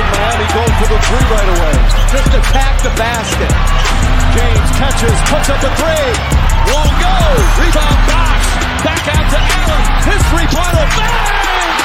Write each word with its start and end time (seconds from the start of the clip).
and 0.00 0.08
Miami 0.16 0.48
go 0.56 0.64
for 0.80 0.88
the 0.88 0.98
three 1.04 1.26
right 1.28 1.50
away. 1.60 1.76
Just 2.08 2.32
attack 2.32 2.80
the 2.82 2.88
basket. 2.96 3.52
James 4.32 4.70
catches, 4.80 5.18
puts 5.28 5.48
up 5.52 5.60
a 5.60 5.70
three. 5.76 6.08
Won't 6.72 6.96
go. 6.96 7.16
Rebound 7.60 8.00
Bosh. 8.08 8.48
Back 8.80 9.04
out 9.12 9.26
to 9.28 9.36
Allen. 9.36 9.82
His 10.08 10.22
three-pointer. 10.32 10.86
Bang! 10.96 11.76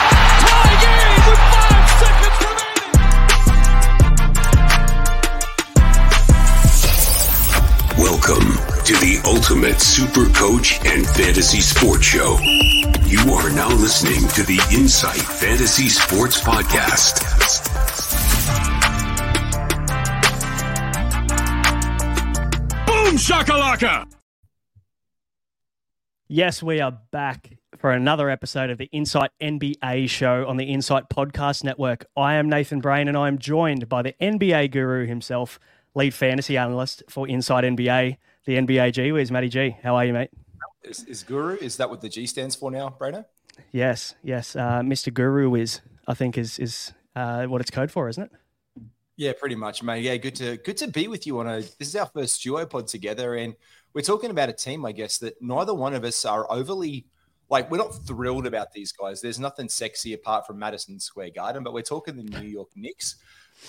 Tie 0.48 0.76
game 0.80 1.24
with 1.28 1.42
five 1.52 1.88
seconds 2.00 2.40
remaining. 2.40 2.88
Welcome 8.00 8.48
to 8.86 8.94
the 9.04 9.20
Ultimate 9.26 9.82
Super 9.82 10.30
Coach 10.30 10.80
and 10.86 11.06
Fantasy 11.06 11.60
Sports 11.60 12.06
Show. 12.06 12.38
You 13.06 13.34
are 13.34 13.50
now 13.52 13.70
listening 13.76 14.28
to 14.36 14.44
the 14.44 14.62
Insight 14.72 15.22
Fantasy 15.22 15.90
Sports 15.90 16.40
Podcast. 16.42 17.65
Shakalaka! 23.26 24.06
Yes, 26.28 26.62
we 26.62 26.80
are 26.80 27.00
back 27.10 27.58
for 27.76 27.90
another 27.90 28.30
episode 28.30 28.70
of 28.70 28.78
the 28.78 28.86
Insight 28.92 29.32
NBA 29.42 30.08
show 30.10 30.48
on 30.48 30.58
the 30.58 30.66
Insight 30.66 31.10
Podcast 31.10 31.64
Network. 31.64 32.06
I 32.16 32.36
am 32.36 32.48
Nathan 32.48 32.82
Brain 32.82 33.08
and 33.08 33.18
I 33.18 33.28
am 33.28 33.40
joined 33.40 33.90
by 33.90 34.04
the 34.04 34.14
NBA 34.22 34.70
guru 34.70 35.08
himself, 35.08 35.60
lead 35.96 36.14
fantasy 36.14 36.56
analyst 36.56 37.02
for 37.10 37.28
Insight 37.28 37.64
NBA, 37.64 38.18
the 38.46 38.54
NBA 38.58 38.94
G. 38.94 39.12
Where's 39.12 39.32
Matty 39.32 39.50
G? 39.50 39.76
How 39.82 39.96
are 39.96 40.06
you, 40.06 40.14
mate? 40.14 40.30
Is, 40.84 41.04
is 41.06 41.24
Guru, 41.24 41.56
is 41.56 41.78
that 41.78 41.90
what 41.90 42.02
the 42.02 42.10
G 42.10 42.28
stands 42.28 42.56
for 42.56 42.70
now, 42.70 42.96
Brainer? 43.00 43.26
Yes, 43.72 44.14
yes. 44.22 44.56
Uh, 44.56 44.82
Mr. 44.82 45.12
Guru 45.12 45.56
is, 45.56 45.82
I 46.08 46.14
think, 46.14 46.38
is 46.38 46.60
is 46.60 46.94
uh, 47.16 47.46
what 47.46 47.60
it's 47.60 47.72
code 47.72 47.90
for, 47.90 48.08
isn't 48.08 48.22
it? 48.22 48.32
Yeah, 49.18 49.32
pretty 49.38 49.56
much, 49.56 49.82
mate. 49.82 50.04
Yeah, 50.04 50.18
good 50.18 50.36
to 50.36 50.58
good 50.58 50.78
to 50.78 50.88
be 50.88 51.08
with 51.08 51.26
you 51.26 51.40
on 51.40 51.48
a. 51.48 51.62
This 51.62 51.88
is 51.88 51.96
our 51.96 52.06
first 52.08 52.44
duo 52.44 52.66
pod 52.66 52.88
together, 52.88 53.36
and 53.36 53.56
we're 53.94 54.02
talking 54.02 54.30
about 54.30 54.50
a 54.50 54.54
team, 54.54 54.86
I 54.86 54.92
guess, 54.92 55.20
that 55.20 55.42
neither 55.42 55.74
one 55.74 55.94
of 55.94 56.04
us 56.04 56.26
are 56.26 56.46
overly 56.52 57.06
like. 57.50 57.72
We're 57.72 57.78
not 57.78 57.96
thrilled 58.06 58.46
about 58.46 58.74
these 58.74 58.92
guys. 58.92 59.22
There's 59.22 59.40
nothing 59.40 59.70
sexy 59.70 60.14
apart 60.14 60.46
from 60.46 60.60
Madison 60.60 61.00
Square 61.00 61.30
Garden, 61.30 61.64
but 61.64 61.74
we're 61.74 61.82
talking 61.82 62.18
the 62.18 62.24
New 62.24 62.48
York 62.48 62.70
Knicks. 62.76 63.16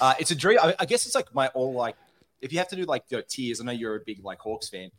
Uh, 0.01 0.15
it's 0.19 0.33
a 0.33 0.35
dream. 0.35 0.59
I, 0.61 0.75
I 0.81 0.85
guess 0.85 1.07
it's 1.07 1.15
like 1.15 1.33
my 1.35 1.47
all 1.49 1.73
like. 1.73 1.97
If 2.43 2.53
you 2.53 2.59
have 2.59 2.69
to 2.69 2.77
do 2.77 2.85
like 2.85 3.09
the 3.09 3.23
tears, 3.23 3.61
I 3.61 3.65
know 3.65 3.73
you're 3.73 3.97
a 3.97 4.01
big 4.05 4.25
like 4.25 4.41
Hawks 4.41 4.69
fan. 4.69 4.91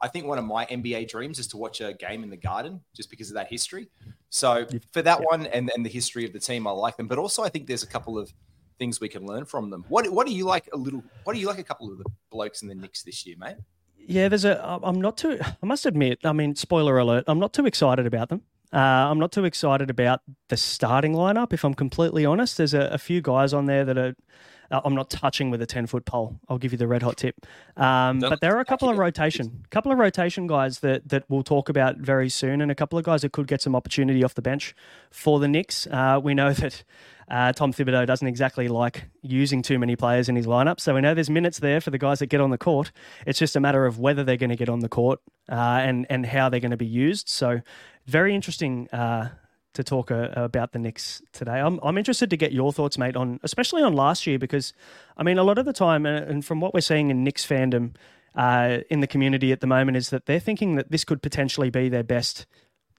I 0.00 0.08
think 0.08 0.26
one 0.26 0.38
of 0.38 0.44
my 0.44 0.66
NBA 0.66 1.08
dreams 1.08 1.38
is 1.38 1.46
to 1.48 1.58
watch 1.58 1.80
a 1.80 1.92
game 1.92 2.22
in 2.22 2.30
the 2.30 2.36
Garden, 2.36 2.80
just 2.94 3.10
because 3.10 3.30
of 3.30 3.34
that 3.34 3.48
history. 3.48 3.88
So 4.30 4.66
for 4.92 5.02
that 5.02 5.22
one 5.22 5.46
and, 5.46 5.70
and 5.74 5.84
the 5.84 5.90
history 5.90 6.24
of 6.24 6.32
the 6.32 6.38
team, 6.38 6.66
I 6.66 6.70
like 6.70 6.96
them. 6.96 7.08
But 7.08 7.18
also, 7.18 7.42
I 7.42 7.48
think 7.50 7.66
there's 7.66 7.82
a 7.82 7.86
couple 7.86 8.18
of 8.18 8.32
things 8.78 9.00
we 9.00 9.08
can 9.08 9.26
learn 9.26 9.44
from 9.44 9.70
them. 9.70 9.84
What 9.88 10.10
what 10.10 10.26
do 10.26 10.32
you 10.32 10.44
like 10.44 10.68
a 10.72 10.76
little? 10.76 11.02
What 11.24 11.34
do 11.34 11.40
you 11.40 11.46
like 11.46 11.58
a 11.58 11.64
couple 11.64 11.90
of 11.90 11.98
the 11.98 12.04
blokes 12.30 12.62
in 12.62 12.68
the 12.68 12.74
Knicks 12.74 13.02
this 13.02 13.26
year, 13.26 13.36
mate? 13.38 13.56
Yeah, 13.96 14.28
there's 14.28 14.44
a. 14.44 14.80
I'm 14.82 15.00
not 15.00 15.16
too. 15.16 15.38
I 15.42 15.66
must 15.66 15.86
admit. 15.86 16.20
I 16.24 16.32
mean, 16.32 16.54
spoiler 16.54 16.98
alert. 16.98 17.24
I'm 17.26 17.38
not 17.38 17.52
too 17.52 17.66
excited 17.66 18.06
about 18.06 18.28
them. 18.28 18.42
Uh, 18.72 18.78
I'm 18.78 19.18
not 19.18 19.32
too 19.32 19.44
excited 19.44 19.90
about 19.90 20.20
the 20.48 20.56
starting 20.56 21.12
lineup. 21.14 21.52
If 21.52 21.64
I'm 21.64 21.74
completely 21.74 22.24
honest, 22.24 22.56
there's 22.56 22.74
a, 22.74 22.82
a 22.82 22.98
few 22.98 23.20
guys 23.20 23.52
on 23.52 23.66
there 23.66 23.84
that 23.84 23.98
are. 23.98 24.14
Uh, 24.70 24.80
I'm 24.84 24.94
not 24.94 25.10
touching 25.10 25.50
with 25.50 25.62
a 25.62 25.66
10 25.66 25.86
foot 25.86 26.04
pole. 26.04 26.38
I'll 26.48 26.58
give 26.58 26.72
you 26.72 26.78
the 26.78 26.86
red 26.86 27.02
hot 27.02 27.16
tip. 27.16 27.46
Um, 27.76 28.20
but 28.20 28.40
there 28.40 28.56
are 28.56 28.60
a 28.60 28.64
couple 28.64 28.88
of 28.88 28.98
rotation, 28.98 29.64
couple 29.70 29.92
of 29.92 29.98
rotation 29.98 30.46
guys 30.46 30.80
that 30.80 31.08
that 31.08 31.24
we'll 31.28 31.42
talk 31.42 31.68
about 31.68 31.98
very 31.98 32.28
soon, 32.28 32.60
and 32.60 32.70
a 32.70 32.74
couple 32.74 32.98
of 32.98 33.04
guys 33.04 33.22
that 33.22 33.32
could 33.32 33.46
get 33.46 33.62
some 33.62 33.74
opportunity 33.76 34.24
off 34.24 34.34
the 34.34 34.42
bench 34.42 34.74
for 35.10 35.38
the 35.38 35.48
Knicks. 35.48 35.86
Uh, 35.86 36.20
we 36.22 36.34
know 36.34 36.52
that 36.54 36.84
uh, 37.28 37.52
Tom 37.52 37.72
Thibodeau 37.72 38.06
doesn't 38.06 38.26
exactly 38.26 38.68
like 38.68 39.04
using 39.22 39.62
too 39.62 39.78
many 39.78 39.96
players 39.96 40.28
in 40.28 40.36
his 40.36 40.46
lineup, 40.46 40.80
so 40.80 40.94
we 40.94 41.00
know 41.00 41.14
there's 41.14 41.30
minutes 41.30 41.58
there 41.58 41.80
for 41.80 41.90
the 41.90 41.98
guys 41.98 42.18
that 42.20 42.26
get 42.26 42.40
on 42.40 42.50
the 42.50 42.58
court. 42.58 42.92
It's 43.26 43.38
just 43.38 43.56
a 43.56 43.60
matter 43.60 43.86
of 43.86 43.98
whether 43.98 44.24
they're 44.24 44.36
going 44.36 44.50
to 44.50 44.56
get 44.56 44.68
on 44.68 44.80
the 44.80 44.88
court 44.88 45.20
uh, 45.50 45.54
and 45.54 46.06
and 46.10 46.26
how 46.26 46.48
they're 46.48 46.60
going 46.60 46.70
to 46.70 46.76
be 46.76 46.86
used. 46.86 47.28
So 47.28 47.60
very 48.06 48.34
interesting 48.34 48.88
uh, 48.90 49.30
to 49.76 49.84
talk 49.84 50.10
uh, 50.10 50.28
about 50.34 50.72
the 50.72 50.78
Knicks 50.78 51.22
today. 51.32 51.60
I'm, 51.60 51.78
I'm 51.82 51.96
interested 51.96 52.28
to 52.30 52.36
get 52.36 52.52
your 52.52 52.72
thoughts, 52.72 52.98
mate, 52.98 53.16
on 53.16 53.40
especially 53.42 53.82
on 53.82 53.94
last 53.94 54.26
year 54.26 54.38
because, 54.38 54.72
I 55.16 55.22
mean, 55.22 55.38
a 55.38 55.44
lot 55.44 55.58
of 55.58 55.64
the 55.64 55.72
time, 55.72 56.04
uh, 56.04 56.20
and 56.20 56.44
from 56.44 56.60
what 56.60 56.74
we're 56.74 56.80
seeing 56.80 57.10
in 57.10 57.24
Knicks 57.24 57.46
fandom 57.46 57.94
uh, 58.34 58.78
in 58.90 59.00
the 59.00 59.06
community 59.06 59.52
at 59.52 59.60
the 59.60 59.66
moment, 59.66 59.96
is 59.96 60.10
that 60.10 60.26
they're 60.26 60.40
thinking 60.40 60.74
that 60.76 60.90
this 60.90 61.04
could 61.04 61.22
potentially 61.22 61.70
be 61.70 61.88
their 61.88 62.02
best 62.02 62.46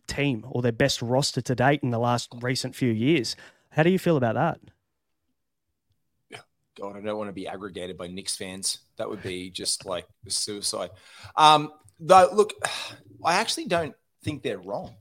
team 0.07 0.45
or 0.49 0.61
their 0.61 0.71
best 0.71 1.01
roster 1.01 1.41
to 1.41 1.53
date 1.53 1.81
in 1.83 1.91
the 1.91 1.99
last 1.99 2.29
recent 2.41 2.75
few 2.75 2.91
years. 2.91 3.35
How 3.71 3.83
do 3.83 3.89
you 3.89 3.99
feel 3.99 4.17
about 4.17 4.35
that? 4.35 4.59
God, 6.79 6.95
I 6.95 7.01
don't 7.01 7.17
want 7.17 7.29
to 7.29 7.33
be 7.33 7.47
aggregated 7.47 7.97
by 7.97 8.07
Knicks 8.07 8.37
fans. 8.37 8.79
That 8.97 9.09
would 9.09 9.23
be 9.23 9.49
just 9.49 9.85
like 9.85 10.05
suicide. 10.27 10.91
Um, 11.35 11.71
though, 11.99 12.29
look, 12.31 12.53
I 13.25 13.33
actually 13.33 13.65
don't 13.65 13.95
think 14.23 14.43
they're 14.43 14.59
wrong. 14.59 14.95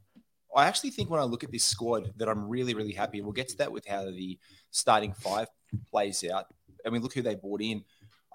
I 0.57 0.67
actually 0.67 0.91
think 0.91 1.11
when 1.11 1.21
I 1.21 1.25
look 1.25 1.45
at 1.45 1.53
this 1.53 1.65
squad 1.65 2.15
that 2.17 2.29
I'm 2.29 2.49
really, 2.49 2.73
really 2.73 2.95
happy. 2.95 3.21
We'll 3.21 3.33
get 3.33 3.49
to 3.51 3.59
that 3.59 3.71
with 3.71 3.87
how 3.87 4.07
the 4.07 4.39
starting 4.71 5.13
five 5.13 5.49
plays 5.91 6.25
out. 6.25 6.47
I 6.85 6.89
mean, 6.89 7.03
look 7.03 7.13
who 7.13 7.21
they 7.21 7.35
brought 7.35 7.61
in. 7.61 7.85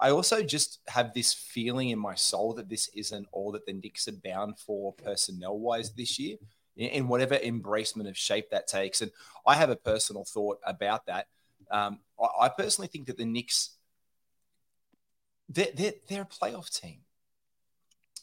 I 0.00 0.10
also 0.10 0.42
just 0.42 0.80
have 0.88 1.12
this 1.12 1.32
feeling 1.34 1.90
in 1.90 1.98
my 1.98 2.14
soul 2.14 2.54
that 2.54 2.68
this 2.68 2.88
isn't 2.94 3.26
all 3.32 3.52
that 3.52 3.66
the 3.66 3.72
Knicks 3.72 4.06
are 4.06 4.12
bound 4.12 4.58
for 4.58 4.92
personnel 4.92 5.58
wise 5.58 5.92
this 5.92 6.18
year, 6.18 6.36
in 6.76 7.08
whatever 7.08 7.36
embracement 7.36 8.08
of 8.08 8.16
shape 8.16 8.50
that 8.50 8.66
takes. 8.66 9.02
And 9.02 9.10
I 9.46 9.56
have 9.56 9.70
a 9.70 9.76
personal 9.76 10.24
thought 10.24 10.58
about 10.64 11.06
that. 11.06 11.26
Um, 11.70 12.00
I, 12.40 12.48
personally 12.48 12.88
think 12.88 13.06
that 13.06 13.16
the 13.16 13.24
Knicks, 13.24 13.76
they're, 15.48 15.68
they're, 15.74 15.94
they're 16.08 16.22
a 16.22 16.26
playoff 16.26 16.70
team. 16.70 17.00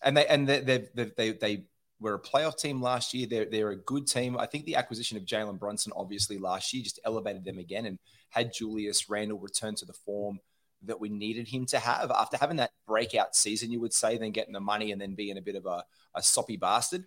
And 0.02 0.16
they 0.16 0.26
and 0.28 0.48
they 0.48 0.88
they, 0.94 1.31
they 1.31 1.64
were 2.00 2.14
a 2.14 2.20
playoff 2.20 2.58
team 2.58 2.82
last 2.82 3.14
year. 3.14 3.28
They're, 3.28 3.46
they're 3.46 3.72
a 3.72 3.76
good 3.76 4.08
team. 4.08 4.38
I 4.38 4.46
think 4.46 4.66
the 4.66 4.76
acquisition 4.76 5.18
of 5.18 5.26
Jalen 5.26 5.60
Brunson, 5.60 5.92
obviously, 5.96 6.38
last 6.38 6.74
year 6.74 6.84
just 6.84 7.00
elevated 7.04 7.44
them 7.44 7.58
again 7.58 7.86
and 7.86 8.00
had 8.30 8.54
Julius 8.54 9.10
Randle 9.10 9.40
return 9.40 9.76
to 9.76 9.86
the 9.86 9.94
form 9.94 10.40
that 10.84 11.00
we 11.00 11.10
needed 11.10 11.48
him 11.48 11.66
to 11.66 11.80
have 11.80 12.10
after 12.12 12.38
having 12.38 12.58
that 12.58 12.72
breakout 12.88 13.36
season, 13.36 13.72
you 13.72 13.82
would 13.82 13.94
say, 13.94 14.18
then 14.18 14.32
getting 14.32 14.54
the 14.54 14.60
money 14.60 14.92
and 14.92 15.02
then 15.02 15.14
being 15.14 15.38
a 15.38 15.42
bit 15.42 15.56
of 15.56 15.66
a, 15.66 15.84
a 16.16 16.24
soppy 16.24 16.56
bastard. 16.56 17.04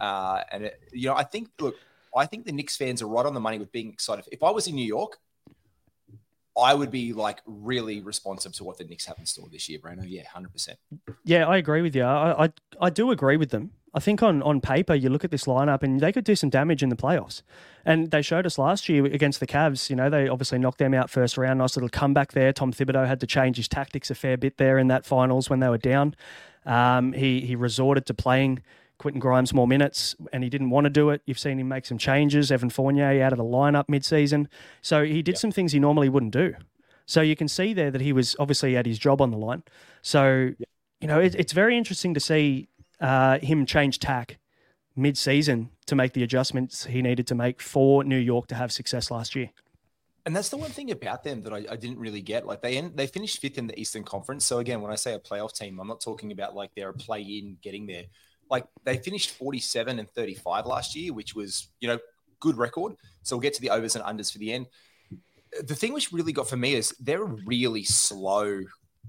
Uh, 0.00 0.42
and, 0.52 0.64
it, 0.64 0.80
you 0.92 1.08
know, 1.08 1.16
I 1.16 1.24
think, 1.24 1.48
look, 1.58 1.74
I 2.16 2.26
think 2.26 2.46
the 2.46 2.52
Knicks 2.52 2.76
fans 2.76 3.02
are 3.02 3.08
right 3.08 3.26
on 3.26 3.34
the 3.34 3.40
money 3.40 3.58
with 3.58 3.72
being 3.72 3.88
excited. 3.88 4.26
If 4.30 4.42
I 4.42 4.50
was 4.50 4.68
in 4.68 4.76
New 4.76 4.86
York, 4.86 5.18
I 6.60 6.74
would 6.74 6.90
be 6.90 7.12
like 7.12 7.40
really 7.46 8.00
responsive 8.00 8.52
to 8.54 8.64
what 8.64 8.76
the 8.76 8.84
Knicks 8.84 9.06
have 9.06 9.18
in 9.18 9.26
store 9.26 9.48
this 9.50 9.68
year, 9.68 9.78
Brando. 9.78 10.04
Yeah, 10.06 10.26
hundred 10.28 10.52
percent. 10.52 10.78
Yeah, 11.24 11.46
I 11.46 11.56
agree 11.58 11.80
with 11.80 11.94
you. 11.94 12.02
I, 12.02 12.44
I 12.44 12.52
I 12.80 12.90
do 12.90 13.12
agree 13.12 13.36
with 13.36 13.50
them. 13.50 13.70
I 13.92 14.00
think 14.00 14.22
on, 14.22 14.42
on 14.42 14.60
paper, 14.60 14.94
you 14.94 15.08
look 15.08 15.24
at 15.24 15.30
this 15.30 15.44
lineup 15.44 15.82
and 15.82 16.00
they 16.00 16.12
could 16.12 16.24
do 16.24 16.36
some 16.36 16.48
damage 16.48 16.82
in 16.82 16.90
the 16.90 16.96
playoffs. 16.96 17.42
And 17.84 18.10
they 18.10 18.22
showed 18.22 18.46
us 18.46 18.58
last 18.58 18.88
year 18.88 19.04
against 19.06 19.40
the 19.40 19.46
Cavs. 19.46 19.90
You 19.90 19.96
know, 19.96 20.08
they 20.08 20.28
obviously 20.28 20.58
knocked 20.58 20.78
them 20.78 20.94
out 20.94 21.10
first 21.10 21.36
round. 21.36 21.58
Nice 21.58 21.76
little 21.76 21.88
comeback 21.88 22.32
there. 22.32 22.52
Tom 22.52 22.72
Thibodeau 22.72 23.06
had 23.06 23.20
to 23.20 23.26
change 23.26 23.56
his 23.56 23.68
tactics 23.68 24.10
a 24.10 24.14
fair 24.14 24.36
bit 24.36 24.58
there 24.58 24.78
in 24.78 24.88
that 24.88 25.04
finals 25.04 25.50
when 25.50 25.60
they 25.60 25.68
were 25.68 25.78
down. 25.78 26.14
Um, 26.66 27.14
he 27.14 27.40
he 27.40 27.56
resorted 27.56 28.06
to 28.06 28.14
playing 28.14 28.62
Quentin 28.98 29.18
Grimes 29.18 29.54
more 29.54 29.66
minutes, 29.66 30.14
and 30.32 30.44
he 30.44 30.50
didn't 30.50 30.70
want 30.70 30.84
to 30.84 30.90
do 30.90 31.08
it. 31.08 31.22
You've 31.24 31.38
seen 31.38 31.58
him 31.58 31.68
make 31.68 31.86
some 31.86 31.96
changes. 31.96 32.52
Evan 32.52 32.68
Fournier 32.68 33.22
out 33.22 33.32
of 33.32 33.38
the 33.38 33.44
lineup 33.44 33.86
mid-season, 33.88 34.48
so 34.82 35.02
he 35.02 35.22
did 35.22 35.32
yep. 35.32 35.38
some 35.38 35.52
things 35.52 35.72
he 35.72 35.80
normally 35.80 36.10
wouldn't 36.10 36.32
do. 36.32 36.54
So 37.06 37.22
you 37.22 37.34
can 37.34 37.48
see 37.48 37.72
there 37.72 37.90
that 37.90 38.02
he 38.02 38.12
was 38.12 38.36
obviously 38.38 38.76
at 38.76 38.84
his 38.84 38.98
job 38.98 39.22
on 39.22 39.30
the 39.30 39.38
line. 39.38 39.62
So 40.02 40.52
yep. 40.58 40.68
you 41.00 41.08
know 41.08 41.18
it, 41.18 41.34
it's 41.34 41.54
very 41.54 41.78
interesting 41.78 42.12
to 42.12 42.20
see 42.20 42.68
uh, 43.00 43.38
him 43.38 43.66
change 43.66 43.98
tack 43.98 44.38
mid-season 44.96 45.70
to 45.86 45.94
make 45.94 46.12
the 46.12 46.22
adjustments 46.22 46.84
he 46.84 47.02
needed 47.02 47.26
to 47.26 47.34
make 47.34 47.62
for 47.62 48.04
New 48.04 48.18
York 48.18 48.46
to 48.48 48.54
have 48.54 48.70
success 48.72 49.10
last 49.10 49.34
year. 49.34 49.50
And 50.26 50.36
that's 50.36 50.50
the 50.50 50.58
one 50.58 50.70
thing 50.70 50.90
about 50.90 51.24
them 51.24 51.42
that 51.42 51.52
I, 51.52 51.64
I, 51.70 51.76
didn't 51.76 51.98
really 51.98 52.20
get. 52.20 52.46
Like 52.46 52.60
they 52.60 52.76
end, 52.76 52.92
they 52.94 53.06
finished 53.06 53.40
fifth 53.40 53.56
in 53.56 53.66
the 53.66 53.78
Eastern 53.80 54.04
Conference. 54.04 54.44
So 54.44 54.58
again, 54.58 54.82
when 54.82 54.92
I 54.92 54.96
say 54.96 55.14
a 55.14 55.18
playoff 55.18 55.54
team, 55.54 55.80
I'm 55.80 55.88
not 55.88 56.00
talking 56.00 56.30
about 56.30 56.54
like 56.54 56.70
they're 56.76 56.90
a 56.90 56.94
play 56.94 57.22
in 57.22 57.56
getting 57.62 57.86
there. 57.86 58.04
Like 58.50 58.66
they 58.84 58.98
finished 58.98 59.30
47 59.30 59.98
and 59.98 60.08
35 60.10 60.66
last 60.66 60.94
year, 60.94 61.14
which 61.14 61.34
was 61.34 61.68
you 61.80 61.88
know 61.88 61.98
good 62.38 62.58
record. 62.58 62.96
So 63.22 63.36
we'll 63.36 63.42
get 63.42 63.54
to 63.54 63.60
the 63.62 63.70
overs 63.70 63.96
and 63.96 64.04
unders 64.04 64.30
for 64.30 64.38
the 64.38 64.52
end. 64.52 64.66
The 65.66 65.74
thing 65.74 65.92
which 65.92 66.12
really 66.12 66.32
got 66.32 66.48
for 66.48 66.56
me 66.56 66.74
is 66.74 66.94
they're 67.00 67.22
a 67.22 67.36
really 67.46 67.84
slow, 67.84 68.60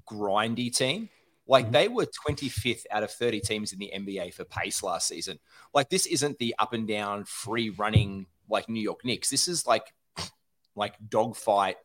grindy 0.09 0.75
team. 0.75 1.09
Like 1.51 1.65
mm-hmm. 1.65 1.73
they 1.73 1.87
were 1.89 2.05
25th 2.05 2.85
out 2.91 3.03
of 3.03 3.11
30 3.11 3.41
teams 3.41 3.73
in 3.73 3.79
the 3.79 3.91
NBA 3.93 4.33
for 4.33 4.45
pace 4.45 4.81
last 4.81 5.09
season. 5.09 5.37
Like 5.73 5.89
this 5.89 6.05
isn't 6.05 6.39
the 6.39 6.55
up 6.57 6.71
and 6.71 6.87
down 6.87 7.25
free 7.25 7.71
running 7.71 8.27
like 8.49 8.69
New 8.69 8.79
York 8.79 9.03
Knicks. 9.03 9.29
This 9.29 9.49
is 9.49 9.67
like 9.67 9.93
like 10.75 10.95
dogfight 11.09 11.75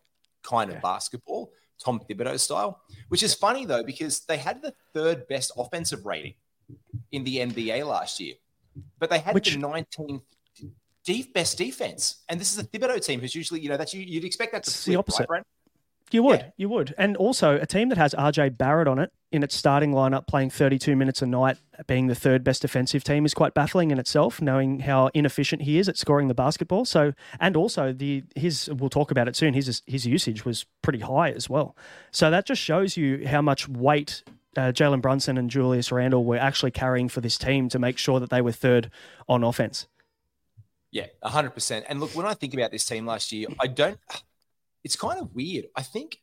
kind 0.44 0.70
of 0.70 0.80
basketball, 0.80 1.50
Tom 1.84 2.00
Thibodeau 2.08 2.38
style, 2.38 2.80
which 3.08 3.24
is 3.24 3.34
funny 3.34 3.64
though 3.64 3.82
because 3.82 4.20
they 4.20 4.36
had 4.36 4.62
the 4.62 4.72
third 4.94 5.26
best 5.26 5.50
offensive 5.58 6.06
rating 6.06 6.34
in 7.10 7.24
the 7.24 7.38
NBA 7.38 7.84
last 7.84 8.20
year, 8.20 8.34
but 9.00 9.10
they 9.10 9.18
had 9.18 9.34
which... 9.34 9.52
the 9.52 9.58
19th 9.58 10.22
deep 11.04 11.34
best 11.34 11.58
defense. 11.58 12.22
And 12.28 12.40
this 12.40 12.52
is 12.52 12.58
a 12.60 12.64
Thibodeau 12.64 13.04
team 13.04 13.20
who's 13.20 13.34
usually, 13.34 13.60
you 13.60 13.68
know, 13.68 13.76
that's 13.76 13.94
you, 13.94 14.02
you'd 14.02 14.24
expect 14.24 14.52
that 14.52 14.62
to 14.62 14.70
flip, 14.70 14.92
the 14.92 14.98
opposite. 14.98 15.26
Right? 15.28 15.42
You 16.12 16.22
would, 16.22 16.40
Yeah. 16.40 16.50
you 16.56 16.68
would, 16.68 16.94
and 16.96 17.16
also 17.16 17.56
a 17.58 17.66
team 17.66 17.88
that 17.88 17.98
has 17.98 18.14
RJ 18.14 18.50
Barrett 18.56 18.86
on 18.86 19.00
it 19.00 19.12
in 19.32 19.42
its 19.42 19.56
starting 19.56 19.90
lineup, 19.92 20.28
playing 20.28 20.50
32 20.50 20.94
minutes 20.94 21.20
a 21.20 21.26
night, 21.26 21.58
being 21.88 22.06
the 22.06 22.14
third 22.14 22.44
best 22.44 22.62
defensive 22.62 23.02
team, 23.02 23.26
is 23.26 23.34
quite 23.34 23.54
baffling 23.54 23.90
in 23.90 23.98
itself. 23.98 24.40
Knowing 24.40 24.80
how 24.80 25.08
inefficient 25.14 25.62
he 25.62 25.78
is 25.78 25.88
at 25.88 25.96
scoring 25.98 26.28
the 26.28 26.34
basketball, 26.34 26.84
so 26.84 27.12
and 27.40 27.56
also 27.56 27.92
the 27.92 28.22
his 28.36 28.70
we'll 28.72 28.88
talk 28.88 29.10
about 29.10 29.26
it 29.26 29.34
soon. 29.34 29.52
His 29.54 29.82
his 29.86 30.06
usage 30.06 30.44
was 30.44 30.64
pretty 30.80 31.00
high 31.00 31.30
as 31.32 31.50
well, 31.50 31.76
so 32.12 32.30
that 32.30 32.46
just 32.46 32.62
shows 32.62 32.96
you 32.96 33.26
how 33.26 33.42
much 33.42 33.68
weight. 33.68 34.22
Uh, 34.56 34.72
Jalen 34.72 35.02
Brunson 35.02 35.36
and 35.36 35.50
Julius 35.50 35.92
Randle 35.92 36.24
were 36.24 36.38
actually 36.38 36.70
carrying 36.70 37.10
for 37.10 37.20
this 37.20 37.36
team 37.36 37.68
to 37.68 37.78
make 37.78 37.98
sure 37.98 38.20
that 38.20 38.30
they 38.30 38.40
were 38.40 38.52
third 38.52 38.90
on 39.28 39.44
offense. 39.44 39.86
Yeah, 40.92 41.06
hundred 41.22 41.50
percent. 41.50 41.84
And 41.88 42.00
look, 42.00 42.14
when 42.14 42.24
I 42.24 42.32
think 42.32 42.54
about 42.54 42.70
this 42.70 42.86
team 42.86 43.04
last 43.06 43.32
year, 43.32 43.48
I 43.60 43.66
don't. 43.66 43.98
It's 44.86 44.94
kind 44.94 45.18
of 45.20 45.34
weird. 45.34 45.64
I 45.74 45.82
think 45.82 46.18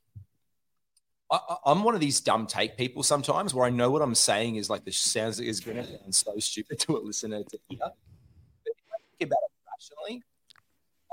I, 1.29 1.37
I'm 1.65 1.83
one 1.83 1.95
of 1.95 1.99
these 1.99 2.21
dumb 2.21 2.47
take 2.47 2.77
people 2.77 3.03
sometimes, 3.03 3.53
where 3.53 3.65
I 3.65 3.69
know 3.69 3.91
what 3.91 4.01
I'm 4.01 4.15
saying 4.15 4.55
is 4.55 4.69
like 4.69 4.85
this 4.85 4.97
sounds 4.97 5.41
is 5.41 5.59
going 5.59 5.75
to 5.75 5.85
sound 5.85 6.15
so 6.15 6.39
stupid 6.39 6.79
to 6.83 6.95
a 6.95 6.99
listener 6.99 7.43
to 7.43 7.59
hear. 7.67 7.79
But 7.81 7.93
if 8.65 8.77
I 8.87 8.99
think 9.17 9.29
about 9.29 9.39
it 9.43 9.51
rationally, 9.69 10.23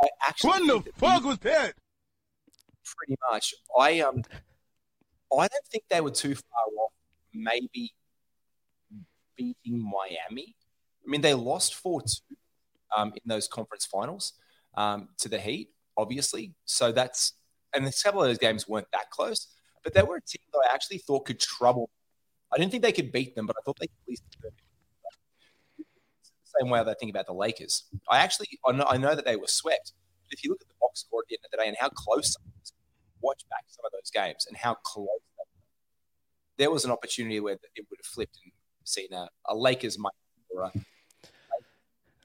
I 0.00 0.06
actually 0.28 0.68
What 0.70 0.84
the 0.84 0.92
fuck 0.92 1.24
was 1.24 1.38
that? 1.40 1.74
pretty 2.84 3.16
much. 3.32 3.52
I 3.76 3.98
um, 3.98 4.22
I 5.36 5.48
don't 5.48 5.66
think 5.72 5.82
they 5.90 6.00
were 6.00 6.12
too 6.12 6.36
far 6.36 6.84
off. 6.84 6.92
Maybe 7.34 7.92
beating 9.36 9.56
Miami. 9.82 10.54
I 11.04 11.10
mean, 11.10 11.20
they 11.20 11.34
lost 11.34 11.74
four 11.74 12.00
two 12.02 12.36
um, 12.96 13.08
in 13.08 13.22
those 13.26 13.48
conference 13.48 13.86
finals 13.86 14.34
um, 14.76 15.08
to 15.18 15.28
the 15.28 15.40
Heat, 15.40 15.70
obviously. 15.96 16.54
So 16.64 16.92
that's 16.92 17.32
and 17.74 17.86
a 17.86 17.92
couple 17.92 18.22
of 18.22 18.28
those 18.28 18.38
games 18.38 18.68
weren't 18.68 18.90
that 18.92 19.10
close, 19.10 19.48
but 19.82 19.94
they 19.94 20.02
were 20.02 20.16
a 20.16 20.20
team 20.20 20.42
that 20.52 20.62
I 20.70 20.74
actually 20.74 20.98
thought 20.98 21.26
could 21.26 21.40
trouble. 21.40 21.90
I 22.52 22.58
didn't 22.58 22.70
think 22.72 22.82
they 22.82 22.92
could 22.92 23.12
beat 23.12 23.34
them, 23.34 23.46
but 23.46 23.56
I 23.58 23.62
thought 23.64 23.78
they 23.80 23.86
could 23.86 24.02
at 24.02 24.08
least. 24.08 24.22
Same 26.60 26.68
way 26.68 26.80
that 26.82 26.88
I 26.88 26.94
think 26.94 27.10
about 27.10 27.26
the 27.26 27.32
Lakers. 27.32 27.84
I 28.08 28.18
actually 28.18 28.48
I 28.66 28.72
know, 28.72 28.86
I 28.88 28.96
know 28.96 29.14
that 29.14 29.24
they 29.24 29.36
were 29.36 29.46
swept, 29.46 29.92
but 30.28 30.36
if 30.36 30.44
you 30.44 30.50
look 30.50 30.60
at 30.60 30.68
the 30.68 30.74
box 30.80 31.00
score 31.00 31.22
at 31.22 31.28
the 31.28 31.36
end 31.36 31.44
of 31.44 31.50
the 31.52 31.56
day 31.58 31.68
and 31.68 31.76
how 31.78 31.88
close, 31.90 32.36
watch 33.20 33.42
back 33.48 33.64
some 33.68 33.84
of 33.84 33.92
those 33.92 34.10
games 34.10 34.46
and 34.48 34.56
how 34.56 34.74
close 34.74 35.06
they 35.06 35.44
were. 35.54 35.60
There 36.58 36.70
was 36.70 36.84
an 36.84 36.90
opportunity 36.90 37.38
where 37.38 37.54
it 37.54 37.86
would 37.88 37.98
have 37.98 38.06
flipped 38.06 38.38
and 38.42 38.52
seen 38.84 39.12
a, 39.12 39.28
a 39.46 39.54
Lakers 39.54 39.98
might 39.98 40.12
or 40.50 40.64
a 40.64 40.72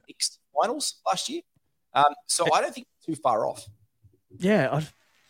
Knicks 0.07 0.39
finals 0.59 0.95
last 1.05 1.29
year. 1.29 1.41
Um, 1.93 2.13
so 2.27 2.51
I 2.53 2.61
don't 2.61 2.73
think 2.73 2.87
too 3.05 3.15
far 3.15 3.45
off. 3.45 3.65
Yeah, 4.37 4.69
I, 4.71 4.87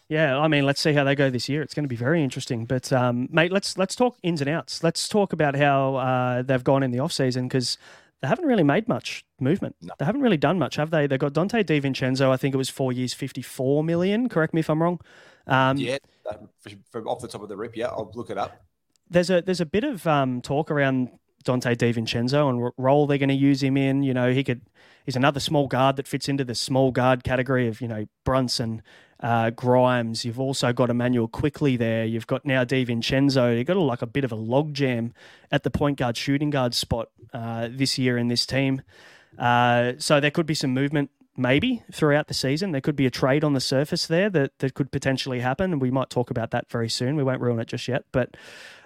yeah. 0.09 0.37
I 0.37 0.47
mean, 0.47 0.65
let's 0.65 0.81
see 0.81 0.93
how 0.93 1.03
they 1.03 1.15
go 1.15 1.29
this 1.29 1.49
year. 1.49 1.61
It's 1.61 1.73
going 1.73 1.83
to 1.85 1.89
be 1.89 1.95
very 1.95 2.23
interesting. 2.23 2.65
But 2.65 2.91
um, 2.93 3.27
mate, 3.31 3.51
let's 3.51 3.77
let's 3.77 3.95
talk 3.95 4.17
ins 4.23 4.41
and 4.41 4.49
outs. 4.49 4.83
Let's 4.83 5.07
talk 5.07 5.33
about 5.33 5.55
how 5.55 5.95
uh, 5.95 6.41
they've 6.41 6.63
gone 6.63 6.83
in 6.83 6.91
the 6.91 6.99
off 6.99 7.11
season 7.11 7.47
because 7.47 7.77
they 8.21 8.27
haven't 8.27 8.45
really 8.45 8.63
made 8.63 8.87
much 8.87 9.25
movement. 9.39 9.75
No. 9.81 9.93
They 9.99 10.05
haven't 10.05 10.21
really 10.21 10.37
done 10.37 10.57
much, 10.57 10.75
have 10.77 10.89
they? 10.91 11.05
They 11.07 11.17
got 11.17 11.33
Donte 11.33 11.63
DiVincenzo. 11.63 12.29
I 12.29 12.37
think 12.37 12.55
it 12.55 12.57
was 12.57 12.69
four 12.69 12.93
years, 12.93 13.13
fifty-four 13.13 13.83
million. 13.83 14.29
Correct 14.29 14.53
me 14.53 14.61
if 14.61 14.69
I'm 14.69 14.81
wrong. 14.81 14.99
Um, 15.47 15.77
Yeah, 15.77 15.97
for 16.89 17.07
off 17.07 17.21
the 17.21 17.27
top 17.27 17.41
of 17.43 17.49
the 17.49 17.57
rip, 17.57 17.75
yeah, 17.75 17.87
I'll 17.87 18.11
look 18.15 18.29
it 18.29 18.37
up. 18.37 18.65
there's 19.09 19.29
a 19.29 19.41
there's 19.41 19.61
a 19.61 19.65
bit 19.65 19.83
of 19.83 20.07
um, 20.07 20.41
talk 20.41 20.71
around 20.71 21.09
Donte 21.43 21.75
DiVincenzo 21.75 22.49
and 22.49 22.61
what 22.61 22.73
role 22.77 23.05
they're 23.05 23.19
going 23.19 23.29
to 23.29 23.35
use 23.35 23.61
him 23.61 23.77
in. 23.77 24.01
You 24.01 24.13
know, 24.13 24.31
he 24.31 24.43
could 24.43 24.61
he's 25.05 25.15
another 25.15 25.39
small 25.39 25.67
guard 25.67 25.97
that 25.97 26.07
fits 26.07 26.27
into 26.27 26.43
the 26.43 26.55
small 26.55 26.91
guard 26.91 27.23
category 27.23 27.67
of 27.67 27.81
you 27.81 27.87
know 27.87 28.05
Brunson, 28.23 28.81
uh, 29.19 29.49
Grimes. 29.51 30.25
You've 30.25 30.39
also 30.39 30.73
got 30.73 30.89
Immanuel 30.89 31.27
Quickley 31.27 31.77
there. 31.77 32.05
You've 32.05 32.27
got 32.27 32.45
now 32.45 32.63
DiVincenzo. 32.63 33.57
You've 33.57 33.67
got 33.67 33.77
a, 33.77 33.81
like 33.81 34.01
a 34.01 34.07
bit 34.07 34.23
of 34.23 34.31
a 34.31 34.37
logjam 34.37 35.11
at 35.51 35.63
the 35.63 35.71
point 35.71 35.97
guard 35.97 36.17
shooting 36.17 36.49
guard 36.49 36.73
spot 36.73 37.09
uh, 37.33 37.69
this 37.71 37.97
year 37.97 38.17
in 38.17 38.27
this 38.27 38.45
team. 38.45 38.81
Uh, 39.37 39.93
so 39.97 40.19
there 40.19 40.31
could 40.31 40.45
be 40.45 40.53
some 40.53 40.73
movement. 40.73 41.09
Maybe 41.37 41.83
throughout 41.91 42.27
the 42.27 42.33
season, 42.33 42.71
there 42.71 42.79
could 42.79 42.95
be 42.95 43.05
a 43.05 43.11
trade 43.11 43.43
on 43.43 43.53
the 43.53 43.59
surface 43.59 44.07
there 44.07 44.29
that, 44.29 44.57
that 44.59 44.73
could 44.73 44.91
potentially 44.91 45.41
happen. 45.41 45.73
And 45.73 45.81
we 45.81 45.91
might 45.91 46.09
talk 46.09 46.29
about 46.29 46.51
that 46.51 46.69
very 46.69 46.89
soon. 46.89 47.17
We 47.17 47.23
won't 47.23 47.41
ruin 47.41 47.59
it 47.59 47.67
just 47.67 47.89
yet. 47.89 48.05
But 48.13 48.37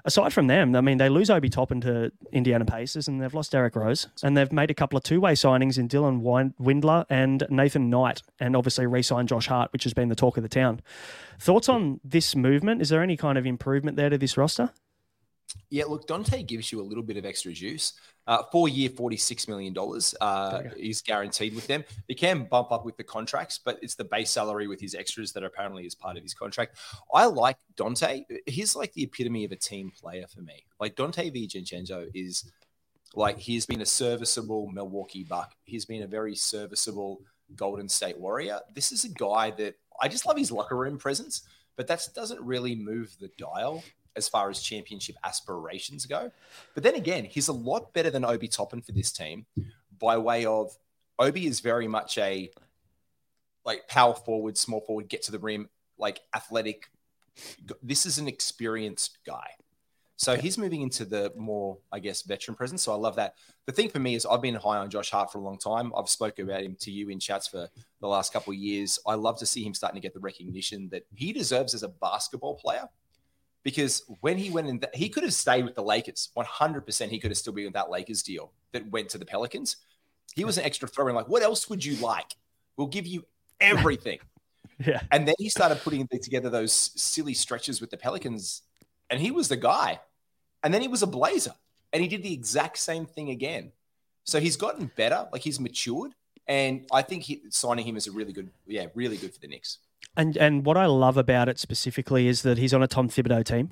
aside 0.03 0.33
from 0.33 0.47
them, 0.47 0.75
I 0.75 0.81
mean, 0.81 0.97
they 0.97 1.09
lose 1.09 1.29
Obi 1.29 1.49
Toppin 1.49 1.79
to 1.81 2.11
Indiana 2.31 2.65
Pacers 2.65 3.07
and 3.07 3.21
they've 3.21 3.33
lost 3.33 3.51
Derrick 3.51 3.75
Rose 3.75 4.07
and 4.23 4.35
they've 4.35 4.51
made 4.51 4.71
a 4.71 4.73
couple 4.73 4.97
of 4.97 5.03
two 5.03 5.21
way 5.21 5.33
signings 5.33 5.77
in 5.77 5.87
Dylan 5.87 6.21
Windler 6.59 7.05
and 7.07 7.45
Nathan 7.51 7.89
Knight 7.89 8.23
and 8.39 8.55
obviously 8.55 8.87
re 8.87 9.03
signed 9.03 9.29
Josh 9.29 9.47
Hart, 9.47 9.71
which 9.71 9.83
has 9.83 9.93
been 9.93 10.09
the 10.09 10.15
talk 10.15 10.35
of 10.37 10.43
the 10.43 10.49
town. 10.49 10.81
Thoughts 11.39 11.69
on 11.69 11.99
this 12.03 12.35
movement? 12.35 12.81
Is 12.81 12.89
there 12.89 13.03
any 13.03 13.15
kind 13.15 13.37
of 13.37 13.45
improvement 13.45 13.95
there 13.95 14.09
to 14.09 14.17
this 14.17 14.37
roster? 14.37 14.71
Yeah, 15.69 15.85
look, 15.85 16.07
Donte 16.07 16.45
gives 16.47 16.71
you 16.71 16.81
a 16.81 16.83
little 16.83 17.03
bit 17.03 17.17
of 17.17 17.25
extra 17.25 17.51
juice. 17.51 17.93
Uh, 18.27 18.43
four 18.51 18.69
year, 18.69 18.89
$46 18.89 19.47
million 19.47 19.75
uh, 20.21 20.61
is 20.77 21.01
guaranteed 21.01 21.55
with 21.55 21.65
them. 21.65 21.83
They 22.07 22.13
can 22.13 22.43
bump 22.43 22.71
up 22.71 22.85
with 22.85 22.95
the 22.97 23.03
contracts, 23.03 23.59
but 23.63 23.79
it's 23.81 23.95
the 23.95 24.03
base 24.03 24.29
salary 24.29 24.67
with 24.67 24.79
his 24.79 24.93
extras 24.93 25.31
that 25.33 25.43
apparently 25.43 25.85
is 25.85 25.95
part 25.95 26.17
of 26.17 26.23
his 26.23 26.33
contract. 26.33 26.77
I 27.13 27.25
like 27.25 27.57
Donte. 27.75 28.25
He's 28.45 28.75
like 28.75 28.93
the 28.93 29.03
epitome 29.03 29.45
of 29.45 29.51
a 29.51 29.55
team 29.55 29.91
player 29.99 30.25
for 30.27 30.41
me. 30.41 30.65
Like 30.79 30.95
Donte 30.95 31.33
Vincenzo 31.33 32.05
is 32.13 32.51
like 33.15 33.39
he's 33.39 33.65
been 33.65 33.81
a 33.81 33.85
serviceable 33.85 34.69
Milwaukee 34.71 35.23
Buck. 35.23 35.53
He's 35.63 35.85
been 35.85 36.03
a 36.03 36.07
very 36.07 36.35
serviceable 36.35 37.21
Golden 37.55 37.89
State 37.89 38.19
Warrior. 38.19 38.59
This 38.75 38.91
is 38.91 39.05
a 39.05 39.09
guy 39.09 39.51
that 39.51 39.75
I 40.01 40.07
just 40.07 40.25
love 40.25 40.37
his 40.37 40.51
locker 40.51 40.75
room 40.75 40.97
presence, 40.97 41.41
but 41.75 41.87
that 41.87 42.07
doesn't 42.13 42.41
really 42.41 42.75
move 42.75 43.15
the 43.19 43.31
dial 43.37 43.83
as 44.19 44.29
far 44.29 44.51
as 44.51 44.61
championship 44.61 45.15
aspirations 45.23 46.05
go. 46.05 46.31
But 46.75 46.83
then 46.83 46.93
again, 46.93 47.25
he's 47.25 47.47
a 47.47 47.53
lot 47.53 47.91
better 47.93 48.11
than 48.11 48.23
Obi 48.23 48.47
Toppin 48.47 48.83
for 48.83 48.91
this 48.91 49.11
team 49.11 49.47
by 49.99 50.17
way 50.17 50.45
of 50.45 50.75
Obi 51.19 51.45
is 51.45 51.59
very 51.59 51.87
much 51.87 52.17
a 52.17 52.49
like 53.65 53.87
power 53.87 54.15
forward, 54.15 54.57
small 54.57 54.81
forward, 54.81 55.09
get 55.09 55.21
to 55.23 55.31
the 55.31 55.39
rim, 55.39 55.69
like 55.97 56.21
athletic. 56.35 56.89
This 57.83 58.05
is 58.05 58.17
an 58.17 58.27
experienced 58.27 59.19
guy. 59.25 59.47
So 60.15 60.35
he's 60.35 60.57
moving 60.57 60.81
into 60.81 61.05
the 61.05 61.31
more, 61.37 61.77
I 61.93 61.99
guess, 61.99 62.23
veteran 62.23 62.55
presence. 62.55 62.81
So 62.83 62.91
I 62.91 62.95
love 62.95 63.15
that. 63.15 63.35
The 63.67 63.71
thing 63.71 63.89
for 63.89 63.99
me 63.99 64.15
is 64.15 64.25
I've 64.25 64.41
been 64.41 64.55
high 64.55 64.77
on 64.77 64.89
Josh 64.89 65.11
Hart 65.11 65.31
for 65.31 65.37
a 65.37 65.41
long 65.41 65.57
time. 65.57 65.93
I've 65.95 66.09
spoken 66.09 66.49
about 66.49 66.63
him 66.63 66.75
to 66.81 66.91
you 66.91 67.09
in 67.09 67.19
chats 67.19 67.47
for 67.47 67.69
the 68.01 68.07
last 68.07 68.33
couple 68.33 68.51
of 68.51 68.59
years. 68.59 68.99
I 69.07 69.13
love 69.13 69.39
to 69.39 69.45
see 69.45 69.63
him 69.63 69.73
starting 69.73 69.95
to 69.95 70.05
get 70.05 70.13
the 70.13 70.19
recognition 70.19 70.89
that 70.89 71.03
he 71.15 71.31
deserves 71.31 71.73
as 71.73 71.83
a 71.83 71.87
basketball 71.87 72.55
player 72.55 72.89
because 73.69 74.01
when 74.21 74.35
he 74.39 74.49
went 74.49 74.67
in, 74.67 74.81
he 74.95 75.09
could 75.09 75.21
have 75.21 75.33
stayed 75.33 75.63
with 75.63 75.75
the 75.75 75.83
Lakers. 75.83 76.29
100% 76.35 77.09
he 77.09 77.19
could 77.19 77.29
have 77.29 77.37
still 77.37 77.53
been 77.53 77.65
with 77.65 77.75
that 77.75 77.91
Lakers 77.91 78.23
deal 78.23 78.51
that 78.71 78.89
went 78.89 79.09
to 79.09 79.19
the 79.19 79.25
Pelicans. 79.25 79.77
He 80.33 80.43
was 80.43 80.57
an 80.57 80.63
extra 80.63 80.87
thrower. 80.87 81.13
Like, 81.13 81.27
what 81.27 81.43
else 81.43 81.69
would 81.69 81.85
you 81.85 81.95
like? 81.97 82.33
We'll 82.77 82.87
give 82.87 83.05
you 83.05 83.25
everything. 83.61 84.19
Yeah. 84.85 85.01
And 85.11 85.27
then 85.27 85.35
he 85.37 85.49
started 85.49 85.81
putting 85.81 86.07
together 86.07 86.49
those 86.49 86.71
silly 86.71 87.33
stretches 87.33 87.81
with 87.81 87.89
the 87.89 87.97
Pelicans, 87.97 88.61
and 89.09 89.19
he 89.19 89.29
was 89.29 89.49
the 89.49 89.57
guy. 89.57 89.99
And 90.63 90.73
then 90.73 90.81
he 90.81 90.87
was 90.87 91.03
a 91.03 91.07
Blazer, 91.07 91.53
and 91.91 92.01
he 92.01 92.07
did 92.07 92.23
the 92.23 92.33
exact 92.33 92.77
same 92.77 93.05
thing 93.05 93.29
again. 93.29 93.73
So 94.23 94.39
he's 94.39 94.55
gotten 94.55 94.89
better, 94.95 95.27
like 95.33 95.41
he's 95.41 95.59
matured, 95.59 96.13
and 96.47 96.85
I 96.93 97.01
think 97.01 97.23
he, 97.23 97.41
signing 97.49 97.85
him 97.85 97.97
is 97.97 98.07
a 98.07 98.11
really 98.11 98.31
good, 98.31 98.51
yeah, 98.67 98.85
really 98.95 99.17
good 99.17 99.33
for 99.33 99.39
the 99.41 99.49
Knicks. 99.49 99.79
And 100.17 100.35
and 100.37 100.65
what 100.65 100.77
I 100.77 100.85
love 100.87 101.17
about 101.17 101.47
it 101.49 101.59
specifically 101.59 102.27
is 102.27 102.41
that 102.41 102.57
he's 102.57 102.73
on 102.73 102.83
a 102.83 102.87
Tom 102.87 103.07
Thibodeau 103.09 103.43
team 103.45 103.71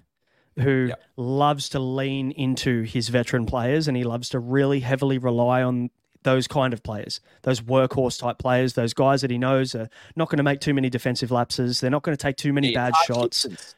who 0.59 0.87
Yep. 0.89 1.03
loves 1.17 1.69
to 1.69 1.79
lean 1.79 2.31
into 2.31 2.81
his 2.83 3.09
veteran 3.09 3.45
players 3.45 3.87
and 3.87 3.95
he 3.95 4.03
loves 4.03 4.29
to 4.29 4.39
really 4.39 4.79
heavily 4.79 5.17
rely 5.17 5.61
on 5.61 5.89
those 6.23 6.47
kind 6.47 6.73
of 6.73 6.81
players, 6.83 7.21
those 7.43 7.61
workhorse 7.61 8.19
type 8.19 8.37
players, 8.39 8.73
those 8.73 8.93
guys 8.93 9.21
that 9.21 9.29
he 9.31 9.37
knows 9.37 9.75
are 9.75 9.87
not 10.15 10.29
going 10.29 10.37
to 10.37 10.43
make 10.43 10.59
too 10.59 10.73
many 10.73 10.89
defensive 10.89 11.31
lapses. 11.31 11.79
They're 11.79 11.91
not 11.91 12.01
going 12.03 12.17
to 12.17 12.21
take 12.21 12.37
too 12.37 12.53
many 12.53 12.71
Yeah, 12.71 12.85
bad 12.89 12.93
Taj 12.95 13.05
shots. 13.05 13.43
Gibson's. 13.43 13.75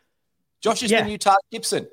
Josh 0.62 0.84
is 0.84 0.92
Yeah. 0.92 1.02
the 1.02 1.10
new 1.10 1.18
Taj 1.18 1.36
Gibson. 1.52 1.88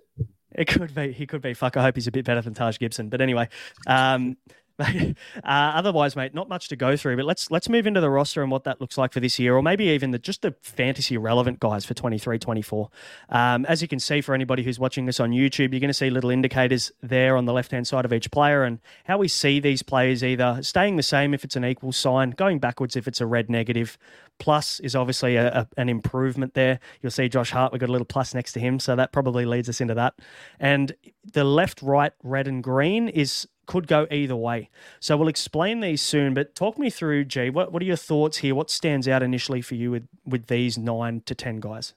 It 0.53 0.67
could 0.69 0.95
be. 0.95 1.13
He 1.13 1.27
could 1.27 1.43
be. 1.43 1.53
Fuck. 1.53 1.77
I 1.77 1.83
hope 1.83 1.97
he's 1.97 2.07
a 2.07 2.13
bit 2.13 2.25
better 2.25 2.41
than 2.41 2.55
Taj 2.55 2.79
Gibson. 2.79 3.09
But 3.09 3.21
anyway, 3.21 3.49
um, 3.87 4.37
uh, 4.79 5.15
otherwise, 5.45 6.17
mate, 6.17 6.35
not 6.35 6.49
much 6.49 6.69
to 6.69 6.77
go 6.77 6.97
through. 6.97 7.17
But 7.17 7.25
let's 7.25 7.51
let's 7.51 7.69
move 7.69 7.87
into 7.87 8.01
the 8.01 8.11
roster 8.11 8.43
and 8.43 8.51
what 8.51 8.65
that 8.65 8.81
looks 8.81 8.99
like 8.99 9.13
for 9.13 9.21
this 9.21 9.39
year, 9.39 9.57
or 9.57 9.63
maybe 9.63 9.85
even 9.85 10.11
the, 10.11 10.19
just 10.19 10.43
the 10.43 10.55
fantasy 10.61 11.17
relevant 11.17 11.61
guys 11.61 11.85
for 11.87 11.95
23, 11.95 12.39
24. 12.39 12.91
Um, 13.31 13.65
as 13.67 13.81
you 13.81 13.89
can 13.89 13.99
see, 13.99 14.21
for 14.21 14.35
anybody 14.35 14.63
who's 14.63 14.79
watching 14.79 15.07
this 15.07 15.19
on 15.19 15.31
YouTube, 15.31 15.73
you're 15.73 15.81
going 15.81 15.89
to 15.89 15.95
see 15.95 16.11
little 16.11 16.31
indicators 16.31 16.93
there 17.03 17.37
on 17.37 17.47
the 17.47 17.53
left 17.55 17.71
hand 17.71 17.87
side 17.87 18.05
of 18.05 18.13
each 18.13 18.31
player 18.31 18.65
and 18.65 18.79
how 19.05 19.17
we 19.17 19.29
see 19.29 19.61
these 19.61 19.83
players 19.83 20.23
either 20.23 20.59
staying 20.63 20.97
the 20.97 21.03
same 21.03 21.33
if 21.33 21.43
it's 21.43 21.57
an 21.57 21.65
equal 21.65 21.93
sign, 21.93 22.31
going 22.31 22.59
backwards 22.59 22.97
if 22.97 23.09
it's 23.09 23.21
a 23.21 23.27
red 23.27 23.49
negative. 23.49 23.97
Plus 24.39 24.81
is 24.81 24.95
obviously 24.95 25.37
a, 25.37 25.61
a, 25.61 25.69
an 25.79 25.89
improvement 25.89 26.53
there. 26.53 26.79
You'll 27.01 27.11
see 27.11 27.29
Josh 27.29 27.51
Hart, 27.51 27.73
we've 27.73 27.81
got 27.81 27.89
a 27.89 27.93
little 27.93 28.05
plus 28.05 28.35
next 28.35 28.53
to 28.53 28.61
him. 28.61 28.79
So 28.79 28.95
that 28.97 29.13
probably 29.13 29.47
leads 29.47 29.71
us 29.71 29.81
into 29.81 29.95
that. 29.95 30.15
And 30.61 30.95
the 31.33 31.45
left, 31.45 31.81
right, 31.81 32.13
red, 32.23 32.47
and 32.47 32.63
green 32.63 33.09
is 33.09 33.49
could 33.67 33.87
go 33.87 34.07
either 34.11 34.37
way. 34.37 34.71
So 35.01 35.17
we'll 35.17 35.29
explain 35.29 35.81
these 35.81 36.01
soon, 36.01 36.35
but 36.35 36.55
talk 36.55 36.79
me 36.79 36.91
through, 36.91 37.25
G. 37.25 37.51
What 37.51 37.73
what 37.73 37.83
are 37.83 37.87
your 37.87 37.97
thoughts 37.97 38.39
here? 38.39 38.55
What 38.55 38.71
stands 38.71 39.07
out 39.09 39.23
initially 39.23 39.61
for 39.61 39.75
you 39.75 39.91
with 39.91 40.09
with 40.25 40.47
these 40.47 40.79
nine 40.79 41.23
to 41.27 41.35
ten 41.35 41.61
guys? 41.61 41.95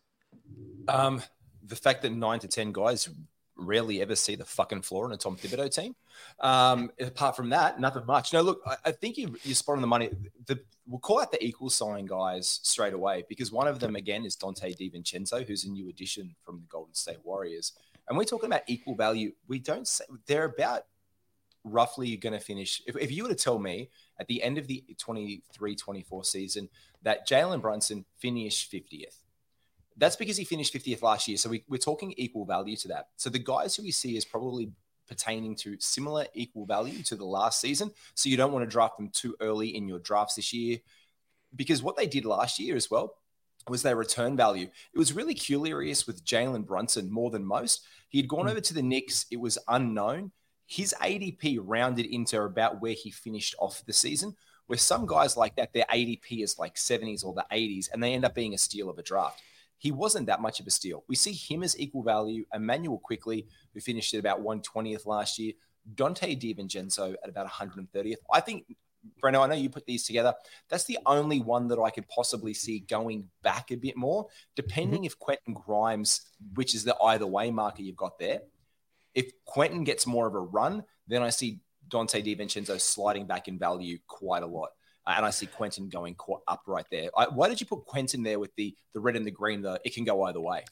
Um, 0.88 1.22
the 1.64 1.76
fact 1.76 2.02
that 2.02 2.12
nine 2.12 2.40
to 2.40 2.48
ten 2.48 2.72
guys 2.72 3.10
rarely 3.56 4.02
ever 4.02 4.16
see 4.16 4.36
the 4.36 4.46
fucking 4.46 4.82
floor 4.82 5.06
in 5.06 5.12
a 5.12 5.18
Tom 5.18 5.36
Thibodeau 5.36 5.74
team. 5.74 5.96
Um, 6.40 6.92
apart 7.00 7.36
from 7.36 7.50
that, 7.50 7.80
nothing 7.80 8.06
much. 8.06 8.34
No, 8.34 8.42
look, 8.42 8.62
I, 8.66 8.78
I 8.86 8.92
think 8.92 9.18
you, 9.18 9.36
you're 9.44 9.56
spot 9.56 9.76
on 9.76 9.82
the 9.82 9.88
money. 9.88 10.10
The, 10.46 10.60
we'll 10.88 11.00
call 11.00 11.22
out 11.22 11.32
the 11.32 11.44
equal 11.44 11.70
sign 11.70 12.06
guys 12.06 12.62
straight 12.64 12.94
away 12.94 13.26
because 13.28 13.52
one 13.52 13.68
of 13.68 13.80
them, 13.80 13.96
again, 13.96 14.26
is 14.26 14.36
Donte 14.36 14.78
DiVincenzo, 14.78 15.46
who's 15.46 15.66
a 15.66 15.70
new 15.70 15.90
addition 15.90 16.36
from 16.44 16.62
the 16.62 16.68
Golden 16.68 16.94
State 16.94 17.20
Warriors. 17.24 17.74
And 18.08 18.18
we're 18.18 18.24
talking 18.24 18.48
about 18.48 18.62
equal 18.68 18.96
value. 18.96 19.34
We 19.48 19.60
don't 19.60 19.88
say 19.88 20.06
they're 20.26 20.46
about 20.46 20.86
roughly 21.64 22.08
you're 22.08 22.20
going 22.20 22.34
to 22.34 22.40
finish. 22.40 22.82
If, 22.88 22.96
if 22.98 23.12
you 23.12 23.24
were 23.24 23.30
to 23.30 23.36
tell 23.36 23.60
me 23.60 23.90
at 24.20 24.28
the 24.28 24.42
end 24.44 24.58
of 24.58 24.68
the 24.68 24.84
23 24.98 25.76
24 25.76 26.24
season 26.24 26.70
that 27.04 27.28
Jalen 27.28 27.62
Brunson 27.62 28.06
finished 28.18 28.72
50th, 28.72 29.16
that's 29.98 30.16
because 30.16 30.38
he 30.38 30.46
finished 30.46 30.74
50th 30.74 31.02
last 31.02 31.28
year. 31.28 31.38
So 31.38 31.50
we, 31.50 31.64
we're 31.68 31.78
talking 31.78 32.14
equal 32.18 32.46
value 32.46 32.76
to 32.78 32.88
that. 32.90 33.08
So 33.18 33.30
the 33.30 33.40
guys 33.40 33.76
who 33.76 33.84
we 33.84 33.92
see 33.92 34.16
is 34.16 34.26
probably 34.26 34.72
pertaining 35.08 35.56
to 35.56 35.76
similar 35.80 36.26
equal 36.34 36.66
value 36.66 37.04
to 37.04 37.16
the 37.16 37.26
last 37.26 37.60
season. 37.60 37.92
So 38.14 38.30
you 38.30 38.38
don't 38.38 38.54
want 38.54 38.64
to 38.64 38.72
draft 38.72 38.98
them 38.98 39.10
too 39.10 39.36
early 39.42 39.76
in 39.76 39.88
your 39.88 40.00
drafts 40.00 40.36
this 40.36 40.54
year. 40.54 40.78
Because 41.56 41.82
what 41.82 41.98
they 41.98 42.06
did 42.06 42.26
last 42.26 42.60
year 42.60 42.76
as 42.76 42.90
well 42.90 43.16
was 43.68 43.82
their 43.82 43.96
return 43.96 44.38
value. 44.38 44.68
It 44.94 44.98
was 44.98 45.14
really 45.14 45.34
curious 45.34 46.08
with 46.08 46.24
Jalen 46.24 46.66
Brunson 46.66 47.12
more 47.12 47.32
than 47.32 47.44
most. 47.44 47.86
He 48.08 48.20
had 48.20 48.28
gone 48.28 48.46
hmm. 48.46 48.52
over 48.52 48.62
to 48.62 48.74
the 48.74 48.84
Knicks, 48.84 49.26
it 49.32 49.40
was 49.40 49.58
unknown. 49.68 50.32
His 50.70 50.94
ADP 51.02 51.60
rounded 51.62 52.06
into 52.06 52.42
about 52.42 52.82
where 52.82 52.94
he 52.94 53.12
finished 53.12 53.56
off 53.60 53.84
the 53.86 53.94
season, 53.94 54.36
where 54.68 54.78
some 54.78 55.06
guys 55.06 55.36
like 55.36 55.56
that, 55.56 55.74
their 55.74 55.86
ADP 55.92 56.44
is 56.44 56.60
like 56.60 56.76
70s 56.76 57.26
or 57.26 57.34
the 57.34 57.46
80s, 57.52 57.90
and 57.92 58.02
they 58.02 58.14
end 58.14 58.24
up 58.24 58.36
being 58.36 58.54
a 58.54 58.58
steal 58.58 58.90
of 58.90 59.00
a 59.00 59.04
draft 59.04 59.42
he 59.80 59.92
wasn't 59.92 60.28
that 60.28 60.42
much 60.42 60.60
of 60.60 60.68
a 60.68 60.72
steal. 60.72 61.04
We 61.08 61.16
see 61.16 61.32
him 61.32 61.64
as 61.64 61.80
equal 61.80 62.04
value. 62.04 62.46
Immanuel 62.54 63.00
Quickley, 63.00 63.48
who 63.74 63.80
finished 63.80 64.14
at 64.14 64.20
about 64.20 64.44
120th 64.44 65.06
last 65.06 65.40
year, 65.40 65.54
Donte 65.96 66.40
DiVincenzo 66.40 67.16
at 67.24 67.30
about 67.30 67.48
130th. 67.48 68.18
I 68.32 68.42
think, 68.42 68.76
Breno, 69.24 69.42
I 69.42 69.48
know 69.48 69.56
you 69.56 69.70
put 69.70 69.86
these 69.86 70.06
together. 70.06 70.34
That's 70.68 70.84
the 70.84 71.00
only 71.06 71.40
one 71.40 71.70
that 71.70 71.80
I 71.80 71.90
could 71.90 72.08
possibly 72.10 72.54
see 72.54 72.82
going 72.82 73.30
back 73.42 73.72
a 73.72 73.76
bit 73.76 73.96
more, 73.96 74.28
depending 74.58 75.00
mm-hmm. 75.00 75.06
if 75.06 75.18
Quentin 75.18 75.54
Grimes, 75.54 76.22
which 76.56 76.76
is 76.76 76.84
the 76.84 76.98
either 77.02 77.26
way 77.26 77.50
marker 77.50 77.82
you've 77.82 77.96
got 77.96 78.20
there. 78.20 78.42
If 79.14 79.32
Quentin 79.46 79.84
gets 79.84 80.06
more 80.06 80.28
of 80.28 80.36
a 80.36 80.40
run, 80.40 80.84
then 81.08 81.24
I 81.24 81.30
see 81.30 81.60
Donte 81.90 82.24
DiVincenzo 82.24 82.80
sliding 82.80 83.26
back 83.26 83.48
in 83.48 83.58
value 83.58 83.98
quite 84.08 84.44
a 84.44 84.48
lot 84.48 84.70
uh, 85.10 85.14
and 85.18 85.26
I 85.26 85.32
see 85.32 85.48
Quentin 85.48 85.90
going 85.90 86.16
up 86.48 86.62
right 86.68 86.86
there. 86.92 87.10
I, 87.18 87.26
why 87.26 87.50
did 87.50 87.60
you 87.60 87.68
put 87.68 87.86
Quentin 87.86 88.24
there 88.24 88.40
with 88.40 88.56
the 88.56 88.76
the 88.94 89.00
red 89.00 89.16
and 89.16 89.26
the 89.26 89.32
green? 89.32 89.62
The 89.62 89.80
it 89.84 89.94
can 89.94 90.04
go 90.04 90.24
either 90.24 90.40
way. 90.40 90.64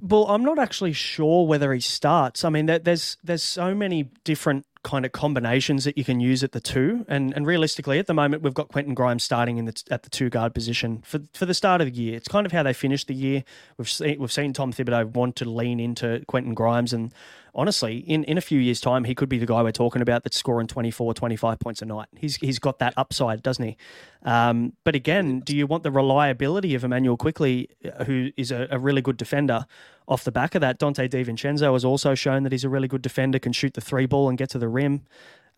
Well, 0.00 0.26
I'm 0.26 0.44
not 0.44 0.58
actually 0.58 0.92
sure 0.92 1.46
whether 1.46 1.72
he 1.72 1.80
starts. 1.80 2.44
I 2.44 2.50
mean, 2.50 2.66
there's 2.66 3.16
there's 3.24 3.42
so 3.42 3.74
many 3.74 4.10
different 4.24 4.66
kind 4.82 5.04
of 5.04 5.10
combinations 5.10 5.82
that 5.82 5.98
you 5.98 6.04
can 6.04 6.20
use 6.20 6.44
at 6.44 6.52
the 6.52 6.60
two. 6.60 7.06
And 7.08 7.32
and 7.34 7.46
realistically, 7.46 7.98
at 7.98 8.06
the 8.06 8.12
moment, 8.12 8.42
we've 8.42 8.54
got 8.54 8.68
Quentin 8.68 8.92
Grimes 8.92 9.24
starting 9.24 9.56
in 9.56 9.64
the 9.64 9.82
at 9.90 10.02
the 10.02 10.10
two 10.10 10.28
guard 10.28 10.52
position 10.52 11.02
for 11.02 11.20
for 11.32 11.46
the 11.46 11.54
start 11.54 11.80
of 11.80 11.86
the 11.86 11.94
year. 11.94 12.16
It's 12.16 12.28
kind 12.28 12.44
of 12.44 12.52
how 12.52 12.62
they 12.62 12.74
finished 12.74 13.08
the 13.08 13.14
year. 13.14 13.44
We've 13.78 13.88
seen 13.88 14.20
we've 14.20 14.32
seen 14.32 14.52
Tom 14.52 14.72
Thibodeau 14.72 15.14
want 15.14 15.36
to 15.36 15.48
lean 15.48 15.80
into 15.80 16.22
Quentin 16.28 16.52
Grimes, 16.52 16.92
and 16.92 17.14
honestly, 17.56 17.98
in 17.98 18.22
in 18.24 18.38
a 18.38 18.40
few 18.40 18.60
years' 18.60 18.80
time, 18.80 19.04
he 19.04 19.14
could 19.14 19.28
be 19.28 19.38
the 19.38 19.46
guy 19.46 19.62
we're 19.62 19.72
talking 19.72 20.02
about 20.02 20.22
that's 20.22 20.36
scoring 20.36 20.68
24, 20.68 21.14
25 21.14 21.58
points 21.58 21.82
a 21.82 21.86
night. 21.86 22.08
He's 22.16 22.36
he's 22.36 22.60
got 22.60 22.78
that 22.78 22.94
upside, 22.96 23.42
doesn't 23.42 23.64
he? 23.64 23.76
Um, 24.22 24.74
but 24.84 24.94
again, 24.94 25.40
do 25.40 25.56
you 25.56 25.66
want 25.66 25.82
the 25.82 25.90
reliability 25.90 26.74
of 26.74 26.84
Immanuel 26.84 27.16
Quickley, 27.16 27.70
who 28.06 28.30
is 28.36 28.52
a, 28.52 28.68
a 28.70 28.78
really 28.78 29.02
good 29.02 29.16
defender? 29.16 29.66
off 30.08 30.24
the 30.24 30.32
back 30.32 30.54
of 30.54 30.60
that, 30.60 30.78
Donte 30.78 31.08
DiVincenzo 31.08 31.72
has 31.72 31.84
also 31.84 32.14
shown 32.14 32.44
that 32.44 32.52
he's 32.52 32.64
a 32.64 32.68
really 32.68 32.88
good 32.88 33.02
defender, 33.02 33.38
can 33.38 33.52
shoot 33.52 33.74
the 33.74 33.80
three 33.80 34.06
ball 34.06 34.28
and 34.28 34.38
get 34.38 34.50
to 34.50 34.58
the 34.58 34.68
rim. 34.68 35.02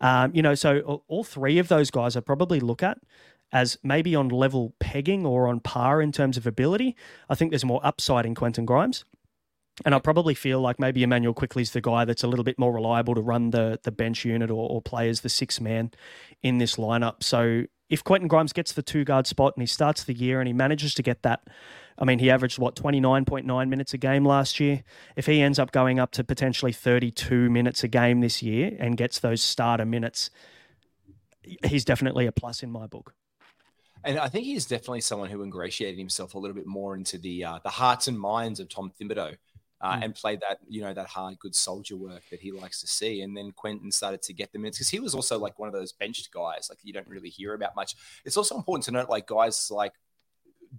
Um, 0.01 0.31
you 0.33 0.41
know, 0.41 0.55
so 0.55 1.03
all 1.07 1.23
three 1.23 1.59
of 1.59 1.67
those 1.67 1.91
guys 1.91 2.15
I 2.15 2.21
probably 2.21 2.59
look 2.59 2.81
at 2.81 2.97
as 3.51 3.77
maybe 3.83 4.15
on 4.15 4.29
level 4.29 4.73
pegging 4.79 5.25
or 5.25 5.47
on 5.47 5.59
par 5.59 6.01
in 6.01 6.11
terms 6.11 6.37
of 6.37 6.45
ability. 6.45 6.95
I 7.29 7.35
think 7.35 7.51
there's 7.51 7.65
more 7.65 7.81
upside 7.83 8.25
in 8.25 8.35
Quentin 8.35 8.65
Grimes. 8.65 9.05
And 9.85 9.95
I 9.95 9.99
probably 9.99 10.33
feel 10.33 10.59
like 10.59 10.79
maybe 10.79 11.03
Immanuel 11.03 11.33
Quickley's 11.33 11.71
the 11.71 11.81
guy 11.81 12.05
that's 12.05 12.23
a 12.23 12.27
little 12.27 12.43
bit 12.43 12.59
more 12.59 12.73
reliable 12.73 13.15
to 13.15 13.21
run 13.21 13.51
the 13.51 13.79
the 13.83 13.91
bench 13.91 14.25
unit 14.25 14.49
or, 14.49 14.69
or 14.69 14.81
play 14.81 15.09
as 15.09 15.21
the 15.21 15.29
six 15.29 15.61
man 15.61 15.91
in 16.43 16.57
this 16.57 16.75
lineup. 16.75 17.23
So 17.23 17.63
if 17.89 18.03
Quentin 18.03 18.27
Grimes 18.27 18.53
gets 18.53 18.73
the 18.73 18.83
two 18.83 19.03
guard 19.03 19.25
spot 19.25 19.53
and 19.55 19.63
he 19.63 19.67
starts 19.67 20.03
the 20.03 20.13
year 20.13 20.39
and 20.39 20.47
he 20.47 20.53
manages 20.53 20.93
to 20.95 21.03
get 21.03 21.23
that 21.23 21.47
I 21.99 22.05
mean, 22.05 22.19
he 22.19 22.31
averaged 22.31 22.57
what 22.57 22.75
29.9 22.75 23.69
minutes 23.69 23.93
a 23.93 23.97
game 23.97 24.25
last 24.25 24.59
year. 24.59 24.83
If 25.17 25.25
he 25.25 25.41
ends 25.41 25.59
up 25.59 25.71
going 25.73 25.99
up 25.99 26.11
to 26.11 26.23
potentially 26.23 26.71
32 26.71 27.49
minutes 27.49 27.83
a 27.83 27.89
game 27.89 28.21
this 28.21 28.41
year 28.41 28.75
and 28.79 28.95
gets 28.95 29.19
those 29.19 29.43
starter 29.43 29.85
minutes, 29.85 30.29
he's 31.65 31.83
definitely 31.83 32.25
a 32.25 32.31
plus 32.31 32.63
in 32.63 32.71
my 32.71 32.87
book. 32.87 33.13
And 34.01 34.17
I 34.17 34.29
think 34.29 34.45
he's 34.45 34.65
definitely 34.65 35.01
someone 35.01 35.29
who 35.29 35.43
ingratiated 35.43 35.99
himself 35.99 36.35
a 36.35 36.39
little 36.39 36.55
bit 36.55 36.65
more 36.65 36.95
into 36.95 37.17
the 37.17 37.43
uh, 37.43 37.59
the 37.61 37.69
hearts 37.69 38.07
and 38.07 38.17
minds 38.17 38.61
of 38.61 38.69
Tom 38.69 38.93
Thibodeau. 38.97 39.35
Uh, 39.81 39.95
mm. 39.95 40.03
and 40.03 40.15
played 40.15 40.41
that 40.41 40.59
you 40.67 40.81
know 40.81 40.93
that 40.93 41.07
hard 41.07 41.39
good 41.39 41.55
soldier 41.55 41.95
work 41.95 42.21
that 42.29 42.41
he 42.41 42.51
likes 42.51 42.81
to 42.81 42.87
see 42.87 43.21
and 43.21 43.37
then 43.37 43.49
quentin 43.53 43.89
started 43.89 44.21
to 44.21 44.33
get 44.33 44.51
the 44.51 44.59
minutes 44.59 44.77
because 44.77 44.89
he 44.89 44.99
was 44.99 45.15
also 45.15 45.39
like 45.39 45.57
one 45.57 45.69
of 45.69 45.73
those 45.73 45.93
benched 45.93 46.29
guys 46.33 46.67
like 46.69 46.79
you 46.83 46.91
don't 46.91 47.07
really 47.07 47.29
hear 47.29 47.53
about 47.53 47.73
much 47.77 47.95
it's 48.25 48.35
also 48.35 48.57
important 48.57 48.83
to 48.83 48.91
note 48.91 49.09
like 49.09 49.25
guys 49.25 49.71
like 49.71 49.93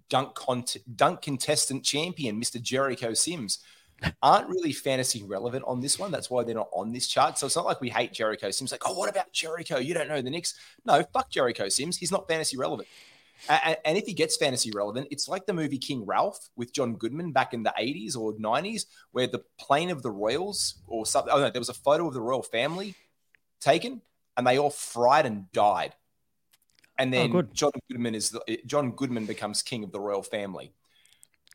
dunk 0.08 0.34
cont- 0.34 0.76
dunk 0.96 1.22
contestant 1.22 1.84
champion, 1.84 2.40
Mr. 2.40 2.60
Jericho 2.60 3.14
Sims, 3.14 3.58
aren't 4.22 4.48
really 4.48 4.72
fantasy 4.72 5.22
relevant 5.22 5.64
on 5.66 5.80
this 5.80 5.98
one. 5.98 6.10
That's 6.10 6.30
why 6.30 6.44
they're 6.44 6.54
not 6.54 6.70
on 6.72 6.92
this 6.92 7.06
chart. 7.06 7.38
So 7.38 7.46
it's 7.46 7.56
not 7.56 7.66
like 7.66 7.80
we 7.80 7.90
hate 7.90 8.12
Jericho 8.12 8.50
Sims. 8.50 8.72
Like, 8.72 8.82
oh, 8.86 8.94
what 8.94 9.10
about 9.10 9.32
Jericho? 9.32 9.78
You 9.78 9.94
don't 9.94 10.08
know 10.08 10.22
the 10.22 10.30
Knicks. 10.30 10.54
No, 10.84 11.04
fuck 11.12 11.30
Jericho 11.30 11.68
Sims. 11.68 11.98
He's 11.98 12.12
not 12.12 12.28
fantasy 12.28 12.56
relevant. 12.56 12.88
And 13.48 13.96
if 13.96 14.06
he 14.06 14.12
gets 14.12 14.36
fantasy 14.36 14.70
relevant, 14.74 15.08
it's 15.10 15.28
like 15.28 15.46
the 15.46 15.52
movie 15.52 15.78
King 15.78 16.04
Ralph 16.04 16.50
with 16.56 16.72
John 16.72 16.96
Goodman 16.96 17.32
back 17.32 17.54
in 17.54 17.62
the 17.62 17.74
80s 17.78 18.16
or 18.16 18.34
90s, 18.34 18.86
where 19.12 19.26
the 19.26 19.42
plane 19.58 19.90
of 19.90 20.02
the 20.02 20.10
Royals 20.10 20.82
or 20.86 21.06
something, 21.06 21.32
oh 21.32 21.40
no, 21.40 21.50
there 21.50 21.60
was 21.60 21.68
a 21.68 21.74
photo 21.74 22.06
of 22.06 22.14
the 22.14 22.20
royal 22.20 22.42
family 22.42 22.94
taken 23.60 24.02
and 24.36 24.46
they 24.46 24.58
all 24.58 24.70
fried 24.70 25.26
and 25.26 25.50
died. 25.52 25.94
And 26.98 27.14
oh, 27.14 27.18
then 27.18 27.36
oh, 27.36 27.42
John 27.42 27.72
Goodman 27.90 28.14
is 28.14 28.30
the, 28.30 28.60
John 28.66 28.92
Goodman 28.92 29.26
becomes 29.26 29.62
king 29.62 29.84
of 29.84 29.92
the 29.92 30.00
royal 30.00 30.22
family. 30.22 30.72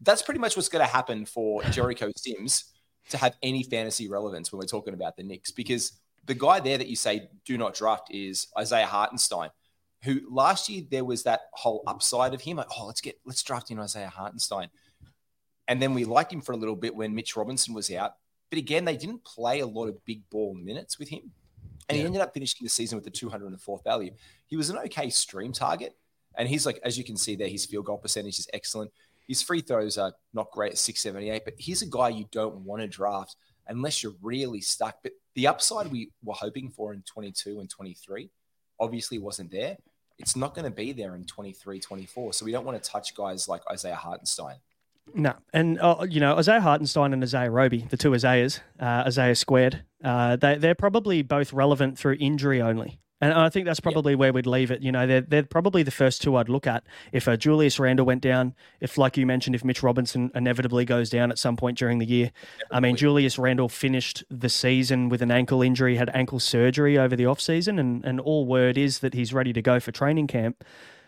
That's 0.02 0.22
pretty 0.22 0.40
much 0.40 0.56
what's 0.56 0.70
going 0.70 0.86
to 0.86 0.92
happen 0.92 1.26
for 1.26 1.64
Jericho 1.66 2.12
Sims 2.18 2.74
to 3.10 3.18
have 3.18 3.36
any 3.44 3.64
fantasy 3.64 4.10
relevance 4.10 4.52
when 4.52 4.60
we're 4.60 4.66
talking 4.66 4.94
about 4.94 5.16
the 5.16 5.24
Knicks, 5.24 5.52
because 5.52 5.94
the 6.26 6.34
guy 6.34 6.60
there 6.60 6.78
that 6.78 6.88
you 6.88 6.96
say 6.96 7.30
do 7.46 7.58
not 7.58 7.76
draft 7.76 8.08
is 8.12 8.48
Isaiah 8.58 8.88
Hartenstein, 8.88 9.50
who 10.06 10.22
last 10.30 10.70
year 10.70 10.84
there 10.90 11.04
was 11.04 11.24
that 11.24 11.42
whole 11.54 11.84
upside 11.88 12.34
of 12.34 12.42
him, 12.42 12.58
like 12.58 12.68
oh 12.78 12.86
let's 12.86 13.02
get 13.02 13.20
let's 13.26 13.44
draft 13.44 13.72
in 13.72 13.80
Isaiah 13.80 14.08
Hartenstein, 14.08 14.70
and 15.68 15.82
then 15.82 15.94
we 15.94 16.06
liked 16.06 16.32
him 16.32 16.42
for 16.42 16.54
a 16.54 16.58
little 16.58 16.76
bit 16.76 16.96
when 16.96 17.14
Mitch 17.16 17.36
Robinson 17.36 17.74
was 17.74 17.92
out, 17.92 18.14
but 18.50 18.60
again 18.60 18.86
they 18.86 18.96
didn't 18.96 19.24
play 19.26 19.60
a 19.60 19.68
lot 19.68 19.88
of 19.88 20.04
big 20.06 20.22
ball 20.30 20.54
minutes 20.54 21.00
with 21.00 21.10
him. 21.10 21.32
And 21.88 21.98
yeah. 21.98 22.02
he 22.02 22.06
ended 22.08 22.22
up 22.22 22.34
finishing 22.34 22.66
the 22.66 22.70
season 22.70 22.98
with 22.98 23.06
the 23.06 23.12
204th 23.12 23.84
value. 23.84 24.12
He 24.48 24.58
was 24.58 24.70
an 24.70 24.78
okay 24.80 25.10
stream 25.10 25.54
target. 25.54 25.96
And 26.38 26.50
he's 26.50 26.66
like, 26.66 26.80
as 26.84 26.98
you 26.98 27.04
can 27.04 27.16
see 27.16 27.36
there, 27.36 27.48
his 27.48 27.66
field 27.66 27.86
goal 27.86 27.98
percentage 27.98 28.40
is 28.40 28.48
excellent. 28.54 28.92
His 29.28 29.42
free 29.42 29.62
throws 29.62 29.98
are 29.98 30.14
not 30.34 30.52
great 30.52 30.74
at 30.74 30.78
678, 30.78 31.46
but 31.46 31.54
he's 31.58 31.82
a 31.82 31.88
guy 31.88 32.10
you 32.10 32.26
don't 32.32 32.58
want 32.58 32.82
to 32.82 32.88
draft 32.88 33.36
unless 33.68 34.04
you're 34.04 34.16
really 34.22 34.62
stuck. 34.62 34.98
But 35.02 35.14
the 35.34 35.48
upside 35.48 35.92
we 35.92 36.12
were 36.24 36.34
hoping 36.34 36.70
for 36.70 36.94
in 36.94 37.02
22 37.04 37.60
and 37.60 37.70
23 37.70 38.30
obviously 38.80 39.18
wasn't 39.18 39.52
there. 39.52 39.78
It's 40.18 40.36
not 40.36 40.56
going 40.56 40.66
to 40.66 40.72
be 40.72 40.94
there 40.94 41.16
in 41.16 41.26
23, 41.26 41.80
24. 41.80 42.34
So 42.34 42.46
we 42.46 42.52
don't 42.52 42.66
want 42.66 42.82
to 42.82 42.90
touch 42.90 43.16
guys 43.16 43.48
like 43.48 43.62
Isaiah 43.72 43.96
Hartenstein. 43.96 44.58
No, 45.14 45.34
and 45.54 45.80
uh, 45.80 46.06
you 46.10 46.20
know 46.20 46.36
Isaiah 46.36 46.62
Hartenstein 46.62 47.14
and 47.14 47.22
Isaiah 47.22 47.52
Roby, 47.52 47.86
the 47.90 47.98
two 47.98 48.14
Isaiahs, 48.16 48.62
uh, 48.80 49.04
Isaiah 49.06 49.36
squared, 49.36 49.84
uh, 50.04 50.36
they 50.36 50.56
they're 50.56 50.74
probably 50.74 51.22
both 51.22 51.54
relevant 51.54 52.00
through 52.00 52.18
injury 52.20 52.60
only, 52.62 53.00
and 53.22 53.34
I 53.34 53.50
think 53.50 53.66
that's 53.66 53.80
probably 53.80 54.14
yep. 54.14 54.20
where 54.20 54.34
we'd 54.34 54.46
leave 54.46 54.72
it. 54.72 54.82
You 54.82 54.92
know, 54.92 55.08
they're 55.08 55.22
they're 55.22 55.44
probably 55.44 55.84
the 55.84 55.92
first 55.92 56.22
two 56.22 56.36
I'd 56.36 56.50
look 56.50 56.68
at 56.68 56.84
if 57.12 57.28
uh, 57.28 57.38
Julius 57.38 57.80
Randle 57.80 58.06
went 58.06 58.22
down, 58.22 58.54
if 58.82 58.98
like 58.98 59.16
you 59.16 59.26
mentioned, 59.26 59.56
if 59.56 59.64
Mitch 59.64 59.82
Robinson 59.82 60.32
inevitably 60.36 60.86
goes 60.86 61.10
down 61.10 61.32
at 61.32 61.40
some 61.40 61.56
point 61.56 61.78
during 61.78 62.00
the 62.00 62.06
year. 62.06 62.32
I 62.72 62.80
mean, 62.80 62.96
Julius 62.96 63.40
Randle 63.40 63.70
finished 63.70 64.24
the 64.30 64.50
season 64.50 65.08
with 65.08 65.22
an 65.22 65.32
ankle 65.32 65.62
injury, 65.62 65.96
had 65.96 66.10
ankle 66.14 66.40
surgery 66.40 66.98
over 66.98 67.16
the 67.16 67.26
off 67.26 67.40
season, 67.40 67.80
and 67.80 68.04
and 68.04 68.20
all 68.20 68.46
word 68.46 68.78
is 68.78 69.00
that 69.00 69.14
he's 69.14 69.34
ready 69.34 69.54
to 69.54 69.62
go 69.62 69.80
for 69.80 69.92
training 69.92 70.28
camp. 70.28 70.64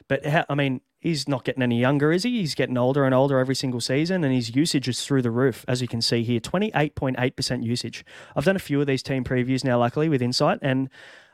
But 0.07 0.25
I 0.49 0.55
mean, 0.55 0.79
he's 0.99 1.27
not 1.27 1.43
getting 1.43 1.63
any 1.63 1.79
younger, 1.79 2.11
is 2.11 2.23
he? 2.23 2.39
He's 2.39 2.55
getting 2.55 2.77
older 2.77 3.03
and 3.03 3.13
older 3.13 3.39
every 3.39 3.55
single 3.55 3.81
season, 3.81 4.23
and 4.23 4.33
his 4.33 4.55
usage 4.55 4.87
is 4.87 5.05
through 5.05 5.21
the 5.21 5.31
roof, 5.31 5.65
as 5.67 5.81
you 5.81 5.87
can 5.87 6.01
see 6.01 6.23
here 6.23 6.39
28.8% 6.39 7.63
usage. 7.63 8.05
I've 8.35 8.45
done 8.45 8.55
a 8.55 8.59
few 8.59 8.79
of 8.79 8.87
these 8.87 9.03
team 9.03 9.23
previews 9.23 9.63
now, 9.63 9.79
luckily, 9.79 10.07
with 10.07 10.21
Insight, 10.21 10.59
and 10.61 10.89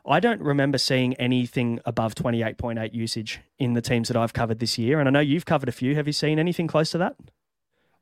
I 0.06 0.20
don't 0.20 0.42
remember 0.42 0.78
seeing 0.78 1.14
anything 1.16 1.80
above 1.86 2.14
28.8 2.16 2.94
usage 2.94 3.40
in 3.58 3.74
the 3.74 3.82
teams 3.82 4.10
that 4.10 4.18
I've 4.18 4.34
covered 4.34 4.60
this 4.60 4.78
year. 4.78 5.00
And 5.00 5.08
I 5.08 5.12
know 5.12 5.22
you've 5.22 5.46
covered 5.46 5.70
a 5.70 5.72
few. 5.72 5.96
Have 5.96 6.08
you 6.08 6.14
seen 6.14 6.40
anything 6.40 6.68
close 6.68 6.92
to 6.92 6.98
that? 6.98 7.16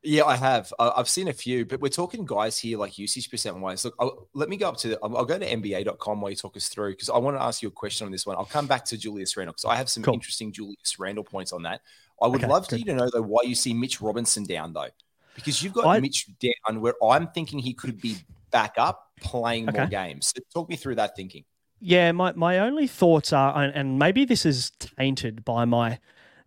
Yeah, 0.04 0.26
I 0.26 0.36
have. 0.36 0.74
I've 0.80 1.08
seen 1.08 1.28
a 1.28 1.34
few, 1.34 1.64
but 1.64 1.80
we're 1.80 1.90
talking 1.90 2.26
guys 2.26 2.58
here 2.58 2.80
like 2.80 2.98
usage 2.98 3.30
percent 3.30 3.60
wise. 3.60 3.86
Look, 3.86 3.94
I'll, 4.00 4.28
let 4.34 4.50
me 4.50 4.58
go 4.58 4.70
up 4.70 4.78
to, 4.78 4.98
I'll 5.04 5.26
go 5.26 5.38
to 5.38 5.46
NBA.com 5.46 6.22
while 6.22 6.32
you 6.32 6.36
talk 6.36 6.58
us 6.58 6.70
through 6.70 6.94
because 6.94 7.12
I 7.12 7.20
want 7.20 7.38
to 7.38 7.44
ask 7.44 7.62
you 7.62 7.68
a 7.68 7.72
question 7.72 8.06
on 8.06 8.12
this 8.12 8.26
one. 8.26 8.36
I'll 8.36 8.46
come 8.46 8.66
back 8.66 8.84
to 8.86 8.98
Julius 8.98 9.38
Randle 9.38 9.54
because 9.54 9.66
I 9.66 9.76
have 9.76 9.90
some 9.90 10.02
cool. 10.02 10.16
interesting 10.16 10.52
Julius 10.52 10.98
Randle 10.98 11.24
points 11.24 11.54
on 11.54 11.62
that. 11.64 11.82
I 12.20 12.26
would 12.26 12.42
okay, 12.42 12.52
love 12.52 12.68
good. 12.68 12.84
to 12.84 12.96
know 12.96 13.12
though 13.14 13.22
why 13.22 13.44
you 13.44 13.54
see 13.54 13.76
Mitch 13.76 14.02
Robinson 14.02 14.44
down 14.44 14.74
though, 14.74 14.90
because 15.36 15.62
you've 15.62 15.74
got 15.74 15.86
I, 15.86 16.00
Mitch 16.00 16.28
down 16.40 16.82
where 16.82 16.96
I'm 17.04 17.28
thinking 17.28 17.60
he 17.60 17.76
could 17.76 18.02
be 18.02 18.18
back 18.50 18.74
up 18.78 19.12
playing 19.20 19.70
okay. 19.70 19.78
more 19.78 19.88
games. 19.88 20.34
So 20.36 20.42
talk 20.52 20.68
me 20.68 20.78
through 20.78 20.96
that 20.96 21.16
thinking. 21.16 21.44
Yeah, 21.84 22.12
my, 22.12 22.32
my 22.34 22.60
only 22.60 22.86
thoughts 22.86 23.34
are, 23.34 23.60
and, 23.60 23.98
maybe 23.98 24.24
this 24.24 24.46
is 24.46 24.72
tainted 24.78 25.44
by 25.44 25.66
my 25.66 25.98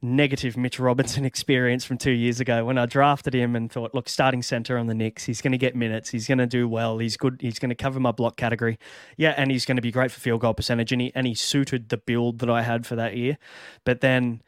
negative 0.01 0.57
Mitch 0.57 0.79
Robinson 0.79 1.25
experience 1.25 1.85
from 1.85 1.99
two 1.99 2.13
years 2.13 2.39
ago 2.39 2.65
when 2.65 2.79
I 2.79 2.87
drafted 2.87 3.35
him 3.35 3.57
and 3.57 3.71
thought, 3.71 3.95
look, 3.95 4.09
starting 4.09 4.43
center 4.43 4.79
on 4.79 4.87
the 4.87 4.95
Knicks, 4.95 5.25
he's 5.25 5.41
going 5.41 5.51
to 5.51 5.59
get 5.59 5.75
minutes, 5.75 6.11
he's 6.11 6.29
going 6.29 6.39
to 6.39 6.47
do 6.47 6.69
well, 6.69 6.99
he's 6.99 7.17
good, 7.17 7.39
he's 7.41 7.59
going 7.59 7.71
to 7.71 7.75
cover 7.75 7.99
my 7.99 8.13
block 8.13 8.37
category, 8.37 8.79
yeah, 9.17 9.35
and 9.37 9.51
he's 9.51 9.65
going 9.65 9.77
to 9.77 9.83
be 9.83 9.91
great 9.91 10.13
for 10.13 10.21
field 10.21 10.41
goal 10.41 10.55
percentage, 10.55 10.93
and 10.93 11.01
he 11.01 11.13
and 11.17 11.27
he 11.27 11.35
suited 11.35 11.89
the 11.89 11.97
build 11.97 12.39
that 12.39 12.49
I 12.49 12.63
had 12.63 12.87
for 12.87 12.95
that 12.97 13.17
year, 13.17 13.37
but 13.85 14.01
then. 14.01 14.41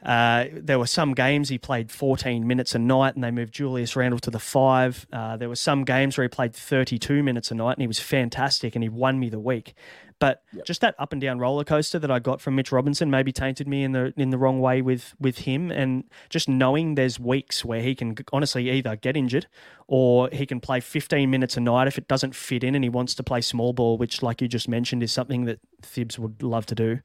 Uh, 0.00 0.44
there 0.52 0.78
were 0.78 0.86
some 0.86 1.12
games 1.12 1.48
he 1.48 1.58
played 1.58 1.90
14 1.90 2.46
minutes 2.46 2.72
a 2.72 2.78
night 2.78 3.16
and 3.16 3.24
they 3.24 3.32
moved 3.32 3.52
Julius 3.52 3.96
Randle 3.96 4.20
to 4.20 4.30
the 4.30 4.38
five. 4.38 5.08
Uh, 5.12 5.36
there 5.36 5.48
were 5.48 5.56
some 5.56 5.82
games 5.82 6.16
where 6.16 6.22
he 6.22 6.28
played 6.28 6.54
32 6.54 7.20
minutes 7.24 7.50
a 7.50 7.56
night 7.56 7.72
and 7.72 7.80
he 7.80 7.88
was 7.88 7.98
fantastic 7.98 8.76
and 8.76 8.84
he 8.84 8.88
won 8.88 9.18
me 9.18 9.28
the 9.28 9.40
week. 9.40 9.74
But 10.20 10.42
yep. 10.52 10.64
just 10.64 10.80
that 10.80 10.96
up 10.98 11.12
and 11.12 11.20
down 11.20 11.38
roller 11.38 11.64
coaster 11.64 11.98
that 11.98 12.10
I 12.10 12.18
got 12.18 12.40
from 12.40 12.56
Mitch 12.56 12.72
Robinson 12.72 13.10
maybe 13.10 13.32
tainted 13.32 13.68
me 13.68 13.84
in 13.84 13.92
the 13.92 14.12
in 14.16 14.30
the 14.30 14.38
wrong 14.38 14.60
way 14.60 14.82
with 14.82 15.14
with 15.20 15.38
him. 15.38 15.70
And 15.70 16.04
just 16.28 16.48
knowing 16.48 16.94
there's 16.94 17.20
weeks 17.20 17.64
where 17.64 17.80
he 17.80 17.94
can 17.94 18.16
honestly 18.32 18.70
either 18.70 18.96
get 18.96 19.16
injured 19.16 19.46
or 19.86 20.28
he 20.32 20.44
can 20.44 20.60
play 20.60 20.80
15 20.80 21.30
minutes 21.30 21.56
a 21.56 21.60
night 21.60 21.86
if 21.86 21.98
it 21.98 22.08
doesn't 22.08 22.34
fit 22.34 22.64
in 22.64 22.74
and 22.74 22.84
he 22.84 22.90
wants 22.90 23.14
to 23.14 23.22
play 23.22 23.40
small 23.40 23.72
ball, 23.72 23.96
which, 23.96 24.22
like 24.22 24.42
you 24.42 24.48
just 24.48 24.68
mentioned, 24.68 25.02
is 25.02 25.12
something 25.12 25.44
that 25.44 25.60
Thibs 25.82 26.18
would 26.18 26.42
love 26.42 26.66
to 26.66 26.74
do. 26.74 27.00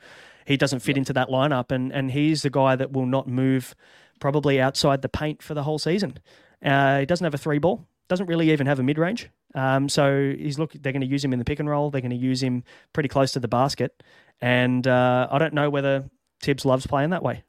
He 0.46 0.58
doesn't 0.58 0.80
fit 0.80 0.96
yep. 0.96 0.98
into 0.98 1.14
that 1.14 1.30
lineup, 1.30 1.72
and 1.72 1.92
and 1.94 2.12
he's 2.12 2.42
the 2.42 2.50
guy 2.50 2.76
that 2.76 2.92
will 2.92 3.06
not 3.06 3.28
move 3.28 3.76
probably 4.20 4.60
outside 4.60 5.02
the 5.02 5.10
paint 5.10 5.44
for 5.44 5.54
the 5.54 5.64
whole 5.64 5.80
season. 5.80 6.18
Uh, 6.64 7.00
he 7.00 7.06
doesn't 7.06 7.26
have 7.26 7.34
a 7.34 7.38
three 7.38 7.60
ball 7.60 7.86
doesn't 8.08 8.28
really 8.28 8.52
even 8.52 8.68
have 8.68 8.80
a 8.80 8.84
mid 8.84 8.98
range. 8.98 9.30
Um, 9.56 9.88
so 9.90 10.34
he's 10.38 10.58
look. 10.58 10.74
They're 10.74 10.94
going 10.94 11.02
to 11.02 11.08
use 11.08 11.24
him 11.24 11.34
in 11.34 11.40
the 11.40 11.46
pick 11.46 11.60
and 11.60 11.70
roll. 11.70 11.92
They're 11.92 12.02
going 12.02 12.12
to 12.12 12.18
use 12.18 12.42
him 12.42 12.64
pretty 12.92 13.10
close 13.10 13.32
to 13.34 13.40
the 13.40 13.48
basket, 13.48 14.02
and 14.42 14.88
uh, 14.88 15.28
I 15.32 15.38
don't 15.38 15.54
know 15.54 15.70
whether 15.70 16.10
Thibs 16.42 16.66
loves 16.66 16.88
playing 16.88 17.12
that 17.12 17.24
way. 17.24 17.44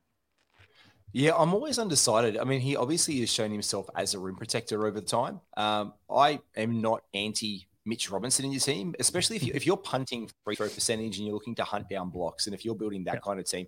Yeah, 1.12 1.36
I'm 1.36 1.54
always 1.54 1.78
undecided. 1.78 2.36
I 2.36 2.44
mean, 2.44 2.60
he 2.60 2.74
obviously 2.74 3.20
has 3.20 3.32
shown 3.32 3.52
himself 3.52 3.88
as 3.94 4.14
a 4.14 4.18
rim 4.18 4.34
protector 4.34 4.84
over 4.84 5.00
the 5.00 5.06
time. 5.06 5.40
Um, 5.56 5.94
I 6.10 6.40
am 6.56 6.80
not 6.80 7.04
anti 7.14 7.68
Mitch 7.86 8.10
Robinson 8.10 8.44
in 8.44 8.52
your 8.52 8.60
team, 8.60 8.94
especially 8.98 9.36
if, 9.36 9.44
you, 9.44 9.52
if 9.54 9.64
you're 9.64 9.76
punting 9.76 10.28
free 10.42 10.56
throw 10.56 10.68
percentage 10.68 11.18
and 11.18 11.26
you're 11.26 11.34
looking 11.34 11.54
to 11.56 11.64
hunt 11.64 11.88
down 11.88 12.10
blocks, 12.10 12.46
and 12.46 12.54
if 12.54 12.64
you're 12.64 12.74
building 12.74 13.04
that 13.04 13.14
yeah. 13.14 13.20
kind 13.20 13.38
of 13.38 13.48
team, 13.48 13.66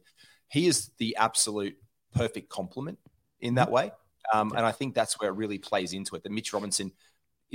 he 0.48 0.66
is 0.66 0.90
the 0.98 1.16
absolute 1.16 1.76
perfect 2.14 2.48
complement 2.48 2.98
in 3.40 3.54
that 3.54 3.66
mm-hmm. 3.66 3.74
way. 3.74 3.92
Um, 4.32 4.50
yeah. 4.50 4.58
And 4.58 4.66
I 4.66 4.72
think 4.72 4.94
that's 4.94 5.20
where 5.20 5.30
it 5.30 5.34
really 5.36 5.58
plays 5.58 5.92
into 5.92 6.16
it. 6.16 6.24
That 6.24 6.32
Mitch 6.32 6.52
Robinson 6.52 6.90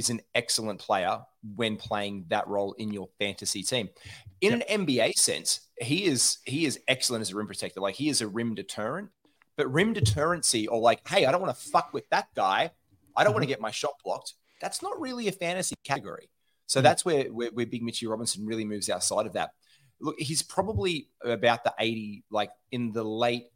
is 0.02 0.10
an 0.10 0.20
excellent 0.34 0.80
player 0.80 1.20
when 1.56 1.78
playing 1.78 2.26
that 2.30 2.48
role 2.48 2.74
in 2.74 2.92
your 2.92 3.08
fantasy 3.20 3.62
team. 3.62 3.88
In 4.42 4.60
yeah. 4.60 4.76
an 4.76 4.86
NBA 4.86 5.14
sense, 5.14 5.68
he 5.80 6.06
is 6.06 6.40
he 6.46 6.66
is 6.66 6.80
excellent 6.88 7.22
as 7.22 7.32
a 7.32 7.36
rim 7.36 7.46
protector. 7.48 7.80
Like 7.80 7.96
he 7.96 8.10
is 8.10 8.22
a 8.22 8.28
rim 8.28 8.56
deterrent. 8.56 9.10
But 9.58 9.72
rim 9.72 9.94
deterrency 9.94 10.66
or 10.70 10.80
like, 10.80 11.08
hey, 11.08 11.26
I 11.26 11.32
don't 11.32 11.42
want 11.42 11.56
to 11.56 11.70
fuck 11.72 11.94
with 11.94 12.10
that 12.10 12.30
guy. 12.36 12.72
I 13.16 13.24
don't 13.24 13.32
mm-hmm. 13.32 13.34
want 13.34 13.44
to 13.44 13.48
get 13.48 13.62
my 13.62 13.70
shot 13.70 13.94
blocked. 14.04 14.34
That's 14.60 14.82
not 14.82 15.00
really 15.00 15.28
a 15.28 15.32
fantasy 15.32 15.76
category. 15.84 16.30
So 16.66 16.80
mm-hmm. 16.80 16.84
that's 16.86 17.06
where, 17.06 17.26
where, 17.26 17.50
where 17.52 17.66
Big 17.66 17.84
Mitchy 17.84 18.08
Robinson 18.08 18.46
really 18.46 18.66
moves 18.66 18.90
outside 18.90 19.28
of 19.28 19.34
that. 19.34 19.52
Look, 20.00 20.16
he's 20.18 20.42
probably 20.42 21.10
about 21.24 21.64
the 21.64 21.74
80, 21.78 22.24
like 22.32 22.50
in 22.72 22.92
the 22.92 23.04
late 23.04 23.48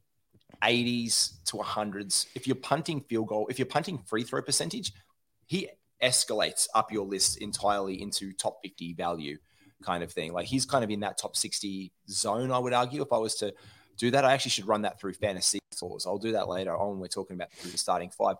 80s 0.61 1.43
to 1.45 1.57
100s. 1.57 2.27
If 2.35 2.45
you're 2.45 2.55
punting 2.55 3.01
field 3.01 3.27
goal, 3.27 3.47
if 3.49 3.57
you're 3.57 3.65
punting 3.65 3.99
free 4.05 4.23
throw 4.23 4.41
percentage, 4.41 4.93
he 5.47 5.69
escalates 6.05 6.67
up 6.75 6.91
your 6.91 7.05
list 7.05 7.37
entirely 7.41 8.01
into 8.01 8.31
top 8.33 8.59
50 8.63 8.93
value 8.93 9.37
kind 9.83 10.03
of 10.03 10.11
thing. 10.11 10.31
Like 10.33 10.45
he's 10.45 10.65
kind 10.65 10.83
of 10.83 10.89
in 10.89 11.01
that 11.01 11.17
top 11.17 11.35
60 11.35 11.91
zone, 12.09 12.51
I 12.51 12.59
would 12.59 12.73
argue. 12.73 13.01
If 13.01 13.11
I 13.11 13.17
was 13.17 13.35
to 13.35 13.53
do 13.97 14.11
that, 14.11 14.23
I 14.23 14.33
actually 14.33 14.51
should 14.51 14.67
run 14.67 14.83
that 14.83 14.99
through 14.99 15.13
fantasy 15.13 15.59
scores. 15.71 16.05
I'll 16.05 16.17
do 16.17 16.33
that 16.33 16.47
later 16.47 16.75
on 16.75 16.99
we're 16.99 17.07
talking 17.07 17.35
about 17.35 17.49
the 17.63 17.77
starting 17.77 18.09
five. 18.09 18.35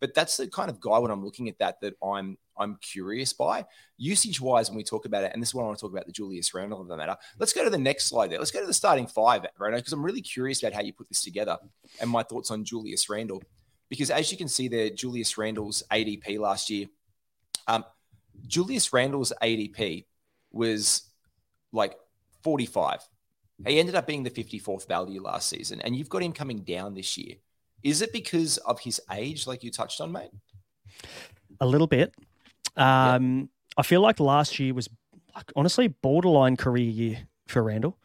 But 0.00 0.14
that's 0.14 0.38
the 0.38 0.48
kind 0.48 0.70
of 0.70 0.80
guy 0.80 0.98
when 0.98 1.10
I'm 1.10 1.22
looking 1.22 1.48
at 1.48 1.58
that 1.58 1.80
that 1.82 1.94
I'm 2.02 2.38
I'm 2.56 2.78
curious 2.80 3.32
by 3.32 3.66
usage 3.96 4.40
wise 4.40 4.70
when 4.70 4.76
we 4.76 4.84
talk 4.84 5.04
about 5.04 5.24
it. 5.24 5.32
And 5.32 5.42
this 5.42 5.50
is 5.50 5.54
what 5.54 5.62
I 5.62 5.66
want 5.66 5.78
to 5.78 5.82
talk 5.82 5.92
about 5.92 6.06
the 6.06 6.12
Julius 6.12 6.54
Randle 6.54 6.80
of 6.80 6.88
the 6.88 6.96
matter. 6.96 7.16
Let's 7.38 7.52
go 7.52 7.64
to 7.64 7.70
the 7.70 7.78
next 7.78 8.06
slide 8.06 8.30
there. 8.30 8.38
Let's 8.38 8.50
go 8.50 8.60
to 8.60 8.66
the 8.66 8.74
starting 8.74 9.06
five, 9.06 9.44
Randall, 9.58 9.80
because 9.80 9.92
I'm 9.92 10.04
really 10.04 10.22
curious 10.22 10.62
about 10.62 10.74
how 10.74 10.82
you 10.82 10.92
put 10.92 11.08
this 11.08 11.22
together 11.22 11.58
and 12.00 12.10
my 12.10 12.22
thoughts 12.22 12.50
on 12.50 12.64
Julius 12.64 13.08
Randle. 13.08 13.42
Because 13.90 14.10
as 14.10 14.30
you 14.30 14.38
can 14.38 14.48
see 14.48 14.68
there, 14.68 14.88
Julius 14.88 15.36
Randle's 15.36 15.82
ADP 15.90 16.38
last 16.38 16.70
year, 16.70 16.86
um, 17.66 17.84
Julius 18.46 18.92
Randle's 18.92 19.32
ADP 19.42 20.04
was 20.52 21.02
like 21.72 21.94
45. 22.42 23.00
He 23.66 23.78
ended 23.78 23.94
up 23.94 24.06
being 24.06 24.22
the 24.22 24.30
54th 24.30 24.88
value 24.88 25.22
last 25.22 25.48
season, 25.48 25.80
and 25.82 25.94
you've 25.94 26.08
got 26.08 26.22
him 26.22 26.32
coming 26.32 26.60
down 26.60 26.94
this 26.94 27.18
year. 27.18 27.36
Is 27.82 28.02
it 28.02 28.12
because 28.12 28.56
of 28.58 28.80
his 28.80 29.00
age, 29.12 29.46
like 29.46 29.62
you 29.62 29.70
touched 29.70 30.00
on, 30.00 30.12
mate? 30.12 30.30
A 31.60 31.66
little 31.66 31.86
bit. 31.86 32.14
Um, 32.76 33.38
yeah. 33.38 33.46
I 33.78 33.82
feel 33.82 34.00
like 34.00 34.20
last 34.20 34.58
year 34.58 34.72
was 34.74 34.88
like 35.34 35.52
honestly 35.56 35.88
borderline 35.88 36.56
career 36.56 36.88
year 36.88 37.18
for 37.46 37.62
Randle. 37.62 37.98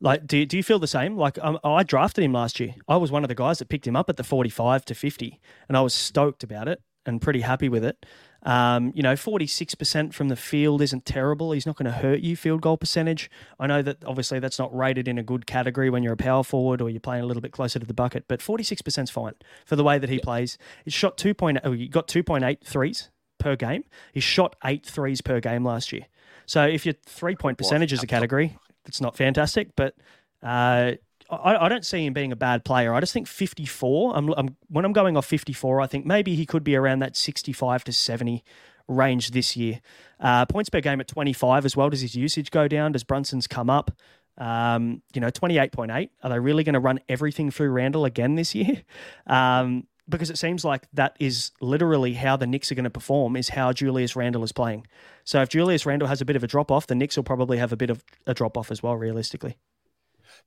Like, 0.00 0.26
do, 0.26 0.46
do 0.46 0.56
you 0.56 0.62
feel 0.62 0.78
the 0.78 0.86
same? 0.86 1.16
Like, 1.16 1.38
um, 1.42 1.58
I 1.64 1.82
drafted 1.82 2.22
him 2.22 2.32
last 2.32 2.60
year. 2.60 2.74
I 2.86 2.96
was 2.96 3.10
one 3.10 3.24
of 3.24 3.28
the 3.28 3.34
guys 3.34 3.58
that 3.58 3.68
picked 3.68 3.86
him 3.86 3.96
up 3.96 4.08
at 4.08 4.16
the 4.16 4.22
45 4.22 4.84
to 4.86 4.94
50, 4.94 5.40
and 5.66 5.76
I 5.76 5.80
was 5.80 5.92
stoked 5.92 6.44
about 6.44 6.68
it 6.68 6.80
and 7.04 7.20
pretty 7.20 7.40
happy 7.40 7.68
with 7.68 7.84
it. 7.84 8.06
Um, 8.48 8.92
you 8.94 9.02
know, 9.02 9.12
46% 9.12 10.14
from 10.14 10.28
the 10.28 10.36
field 10.36 10.80
isn't 10.80 11.04
terrible. 11.04 11.52
He's 11.52 11.66
not 11.66 11.76
going 11.76 11.84
to 11.84 11.92
hurt 11.92 12.20
you 12.20 12.34
field 12.34 12.62
goal 12.62 12.78
percentage. 12.78 13.30
I 13.60 13.66
know 13.66 13.82
that 13.82 14.02
obviously 14.06 14.38
that's 14.38 14.58
not 14.58 14.74
rated 14.74 15.06
in 15.06 15.18
a 15.18 15.22
good 15.22 15.46
category 15.46 15.90
when 15.90 16.02
you're 16.02 16.14
a 16.14 16.16
power 16.16 16.42
forward 16.42 16.80
or 16.80 16.88
you're 16.88 16.98
playing 16.98 17.22
a 17.22 17.26
little 17.26 17.42
bit 17.42 17.52
closer 17.52 17.78
to 17.78 17.84
the 17.84 17.92
bucket, 17.92 18.24
but 18.26 18.40
46% 18.40 19.02
is 19.02 19.10
fine 19.10 19.34
for 19.66 19.76
the 19.76 19.84
way 19.84 19.98
that 19.98 20.08
he 20.08 20.16
yeah. 20.16 20.24
plays. 20.24 20.56
He 20.82 20.90
shot 20.90 21.18
2.0, 21.18 21.60
oh, 21.62 21.72
he 21.72 21.88
got 21.88 22.08
2.8 22.08 22.60
threes 22.64 23.10
per 23.38 23.54
game. 23.54 23.84
He 24.14 24.20
shot 24.20 24.56
eight 24.64 24.86
threes 24.86 25.20
per 25.20 25.40
game 25.40 25.62
last 25.62 25.92
year. 25.92 26.06
So 26.46 26.64
if 26.64 26.86
your 26.86 26.94
three 27.04 27.36
point 27.36 27.58
percentage 27.58 27.92
is 27.92 28.02
a 28.02 28.06
category, 28.06 28.56
it's 28.86 29.02
not 29.02 29.14
fantastic, 29.14 29.76
but 29.76 29.94
uh, 30.42 30.92
I, 31.30 31.66
I, 31.66 31.68
don't 31.68 31.84
see 31.84 32.06
him 32.06 32.12
being 32.14 32.32
a 32.32 32.36
bad 32.36 32.64
player. 32.64 32.94
I 32.94 33.00
just 33.00 33.12
think 33.12 33.26
54. 33.26 34.16
I'm, 34.16 34.30
I'm, 34.30 34.56
when 34.68 34.84
I'm 34.84 34.92
going 34.92 35.16
off 35.16 35.26
54, 35.26 35.80
I 35.80 35.86
think 35.86 36.06
maybe 36.06 36.34
he 36.34 36.46
could 36.46 36.64
be 36.64 36.74
around 36.74 37.00
that 37.00 37.16
65 37.16 37.84
to 37.84 37.92
70 37.92 38.42
range 38.88 39.30
this 39.30 39.56
year. 39.56 39.80
Uh, 40.18 40.46
points 40.46 40.70
per 40.70 40.80
game 40.80 41.00
at 41.00 41.08
25 41.08 41.64
as 41.66 41.76
well. 41.76 41.90
Does 41.90 42.00
his 42.00 42.14
usage 42.14 42.50
go 42.50 42.66
down? 42.66 42.92
Does 42.92 43.04
Brunson's 43.04 43.46
come 43.46 43.68
up? 43.68 43.90
Um, 44.38 45.02
you 45.14 45.20
know, 45.20 45.30
28.8. 45.30 46.10
Are 46.22 46.30
they 46.30 46.38
really 46.38 46.64
going 46.64 46.74
to 46.74 46.80
run 46.80 47.00
everything 47.08 47.50
through 47.50 47.70
Randle 47.70 48.04
again 48.04 48.34
this 48.34 48.54
year? 48.54 48.82
Um, 49.26 49.86
because 50.08 50.30
it 50.30 50.38
seems 50.38 50.64
like 50.64 50.88
that 50.94 51.14
is 51.20 51.50
literally 51.60 52.14
how 52.14 52.34
the 52.34 52.46
Knicks 52.46 52.72
are 52.72 52.74
going 52.74 52.84
to 52.84 52.90
perform 52.90 53.36
is 53.36 53.50
how 53.50 53.74
Julius 53.74 54.16
Randle 54.16 54.42
is 54.42 54.52
playing. 54.52 54.86
So 55.24 55.42
if 55.42 55.50
Julius 55.50 55.84
Randle 55.84 56.08
has 56.08 56.22
a 56.22 56.24
bit 56.24 56.34
of 56.34 56.42
a 56.42 56.46
drop 56.46 56.70
off, 56.70 56.86
the 56.86 56.94
Knicks 56.94 57.14
will 57.16 57.24
probably 57.24 57.58
have 57.58 57.72
a 57.72 57.76
bit 57.76 57.90
of 57.90 58.02
a 58.26 58.32
drop 58.32 58.56
off 58.56 58.70
as 58.70 58.82
well, 58.82 58.96
realistically. 58.96 59.58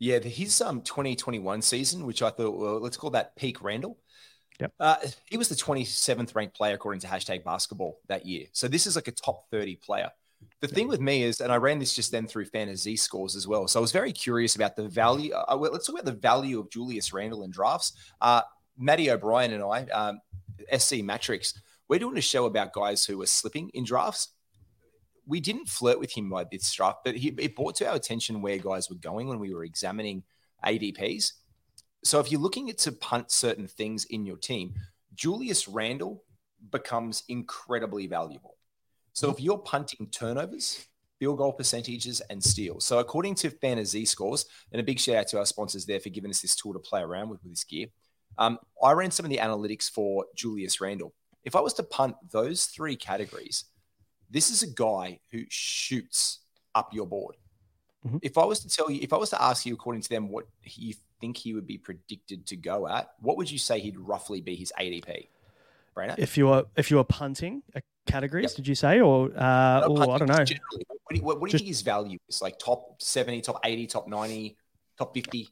Yeah, 0.02 0.18
his 0.18 0.60
um 0.62 0.82
2021 0.82 1.62
season, 1.62 2.08
which 2.08 2.24
I 2.24 2.32
thought, 2.32 2.58
well, 2.58 2.80
let's 2.80 2.98
call 2.98 3.12
that 3.12 3.36
peak 3.36 3.62
Randle. 3.62 4.00
Yep. 4.60 4.74
Uh, 4.80 4.96
he 5.28 5.38
was 5.38 5.48
the 5.48 5.54
27th 5.54 6.34
ranked 6.34 6.56
player 6.56 6.74
according 6.74 7.02
to 7.02 7.08
hashtag 7.08 7.44
basketball 7.44 8.00
that 8.08 8.26
year. 8.26 8.48
So 8.52 8.68
this 8.68 8.88
is 8.88 8.96
like 8.96 9.08
a 9.08 9.12
top 9.12 9.48
30 9.52 9.76
player. 9.76 10.10
The 10.60 10.68
thing 10.68 10.88
with 10.88 11.02
me 11.02 11.22
is, 11.22 11.40
and 11.40 11.52
I 11.52 11.58
ran 11.58 11.78
this 11.78 11.94
just 11.94 12.12
then 12.12 12.26
through 12.26 12.46
FantaZScores 12.46 13.36
as 13.36 13.48
well. 13.48 13.68
So 13.68 13.80
I 13.80 13.82
was 13.82 13.92
very 13.92 14.12
curious 14.12 14.56
about 14.56 14.76
the 14.76 14.88
value. 14.88 15.34
Uh, 15.34 15.56
let's 15.56 15.86
talk 15.86 16.00
about 16.00 16.06
the 16.06 16.20
value 16.20 16.60
of 16.60 16.72
Julius 16.72 17.14
Randle 17.14 17.44
in 17.44 17.52
drafts. 17.52 17.94
Uh, 18.22 18.42
Matty 18.80 19.12
O'Brien 19.12 19.54
and 19.54 19.64
I, 19.64 19.84
um, 19.90 20.20
SC 20.76 21.04
Matrix, 21.04 21.54
we're 21.88 22.00
doing 22.00 22.18
a 22.18 22.22
show 22.22 22.46
about 22.46 22.74
guys 22.74 23.06
who 23.06 23.22
are 23.22 23.28
slipping 23.28 23.70
in 23.76 23.86
drafts. 23.86 24.30
We 25.26 25.40
didn't 25.40 25.70
flirt 25.70 26.00
with 26.00 26.12
him 26.12 26.30
by 26.30 26.46
this 26.52 26.66
stuff, 26.66 26.98
but 27.06 27.16
he, 27.16 27.30
it 27.38 27.56
brought 27.56 27.76
to 27.76 27.88
our 27.88 27.96
attention 27.96 28.42
where 28.42 28.58
guys 28.58 28.90
were 28.90 28.96
going 28.96 29.28
when 29.28 29.40
we 29.40 29.54
were 29.54 29.64
examining 29.64 30.24
ADPs. 30.66 31.34
So 32.04 32.20
if 32.20 32.32
you're 32.32 32.42
looking 32.42 32.74
to 32.74 32.92
punt 32.92 33.32
certain 33.32 33.68
things 33.68 34.06
in 34.06 34.26
your 34.26 34.38
team, 34.38 34.74
Julius 35.14 35.68
Randle 35.68 36.24
becomes 36.72 37.24
incredibly 37.30 38.08
valuable. 38.08 38.58
So 39.14 39.30
if 39.30 39.40
you're 39.40 39.58
punting 39.58 40.08
turnovers, 40.08 40.88
field 41.20 41.38
goal 41.38 41.54
percentages, 41.54 42.20
and 42.32 42.44
steals. 42.44 42.86
So 42.86 42.98
according 42.98 43.36
to 43.36 43.52
FantaZScores, 43.52 44.46
and 44.72 44.80
a 44.80 44.84
big 44.84 45.00
shout 45.00 45.16
out 45.16 45.28
to 45.28 45.38
our 45.38 45.46
sponsors 45.46 45.86
there 45.86 46.00
for 46.00 46.10
giving 46.10 46.32
us 46.32 46.42
this 46.42 46.56
tool 46.56 46.74
to 46.74 46.80
play 46.80 47.02
around 47.02 47.30
with 47.30 47.44
with 47.44 47.52
this 47.52 47.64
gear. 47.64 47.88
Um, 48.38 48.58
I 48.84 48.94
ran 48.94 49.12
some 49.12 49.26
of 49.26 49.30
the 49.30 49.38
analytics 49.38 49.90
for 49.90 50.26
Julius 50.36 50.82
Randle. 50.82 51.14
If 51.44 51.56
I 51.56 51.60
was 51.60 51.74
to 51.76 51.84
punt 51.84 52.16
those 52.32 52.66
three 52.66 52.96
categories, 52.96 53.66
this 54.32 54.50
is 54.50 54.64
a 54.64 54.68
guy 54.68 55.20
who 55.32 55.44
shoots 55.50 56.40
up 56.74 56.94
your 56.94 57.06
board. 57.06 57.36
Mm-hmm. 58.08 58.18
If 58.22 58.38
I 58.38 58.46
was 58.46 58.62
to 58.62 58.70
tell 58.70 58.90
you, 58.90 59.00
if 59.02 59.14
I 59.14 59.18
was 59.18 59.30
to 59.30 59.42
ask 59.42 59.66
you, 59.66 59.74
according 59.74 60.02
to 60.02 60.10
them, 60.10 60.30
what 60.30 60.48
you 60.64 60.96
think 61.20 61.38
he 61.38 61.54
would 61.54 61.68
be 61.68 61.78
predicted 61.78 62.48
to 62.48 62.56
go 62.56 62.88
at, 62.88 63.12
what 63.20 63.38
would 63.38 63.52
you 63.52 63.60
say 63.60 63.80
he'd 63.80 64.00
roughly 64.00 64.42
be 64.42 64.56
his 64.56 64.74
ADP? 64.80 65.28
Brandon? 65.94 66.16
If 66.18 66.38
you 66.38 66.48
were 66.48 66.66
if 66.76 66.90
you 66.90 66.98
were 66.98 67.04
punting 67.04 67.62
categories, 68.08 68.52
yep. 68.52 68.56
did 68.56 68.68
you 68.68 68.76
say, 68.76 69.02
or 69.02 69.26
uh, 69.36 69.88
no, 69.88 70.12
I 70.12 70.18
don't 70.18 70.28
know. 70.28 70.38
What 70.38 70.48
do 70.48 71.16
you, 71.16 71.22
what, 71.22 71.42
what 71.42 71.50
do 71.50 71.56
you 71.56 71.60
think 71.60 71.68
his 71.68 71.82
value 71.82 72.18
is? 72.30 72.42
Like 72.42 72.58
top 72.58 73.02
seventy, 73.02 73.42
top 73.42 73.60
eighty, 73.66 73.86
top 73.86 74.08
ninety, 74.08 74.58
top 74.98 75.14
fifty? 75.14 75.50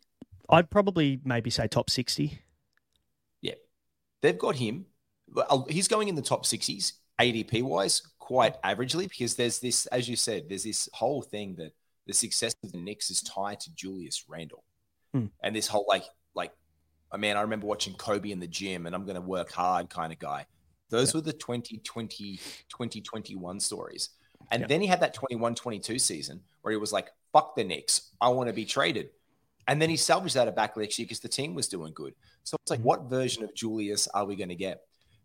I'd 0.49 0.69
probably 0.69 1.19
maybe 1.23 1.49
say 1.49 1.67
top 1.67 1.89
sixty. 1.89 2.39
Yeah, 3.41 3.55
they've 4.21 4.37
got 4.37 4.55
him. 4.55 4.85
He's 5.67 5.87
going 5.87 6.07
in 6.07 6.15
the 6.15 6.23
top 6.23 6.45
sixties 6.45 6.93
ADP 7.19 7.61
wise, 7.61 8.01
quite 8.29 8.61
averagely, 8.61 9.09
because 9.09 9.33
there's 9.33 9.57
this, 9.57 9.87
as 9.87 10.07
you 10.07 10.15
said, 10.15 10.45
there's 10.47 10.63
this 10.63 10.87
whole 10.93 11.23
thing 11.23 11.55
that 11.55 11.73
the 12.05 12.13
success 12.13 12.53
of 12.63 12.71
the 12.71 12.77
Knicks 12.77 13.09
is 13.09 13.23
tied 13.23 13.59
to 13.61 13.73
Julius 13.73 14.25
Randle, 14.27 14.63
hmm. 15.11 15.25
and 15.41 15.55
this 15.55 15.65
whole 15.65 15.85
like 15.89 16.03
like, 16.35 16.51
I 17.11 17.17
mean, 17.17 17.35
I 17.35 17.41
remember 17.41 17.65
watching 17.65 17.95
Kobe 17.95 18.29
in 18.29 18.39
the 18.39 18.47
gym, 18.47 18.85
and 18.85 18.93
I'm 18.93 19.03
going 19.03 19.15
to 19.15 19.21
work 19.21 19.51
hard 19.51 19.89
kind 19.89 20.13
of 20.13 20.19
guy. 20.19 20.45
Those 20.91 21.11
yeah. 21.11 21.17
were 21.17 21.21
the 21.23 21.33
2020, 21.33 22.37
2021 22.69 23.59
stories. 23.59 24.09
And 24.51 24.61
yeah. 24.61 24.67
then 24.67 24.81
he 24.81 24.85
had 24.85 24.99
that 25.01 25.15
21 25.15 25.55
22 25.55 25.97
season 25.97 26.41
where 26.61 26.71
he 26.71 26.77
was 26.77 26.93
like, 26.93 27.09
fuck 27.33 27.55
the 27.55 27.63
Knicks. 27.63 28.11
I 28.21 28.29
want 28.29 28.47
to 28.47 28.53
be 28.53 28.65
traded. 28.65 29.09
And 29.67 29.81
then 29.81 29.89
he 29.89 29.97
salvaged 29.97 30.35
that 30.35 30.55
back 30.55 30.77
next 30.77 30.99
year 30.99 31.05
because 31.05 31.19
the 31.19 31.29
team 31.29 31.55
was 31.55 31.67
doing 31.67 31.93
good. 31.93 32.13
So 32.43 32.57
it's 32.61 32.69
like, 32.69 32.79
mm-hmm. 32.79 32.87
what 32.87 33.09
version 33.09 33.43
of 33.43 33.55
Julius 33.55 34.07
are 34.07 34.25
we 34.25 34.35
going 34.35 34.49
to 34.49 34.55
get? 34.55 34.81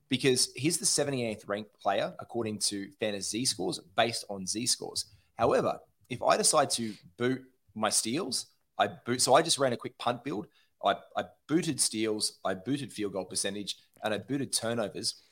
Because 0.08 0.52
he's 0.54 0.78
the 0.78 0.84
78th 0.84 1.48
ranked 1.48 1.80
player 1.80 2.14
according 2.20 2.58
to 2.60 2.88
FantaZScores 3.00 3.80
based 3.96 4.24
on 4.28 4.46
Z 4.46 4.66
scores. 4.66 5.06
However, 5.36 5.78
if 6.08 6.22
I 6.22 6.36
decide 6.36 6.70
to 6.70 6.92
boot 7.16 7.42
my 7.74 7.90
steals, 7.90 8.46
I 8.78 8.88
boot. 8.88 9.22
So 9.22 9.34
I 9.34 9.42
just 9.42 9.58
ran 9.58 9.72
a 9.72 9.76
quick 9.76 9.96
punt 9.98 10.22
build. 10.22 10.46
I, 10.84 10.96
I 11.16 11.24
booted 11.48 11.80
steals, 11.80 12.38
I 12.44 12.54
booted 12.54 12.92
field 12.92 13.14
goal 13.14 13.24
percentage, 13.24 13.76
and 14.02 14.12
I 14.12 14.18
booted 14.18 14.52
turnovers. 14.52 15.22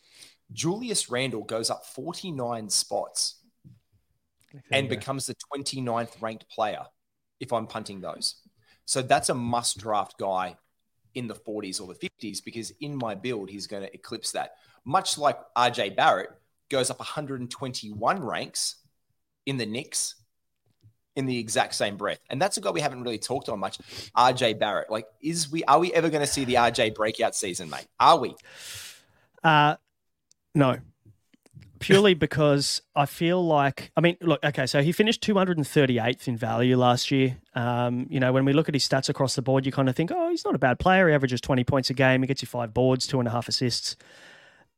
Julius 0.52 1.10
Randle 1.10 1.44
goes 1.44 1.70
up 1.70 1.84
49 1.86 2.68
spots 2.70 3.36
and 4.70 4.88
becomes 4.88 5.26
the 5.26 5.34
29th 5.54 6.20
ranked 6.20 6.48
player 6.48 6.84
if 7.40 7.52
I'm 7.52 7.66
punting 7.66 8.00
those. 8.00 8.36
So 8.84 9.02
that's 9.02 9.28
a 9.28 9.34
must 9.34 9.78
draft 9.78 10.18
guy 10.18 10.56
in 11.14 11.26
the 11.26 11.34
40s 11.34 11.80
or 11.80 11.92
the 11.92 12.08
50s 12.08 12.44
because 12.44 12.72
in 12.80 12.96
my 12.96 13.14
build, 13.14 13.50
he's 13.50 13.66
going 13.66 13.82
to 13.82 13.94
eclipse 13.94 14.32
that. 14.32 14.52
Much 14.84 15.18
like 15.18 15.38
RJ 15.56 15.96
Barrett 15.96 16.30
goes 16.70 16.90
up 16.90 16.98
121 16.98 18.22
ranks 18.22 18.76
in 19.46 19.56
the 19.56 19.66
Knicks 19.66 20.16
in 21.14 21.26
the 21.26 21.38
exact 21.38 21.74
same 21.74 21.96
breath. 21.96 22.20
And 22.30 22.40
that's 22.40 22.56
a 22.56 22.60
guy 22.60 22.70
we 22.70 22.80
haven't 22.80 23.02
really 23.02 23.18
talked 23.18 23.48
on 23.48 23.58
much. 23.58 23.78
RJ 24.16 24.58
Barrett. 24.58 24.90
Like, 24.90 25.06
is 25.20 25.50
we 25.50 25.62
are 25.64 25.78
we 25.78 25.92
ever 25.92 26.08
going 26.08 26.22
to 26.22 26.32
see 26.32 26.44
the 26.44 26.54
RJ 26.54 26.94
breakout 26.94 27.34
season, 27.34 27.68
mate? 27.68 27.86
Are 28.00 28.18
we? 28.18 28.34
Uh 29.44 29.76
no. 30.54 30.78
Purely 31.86 32.14
because 32.14 32.82
I 32.94 33.06
feel 33.06 33.44
like, 33.44 33.90
I 33.96 34.00
mean, 34.00 34.16
look, 34.20 34.42
okay, 34.44 34.66
so 34.66 34.82
he 34.82 34.92
finished 34.92 35.22
238th 35.22 36.28
in 36.28 36.36
value 36.36 36.76
last 36.76 37.10
year. 37.10 37.38
Um, 37.54 38.06
you 38.08 38.20
know, 38.20 38.32
when 38.32 38.44
we 38.44 38.52
look 38.52 38.68
at 38.68 38.74
his 38.74 38.88
stats 38.88 39.08
across 39.08 39.34
the 39.34 39.42
board, 39.42 39.66
you 39.66 39.72
kind 39.72 39.88
of 39.88 39.96
think, 39.96 40.10
oh, 40.14 40.30
he's 40.30 40.44
not 40.44 40.54
a 40.54 40.58
bad 40.58 40.78
player. 40.78 41.08
He 41.08 41.14
averages 41.14 41.40
20 41.40 41.64
points 41.64 41.90
a 41.90 41.94
game. 41.94 42.22
He 42.22 42.26
gets 42.26 42.42
you 42.42 42.46
five 42.48 42.72
boards, 42.72 43.06
two 43.06 43.18
and 43.18 43.28
a 43.28 43.30
half 43.32 43.48
assists. 43.48 43.96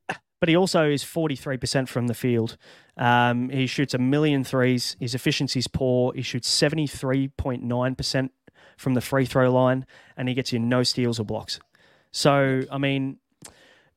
But 0.40 0.50
he 0.50 0.56
also 0.56 0.90
is 0.90 1.02
43% 1.02 1.88
from 1.88 2.06
the 2.06 2.12
field. 2.12 2.58
Um, 2.98 3.48
he 3.48 3.66
shoots 3.66 3.94
a 3.94 3.98
million 3.98 4.44
threes. 4.44 4.94
His 5.00 5.14
efficiency 5.14 5.60
is 5.60 5.68
poor. 5.68 6.12
He 6.12 6.20
shoots 6.20 6.50
73.9% 6.50 8.30
from 8.76 8.92
the 8.92 9.00
free 9.00 9.24
throw 9.24 9.50
line, 9.50 9.86
and 10.18 10.28
he 10.28 10.34
gets 10.34 10.52
you 10.52 10.58
no 10.58 10.82
steals 10.82 11.18
or 11.18 11.24
blocks. 11.24 11.60
So, 12.10 12.62
I 12.70 12.76
mean, 12.76 13.18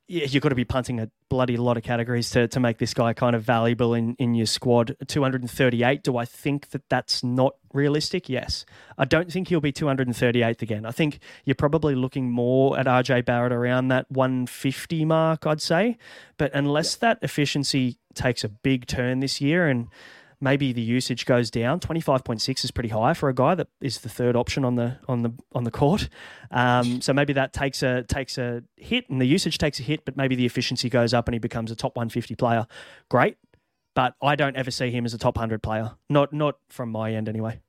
yeah, 0.07 0.25
you've 0.25 0.41
got 0.41 0.49
to 0.49 0.55
be 0.55 0.63
punting 0.63 1.01
a 1.01 1.09
bloody 1.29 1.57
lot 1.57 1.75
of 1.75 1.83
categories 1.83 2.29
to, 2.31 2.47
to 2.47 2.59
make 2.61 2.77
this 2.77 2.93
guy 2.93 3.11
kind 3.11 3.35
of 3.35 3.43
valuable 3.43 3.93
in, 3.93 4.15
in 4.15 4.35
your 4.35 4.45
squad. 4.45 4.95
238, 5.07 6.01
do 6.01 6.15
I 6.15 6.23
think 6.23 6.69
that 6.69 6.87
that's 6.87 7.23
not 7.23 7.55
realistic? 7.73 8.29
Yes. 8.29 8.65
I 8.97 9.03
don't 9.03 9.29
think 9.29 9.49
he'll 9.49 9.59
be 9.59 9.73
238th 9.73 10.61
again. 10.61 10.85
I 10.85 10.91
think 10.91 11.19
you're 11.43 11.55
probably 11.55 11.93
looking 11.93 12.31
more 12.31 12.79
at 12.79 12.85
RJ 12.85 13.25
Barrett 13.25 13.51
around 13.51 13.89
that 13.89 14.09
150 14.09 15.03
mark, 15.03 15.45
I'd 15.45 15.61
say. 15.61 15.97
But 16.37 16.51
unless 16.53 16.95
yeah. 16.95 17.09
that 17.09 17.19
efficiency 17.21 17.97
takes 18.13 18.45
a 18.45 18.49
big 18.49 18.87
turn 18.87 19.19
this 19.19 19.41
year 19.41 19.67
and 19.67 19.89
maybe 20.39 20.73
the 20.73 20.81
usage 20.81 21.25
goes 21.25 21.49
down. 21.49 21.79
Twenty 21.79 22.01
five 22.01 22.23
point 22.23 22.41
six 22.41 22.63
is 22.63 22.71
pretty 22.71 22.89
high 22.89 23.13
for 23.13 23.29
a 23.29 23.33
guy 23.33 23.55
that 23.55 23.67
is 23.81 23.99
the 23.99 24.09
third 24.09 24.35
option 24.35 24.63
on 24.65 24.75
the 24.75 24.97
on 25.07 25.23
the 25.23 25.33
on 25.53 25.63
the 25.63 25.71
court. 25.71 26.09
Um, 26.51 27.01
so 27.01 27.13
maybe 27.13 27.33
that 27.33 27.53
takes 27.53 27.83
a 27.83 28.03
takes 28.03 28.37
a 28.37 28.63
hit, 28.75 29.09
and 29.09 29.21
the 29.21 29.25
usage 29.25 29.57
takes 29.57 29.79
a 29.79 29.83
hit, 29.83 30.05
but 30.05 30.17
maybe 30.17 30.35
the 30.35 30.45
efficiency 30.45 30.89
goes 30.89 31.13
up 31.13 31.27
and 31.27 31.33
he 31.33 31.39
becomes 31.39 31.71
a 31.71 31.75
top 31.75 31.95
one 31.95 32.09
fifty 32.09 32.35
player. 32.35 32.67
Great, 33.09 33.37
but 33.95 34.15
I 34.21 34.35
don't 34.35 34.55
ever 34.55 34.71
see 34.71 34.91
him 34.91 35.05
as 35.05 35.13
a 35.13 35.17
top 35.17 35.37
hundred 35.37 35.63
player. 35.63 35.95
Not 36.09 36.33
not 36.33 36.57
from 36.69 36.89
my 36.89 37.13
end 37.13 37.29
anyway. 37.29 37.61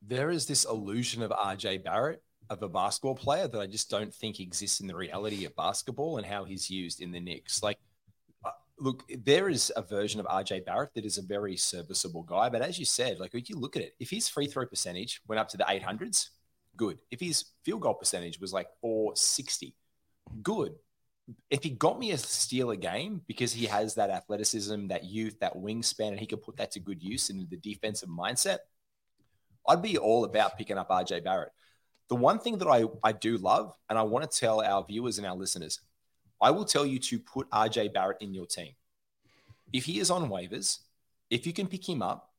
There 0.00 0.30
is 0.30 0.46
this 0.46 0.64
illusion 0.64 1.22
of 1.22 1.30
RJ 1.30 1.84
Barrett 1.84 2.22
of 2.50 2.62
a 2.62 2.68
basketball 2.68 3.14
player 3.14 3.48
that 3.48 3.58
I 3.58 3.66
just 3.66 3.88
don't 3.88 4.12
think 4.12 4.40
exists 4.40 4.80
in 4.80 4.86
the 4.86 4.96
reality 4.96 5.44
of 5.44 5.56
basketball 5.56 6.18
and 6.18 6.26
how 6.26 6.44
he's 6.44 6.68
used 6.68 7.00
in 7.00 7.12
the 7.12 7.20
Knicks. 7.20 7.62
Like 7.62 7.78
look, 8.82 9.04
there 9.24 9.48
is 9.48 9.72
a 9.76 9.82
version 9.82 10.18
of 10.18 10.26
RJ 10.26 10.66
Barrett 10.66 10.92
that 10.94 11.04
is 11.04 11.16
a 11.16 11.22
very 11.22 11.56
serviceable 11.56 12.24
guy. 12.24 12.48
But 12.48 12.62
as 12.62 12.78
you 12.78 12.84
said, 12.84 13.20
like 13.20 13.32
if 13.34 13.48
you 13.48 13.56
look 13.56 13.76
at 13.76 13.82
it, 13.82 13.94
if 14.00 14.10
his 14.10 14.28
free 14.28 14.46
throw 14.46 14.66
percentage 14.66 15.20
went 15.28 15.38
up 15.38 15.48
to 15.50 15.56
the 15.56 15.64
800s, 15.64 16.30
good. 16.76 16.98
If 17.10 17.20
his 17.20 17.44
field 17.64 17.82
goal 17.82 17.94
percentage 17.94 18.40
was 18.40 18.52
like 18.52 18.66
460, 18.80 19.76
good. 20.42 20.74
If 21.48 21.62
he 21.62 21.70
got 21.70 22.00
me 22.00 22.10
a 22.10 22.18
steal 22.18 22.72
a 22.72 22.76
game 22.76 23.22
because 23.28 23.52
he 23.52 23.66
has 23.66 23.94
that 23.94 24.10
athleticism, 24.10 24.88
that 24.88 25.04
youth, 25.04 25.38
that 25.38 25.54
wingspan, 25.54 26.08
and 26.08 26.20
he 26.20 26.26
could 26.26 26.42
put 26.42 26.56
that 26.56 26.72
to 26.72 26.80
good 26.80 27.00
use 27.00 27.30
in 27.30 27.46
the 27.48 27.56
defensive 27.56 28.08
mindset, 28.08 28.58
I'd 29.68 29.80
be 29.80 29.96
all 29.96 30.24
about 30.24 30.58
picking 30.58 30.76
up 30.76 30.90
RJ 30.90 31.22
Barrett. 31.22 31.52
The 32.08 32.16
one 32.16 32.40
thing 32.40 32.58
that 32.58 32.68
I, 32.68 32.84
I 33.04 33.12
do 33.12 33.38
love, 33.38 33.74
and 33.88 33.96
I 33.96 34.02
want 34.02 34.28
to 34.28 34.38
tell 34.38 34.60
our 34.60 34.84
viewers 34.84 35.18
and 35.18 35.26
our 35.26 35.36
listeners, 35.36 35.80
I 36.42 36.50
will 36.50 36.64
tell 36.64 36.84
you 36.84 36.98
to 36.98 37.18
put 37.18 37.48
RJ 37.50 37.92
Barrett 37.94 38.20
in 38.20 38.34
your 38.34 38.46
team. 38.46 38.72
If 39.72 39.84
he 39.84 40.00
is 40.00 40.10
on 40.10 40.28
waivers, 40.28 40.80
if 41.30 41.46
you 41.46 41.52
can 41.52 41.66
pick 41.66 41.88
him 41.88 42.02
up, 42.02 42.30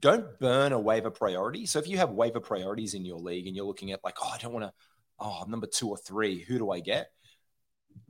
don't 0.00 0.38
burn 0.40 0.72
a 0.72 0.78
waiver 0.78 1.10
priority. 1.10 1.66
So 1.66 1.78
if 1.78 1.88
you 1.88 1.96
have 1.98 2.10
waiver 2.10 2.40
priorities 2.40 2.94
in 2.94 3.04
your 3.04 3.18
league 3.18 3.46
and 3.46 3.54
you're 3.54 3.64
looking 3.64 3.92
at 3.92 4.02
like, 4.04 4.16
oh, 4.20 4.30
I 4.34 4.38
don't 4.38 4.52
want 4.52 4.64
to, 4.64 4.72
oh, 5.20 5.44
number 5.48 5.66
two 5.66 5.88
or 5.88 5.96
three, 5.96 6.40
who 6.42 6.58
do 6.58 6.70
I 6.70 6.80
get? 6.80 7.10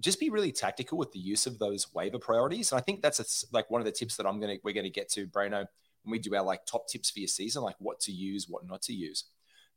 Just 0.01 0.19
be 0.19 0.31
really 0.31 0.51
tactical 0.51 0.97
with 0.97 1.13
the 1.13 1.19
use 1.19 1.47
of 1.47 1.59
those 1.59 1.93
waiver 1.93 2.19
priorities. 2.19 2.73
And 2.73 2.79
I 2.79 2.83
think 2.83 3.03
that's 3.03 3.21
a, 3.21 3.55
like 3.55 3.71
one 3.71 3.83
of 3.83 3.85
the 3.85 3.93
tips 3.93 4.17
that 4.17 4.27
I'm 4.27 4.41
gonna 4.41 4.57
we're 4.65 4.73
gonna 4.73 4.89
get 4.89 5.11
to, 5.11 5.27
Brano, 5.27 5.67
when 6.03 6.11
we 6.13 6.19
do 6.19 6.35
our 6.35 6.43
like 6.43 6.65
top 6.65 6.89
tips 6.89 7.11
for 7.11 7.19
your 7.19 7.29
season, 7.29 7.63
like 7.63 7.77
what 7.79 8.01
to 8.01 8.13
use, 8.13 8.49
what 8.49 8.67
not 8.67 8.83
to 8.83 8.95
use. 8.95 9.25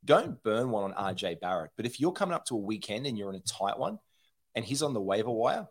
Don't 0.05 0.41
burn 0.43 0.69
one 0.69 0.93
on 0.93 1.13
RJ 1.13 1.41
Barrett. 1.41 1.71
But 1.75 1.85
if 1.85 1.99
you're 1.99 2.13
coming 2.13 2.35
up 2.35 2.45
to 2.45 2.55
a 2.55 2.59
weekend 2.59 3.05
and 3.05 3.17
you're 3.17 3.29
in 3.29 3.35
a 3.35 3.39
tight 3.41 3.77
one, 3.77 3.99
and 4.57 4.65
he's 4.65 4.81
on 4.81 4.95
the 4.95 4.99
waiver 4.99 5.29
wire, 5.29 5.67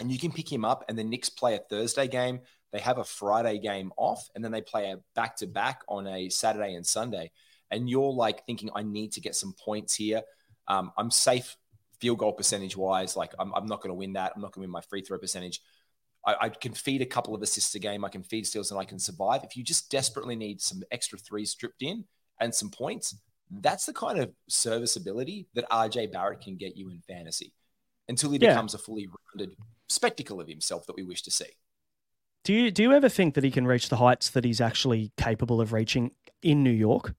and 0.00 0.10
you 0.10 0.18
can 0.18 0.32
pick 0.32 0.50
him 0.50 0.64
up. 0.64 0.86
And 0.88 0.96
the 0.96 1.04
Knicks 1.04 1.28
play 1.28 1.54
a 1.54 1.58
Thursday 1.58 2.08
game. 2.08 2.40
They 2.72 2.80
have 2.80 2.96
a 2.96 3.04
Friday 3.04 3.58
game 3.58 3.92
off, 3.98 4.26
and 4.34 4.42
then 4.42 4.50
they 4.50 4.62
play 4.62 4.90
a 4.90 4.96
back 5.14 5.36
to 5.36 5.46
back 5.46 5.82
on 5.86 6.06
a 6.06 6.30
Saturday 6.30 6.74
and 6.74 6.84
Sunday. 6.84 7.30
And 7.70 7.90
you're 7.90 8.10
like 8.10 8.46
thinking, 8.46 8.70
I 8.74 8.84
need 8.84 9.12
to 9.12 9.20
get 9.20 9.36
some 9.36 9.54
points 9.62 9.94
here. 9.94 10.22
Um, 10.66 10.92
I'm 10.96 11.10
safe 11.10 11.58
field 12.00 12.18
goal 12.18 12.32
percentage 12.32 12.74
wise. 12.74 13.16
Like, 13.16 13.34
I'm, 13.38 13.52
I'm 13.54 13.66
not 13.66 13.82
going 13.82 13.90
to 13.90 13.94
win 13.94 14.14
that. 14.14 14.32
I'm 14.34 14.40
not 14.40 14.52
going 14.52 14.62
to 14.62 14.68
win 14.68 14.70
my 14.70 14.80
free 14.80 15.02
throw 15.02 15.18
percentage. 15.18 15.60
I, 16.26 16.36
I, 16.40 16.48
can 16.48 16.72
feed 16.72 17.02
a 17.02 17.06
couple 17.06 17.34
of 17.34 17.42
assists 17.42 17.74
a 17.74 17.78
game. 17.78 18.02
I 18.02 18.08
can 18.08 18.22
feed 18.22 18.46
steals 18.46 18.70
and 18.70 18.80
I 18.80 18.84
can 18.84 18.98
survive. 18.98 19.44
If 19.44 19.58
you 19.58 19.62
just 19.62 19.90
desperately 19.90 20.36
need 20.36 20.62
some 20.62 20.82
extra 20.90 21.18
threes 21.18 21.50
stripped 21.50 21.82
in 21.82 22.04
and 22.40 22.54
some 22.54 22.70
points, 22.70 23.14
that's 23.50 23.84
the 23.84 23.92
kind 23.92 24.18
of 24.18 24.30
serviceability 24.48 25.48
that 25.54 25.68
RJ 25.68 26.12
Barrett 26.12 26.40
can 26.40 26.56
get 26.56 26.76
you 26.76 26.88
in 26.88 27.02
fantasy 27.06 27.52
until 28.12 28.30
he 28.30 28.38
yeah. 28.38 28.50
becomes 28.50 28.74
a 28.74 28.78
fully 28.78 29.08
rounded 29.34 29.56
spectacle 29.88 30.40
of 30.40 30.46
himself 30.46 30.86
that 30.86 30.96
we 30.96 31.02
wish 31.02 31.22
to 31.22 31.30
see. 31.30 31.46
Do 32.44 32.52
you 32.52 32.70
do 32.70 32.82
you 32.82 32.92
ever 32.92 33.08
think 33.08 33.34
that 33.34 33.44
he 33.44 33.50
can 33.50 33.66
reach 33.66 33.88
the 33.88 33.96
heights 33.96 34.30
that 34.30 34.44
he's 34.44 34.60
actually 34.60 35.12
capable 35.16 35.60
of 35.60 35.72
reaching 35.72 36.12
in 36.42 36.62
New 36.62 36.70
York? 36.70 37.14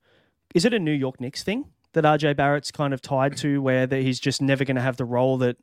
Is 0.53 0.65
it 0.65 0.73
a 0.73 0.79
New 0.79 0.91
York 0.91 1.19
Knicks 1.19 1.43
thing 1.43 1.65
that 1.93 2.03
RJ 2.03 2.35
Barrett's 2.35 2.71
kind 2.71 2.93
of 2.93 3.01
tied 3.01 3.37
to, 3.37 3.61
where 3.61 3.87
that 3.87 4.01
he's 4.01 4.19
just 4.19 4.41
never 4.41 4.65
going 4.65 4.75
to 4.75 4.81
have 4.81 4.97
the 4.97 5.05
role 5.05 5.37
that 5.37 5.57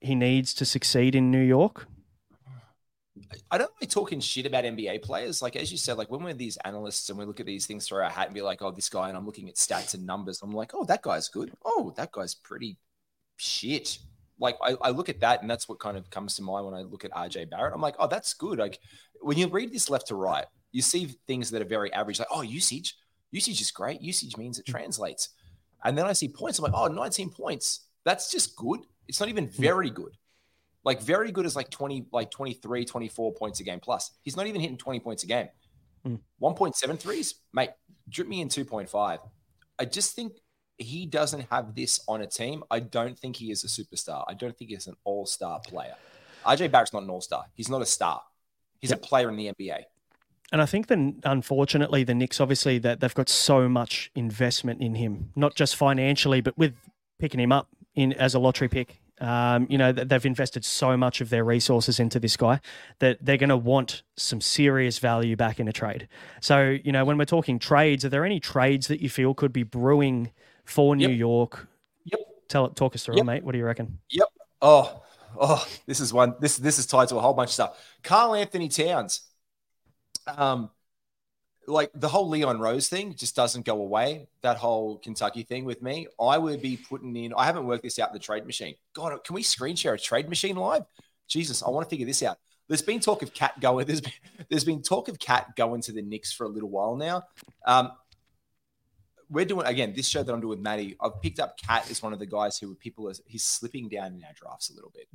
he 0.00 0.14
needs 0.14 0.54
to 0.54 0.64
succeed 0.64 1.14
in 1.14 1.30
New 1.30 1.42
York? 1.42 1.86
I 3.50 3.58
don't 3.58 3.70
like 3.80 3.90
talking 3.90 4.20
shit 4.20 4.46
about 4.46 4.64
NBA 4.64 5.02
players. 5.02 5.42
Like 5.42 5.56
as 5.56 5.70
you 5.70 5.78
said, 5.78 5.98
like 5.98 6.10
when 6.10 6.22
we're 6.22 6.34
these 6.34 6.58
analysts 6.64 7.08
and 7.10 7.18
we 7.18 7.24
look 7.24 7.40
at 7.40 7.46
these 7.46 7.66
things 7.66 7.86
through 7.86 8.02
our 8.02 8.10
hat 8.10 8.26
and 8.26 8.34
be 8.34 8.42
like, 8.42 8.62
oh, 8.62 8.70
this 8.70 8.88
guy, 8.88 9.08
and 9.08 9.16
I'm 9.16 9.26
looking 9.26 9.48
at 9.48 9.56
stats 9.56 9.94
and 9.94 10.06
numbers. 10.06 10.40
I'm 10.42 10.52
like, 10.52 10.72
oh, 10.74 10.84
that 10.84 11.02
guy's 11.02 11.28
good. 11.28 11.52
Oh, 11.64 11.92
that 11.96 12.12
guy's 12.12 12.34
pretty 12.34 12.78
shit. 13.36 13.98
Like 14.38 14.56
I, 14.62 14.76
I 14.82 14.90
look 14.90 15.08
at 15.08 15.20
that 15.20 15.40
and 15.40 15.50
that's 15.50 15.68
what 15.68 15.78
kind 15.78 15.96
of 15.96 16.10
comes 16.10 16.36
to 16.36 16.42
mind 16.42 16.66
when 16.66 16.74
I 16.74 16.82
look 16.82 17.04
at 17.04 17.10
RJ 17.12 17.50
Barrett. 17.50 17.74
I'm 17.74 17.80
like, 17.80 17.96
oh, 17.98 18.06
that's 18.06 18.34
good. 18.34 18.58
Like 18.58 18.78
when 19.20 19.38
you 19.38 19.46
read 19.48 19.72
this 19.72 19.88
left 19.88 20.08
to 20.08 20.14
right, 20.14 20.46
you 20.72 20.82
see 20.82 21.14
things 21.26 21.50
that 21.50 21.62
are 21.62 21.66
very 21.66 21.92
average, 21.92 22.18
like, 22.18 22.28
oh, 22.30 22.42
usage. 22.42 22.96
Usage 23.30 23.60
is 23.60 23.70
great. 23.70 24.00
Usage 24.00 24.36
means 24.36 24.58
it 24.58 24.66
translates. 24.66 25.30
And 25.84 25.96
then 25.96 26.06
I 26.06 26.12
see 26.12 26.28
points. 26.28 26.58
I'm 26.58 26.64
like, 26.64 26.72
oh, 26.74 26.86
19 26.86 27.30
points. 27.30 27.86
That's 28.04 28.30
just 28.30 28.56
good. 28.56 28.80
It's 29.08 29.20
not 29.20 29.28
even 29.28 29.48
very 29.48 29.90
good. 29.90 30.16
Like 30.84 31.02
very 31.02 31.32
good 31.32 31.46
is 31.46 31.56
like 31.56 31.70
20, 31.70 32.06
like 32.12 32.30
23, 32.30 32.84
24 32.84 33.34
points 33.34 33.60
a 33.60 33.64
game 33.64 33.80
plus. 33.80 34.12
He's 34.22 34.36
not 34.36 34.46
even 34.46 34.60
hitting 34.60 34.76
20 34.76 35.00
points 35.00 35.24
a 35.24 35.26
game. 35.26 35.48
Mm. 36.06 36.20
1.73s, 36.40 37.34
mate, 37.52 37.70
drip 38.08 38.28
me 38.28 38.40
in 38.40 38.48
2.5. 38.48 39.18
I 39.78 39.84
just 39.84 40.14
think 40.14 40.34
he 40.78 41.06
doesn't 41.06 41.46
have 41.50 41.74
this 41.74 42.00
on 42.06 42.20
a 42.20 42.26
team. 42.26 42.62
I 42.70 42.80
don't 42.80 43.18
think 43.18 43.36
he 43.36 43.50
is 43.50 43.64
a 43.64 43.68
superstar. 43.68 44.24
I 44.28 44.34
don't 44.34 44.56
think 44.56 44.70
he's 44.70 44.86
an 44.86 44.96
all-star 45.04 45.60
player. 45.60 45.94
RJ 46.44 46.70
Barrett's 46.70 46.92
not 46.92 47.02
an 47.02 47.10
all-star. 47.10 47.46
He's 47.54 47.68
not 47.68 47.82
a 47.82 47.86
star. 47.86 48.22
He's 48.80 48.90
yep. 48.90 49.00
a 49.00 49.02
player 49.02 49.28
in 49.28 49.36
the 49.36 49.52
NBA. 49.52 49.84
And 50.52 50.62
I 50.62 50.66
think 50.66 50.86
that 50.88 51.14
unfortunately 51.24 52.04
the 52.04 52.14
Knicks 52.14 52.40
obviously 52.40 52.78
that 52.78 53.00
they've 53.00 53.14
got 53.14 53.28
so 53.28 53.68
much 53.68 54.10
investment 54.14 54.80
in 54.80 54.94
him, 54.94 55.30
not 55.34 55.54
just 55.54 55.74
financially, 55.74 56.40
but 56.40 56.56
with 56.56 56.76
picking 57.18 57.40
him 57.40 57.50
up 57.50 57.68
in 57.94 58.12
as 58.12 58.34
a 58.34 58.38
lottery 58.38 58.68
pick 58.68 59.00
um, 59.20 59.66
you 59.70 59.78
know, 59.78 59.92
they've 59.92 60.26
invested 60.26 60.64
so 60.64 60.96
much 60.96 61.20
of 61.20 61.30
their 61.30 61.44
resources 61.44 61.98
into 61.98 62.20
this 62.20 62.36
guy 62.36 62.60
that 62.98 63.18
they're 63.22 63.38
going 63.38 63.48
to 63.48 63.56
want 63.56 64.02
some 64.16 64.40
serious 64.40 64.98
value 64.98 65.36
back 65.36 65.58
in 65.58 65.68
a 65.68 65.72
trade. 65.72 66.06
So, 66.40 66.76
you 66.84 66.92
know, 66.92 67.04
when 67.04 67.16
we're 67.16 67.24
talking 67.24 67.58
trades, 67.58 68.04
are 68.04 68.10
there 68.10 68.26
any 68.26 68.40
trades 68.40 68.88
that 68.88 69.00
you 69.00 69.08
feel 69.08 69.32
could 69.32 69.52
be 69.52 69.62
brewing 69.62 70.32
for 70.66 70.94
New 70.94 71.08
yep. 71.08 71.18
York? 71.18 71.68
Yep. 72.04 72.20
Tell 72.48 72.68
talk 72.68 72.94
us 72.94 73.04
through, 73.04 73.16
yep. 73.16 73.26
mate. 73.26 73.44
What 73.44 73.52
do 73.52 73.58
you 73.58 73.64
reckon? 73.64 73.98
Yep. 74.10 74.28
Oh, 74.62 75.02
oh, 75.38 75.66
this 75.86 76.00
is 76.00 76.12
one. 76.12 76.34
This 76.40 76.56
this 76.58 76.78
is 76.78 76.86
tied 76.86 77.08
to 77.08 77.16
a 77.16 77.20
whole 77.20 77.34
bunch 77.34 77.50
of 77.50 77.54
stuff. 77.54 77.96
Karl-Anthony 78.02 78.68
Towns. 78.68 79.22
Um, 80.26 80.70
like 81.68 81.90
the 81.94 82.08
whole 82.08 82.28
Leon 82.28 82.60
Rose 82.60 82.88
thing 82.88 83.14
just 83.14 83.34
doesn't 83.34 83.64
go 83.64 83.80
away. 83.80 84.28
That 84.42 84.56
whole 84.56 84.98
Kentucky 84.98 85.42
thing 85.42 85.64
with 85.64 85.82
me, 85.82 86.06
I 86.20 86.38
would 86.38 86.62
be 86.62 86.76
putting 86.76 87.16
in. 87.16 87.34
I 87.36 87.44
haven't 87.44 87.66
worked 87.66 87.82
this 87.82 87.98
out 87.98 88.10
in 88.10 88.12
the 88.12 88.20
trade 88.20 88.46
machine. 88.46 88.74
God, 88.94 89.24
can 89.24 89.34
we 89.34 89.42
screen 89.42 89.76
share 89.76 89.94
a 89.94 89.98
trade 89.98 90.28
machine 90.28 90.56
live? 90.56 90.84
Jesus, 91.28 91.62
I 91.62 91.70
want 91.70 91.86
to 91.86 91.90
figure 91.90 92.06
this 92.06 92.22
out. 92.22 92.38
There's 92.68 92.82
been 92.82 93.00
talk 93.00 93.22
of 93.22 93.32
KAT 93.32 93.60
going. 93.60 93.86
There's 93.86 94.00
been, 94.00 94.12
there's 94.48 94.64
been 94.64 94.82
talk 94.82 95.08
of 95.08 95.18
KAT 95.18 95.56
going 95.56 95.80
to 95.82 95.92
the 95.92 96.02
Knicks 96.02 96.32
for 96.32 96.44
a 96.44 96.48
little 96.48 96.68
while 96.68 96.96
now. 96.96 97.24
Um, 97.64 97.92
we're 99.28 99.44
doing 99.44 99.66
again 99.66 99.92
this 99.94 100.08
show 100.08 100.22
that 100.22 100.32
I'm 100.32 100.40
doing 100.40 100.50
with 100.50 100.60
Matty. 100.60 100.96
I've 101.00 101.20
picked 101.20 101.40
up 101.40 101.56
KAT 101.58 101.90
as 101.90 102.02
one 102.02 102.12
of 102.12 102.18
the 102.18 102.26
guys 102.26 102.58
who 102.58 102.74
people 102.74 103.08
are 103.08 103.14
he's 103.26 103.44
slipping 103.44 103.88
down 103.88 104.14
in 104.14 104.24
our 104.24 104.32
drafts 104.34 104.70
a 104.70 104.74
little 104.74 104.92
bit. 104.94 105.08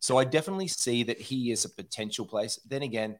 So 0.00 0.18
I 0.18 0.24
definitely 0.24 0.68
see 0.68 1.02
that 1.04 1.20
he 1.20 1.50
is 1.50 1.64
a 1.64 1.70
potential 1.70 2.26
place. 2.26 2.60
Then 2.66 2.82
again, 2.82 3.18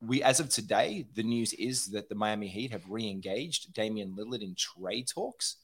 we 0.00 0.22
as 0.22 0.38
of 0.38 0.48
today, 0.48 1.06
the 1.14 1.22
news 1.22 1.52
is 1.54 1.86
that 1.88 2.08
the 2.08 2.14
Miami 2.14 2.46
Heat 2.46 2.72
have 2.72 2.88
re-engaged 2.88 3.72
Damian 3.72 4.14
Lillard 4.16 4.42
in 4.42 4.54
trade 4.54 5.08
talks. 5.12 5.56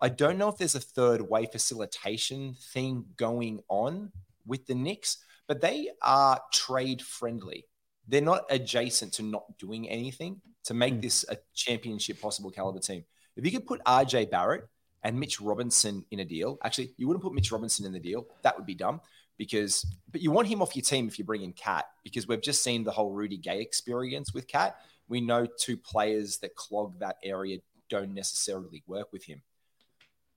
I 0.00 0.08
don't 0.08 0.38
know 0.38 0.48
if 0.48 0.58
there's 0.58 0.74
a 0.74 0.80
third 0.80 1.22
way 1.22 1.46
facilitation 1.46 2.54
thing 2.72 3.06
going 3.16 3.60
on 3.68 4.12
with 4.46 4.66
the 4.66 4.74
Knicks, 4.74 5.18
but 5.48 5.60
they 5.60 5.90
are 6.02 6.40
trade 6.52 7.02
friendly. 7.02 7.64
They're 8.08 8.20
not 8.20 8.44
adjacent 8.50 9.14
to 9.14 9.22
not 9.22 9.44
doing 9.58 9.88
anything 9.88 10.40
to 10.64 10.74
make 10.74 10.94
mm. 10.94 11.02
this 11.02 11.24
a 11.28 11.36
championship 11.54 12.20
possible 12.20 12.50
caliber 12.50 12.80
team. 12.80 13.04
If 13.36 13.44
you 13.44 13.52
could 13.52 13.66
put 13.66 13.82
RJ 13.84 14.30
Barrett 14.30 14.64
and 15.02 15.18
Mitch 15.18 15.40
Robinson 15.40 16.04
in 16.10 16.20
a 16.20 16.24
deal, 16.24 16.58
actually, 16.64 16.94
you 16.96 17.06
wouldn't 17.06 17.22
put 17.22 17.32
Mitch 17.32 17.52
Robinson 17.52 17.86
in 17.86 17.92
the 17.92 18.00
deal. 18.00 18.26
That 18.42 18.56
would 18.56 18.66
be 18.66 18.74
dumb 18.74 19.00
because 19.38 19.86
but 20.10 20.20
you 20.20 20.30
want 20.30 20.48
him 20.48 20.62
off 20.62 20.76
your 20.76 20.84
team 20.84 21.08
if 21.08 21.18
you 21.18 21.24
bring 21.24 21.42
in 21.42 21.52
KAT 21.52 21.86
because 22.04 22.28
we've 22.28 22.42
just 22.42 22.62
seen 22.62 22.84
the 22.84 22.90
whole 22.90 23.12
Rudy 23.12 23.38
Gay 23.38 23.60
experience 23.60 24.34
with 24.34 24.46
KAT. 24.46 24.76
We 25.08 25.20
know 25.20 25.46
two 25.58 25.76
players 25.76 26.38
that 26.38 26.54
clog 26.54 26.98
that 27.00 27.16
area 27.22 27.58
don't 27.88 28.14
necessarily 28.14 28.82
work 28.86 29.12
with 29.12 29.24
him. 29.24 29.42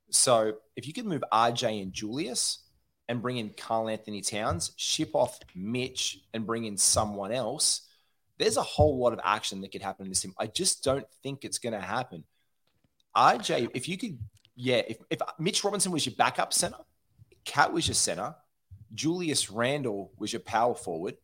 So 0.10 0.54
if 0.76 0.88
you 0.88 0.94
could 0.94 1.06
move 1.06 1.24
RJ 1.32 1.82
and 1.82 1.94
Julius 1.94 2.60
and 3.08 3.22
bring 3.22 3.38
in 3.38 3.52
Karl-Anthony 3.56 4.22
Towns, 4.22 4.72
ship 4.78 5.12
off 5.14 5.40
Mitch 5.56 6.20
and 6.34 6.46
bring 6.46 6.66
in 6.66 6.78
someone 6.78 7.32
else, 7.32 7.82
there's 8.38 8.58
a 8.58 8.64
whole 8.64 8.98
lot 8.98 9.14
of 9.14 9.20
action 9.24 9.62
that 9.62 9.72
could 9.72 9.82
happen 9.82 10.06
in 10.06 10.10
this 10.12 10.22
team. 10.22 10.34
I 10.38 10.48
just 10.48 10.84
don't 10.84 11.06
think 11.24 11.46
it's 11.46 11.60
going 11.60 11.74
to 11.74 11.82
happen. 11.82 12.24
RJ, 13.16 13.72
if 13.74 13.88
you 13.88 13.98
could, 13.98 14.18
yeah, 14.56 14.82
if, 14.88 14.98
if 15.10 15.20
Mitch 15.40 15.64
Robinson 15.64 15.92
was 15.92 16.06
your 16.06 16.16
backup 16.16 16.54
center, 16.54 16.78
KAT 17.46 17.72
was 17.72 17.88
your 17.88 17.96
center, 17.96 18.36
Julius 18.94 19.50
Randle 19.50 20.12
was 20.18 20.34
your 20.34 20.42
power 20.42 20.76
forward. 20.76 21.16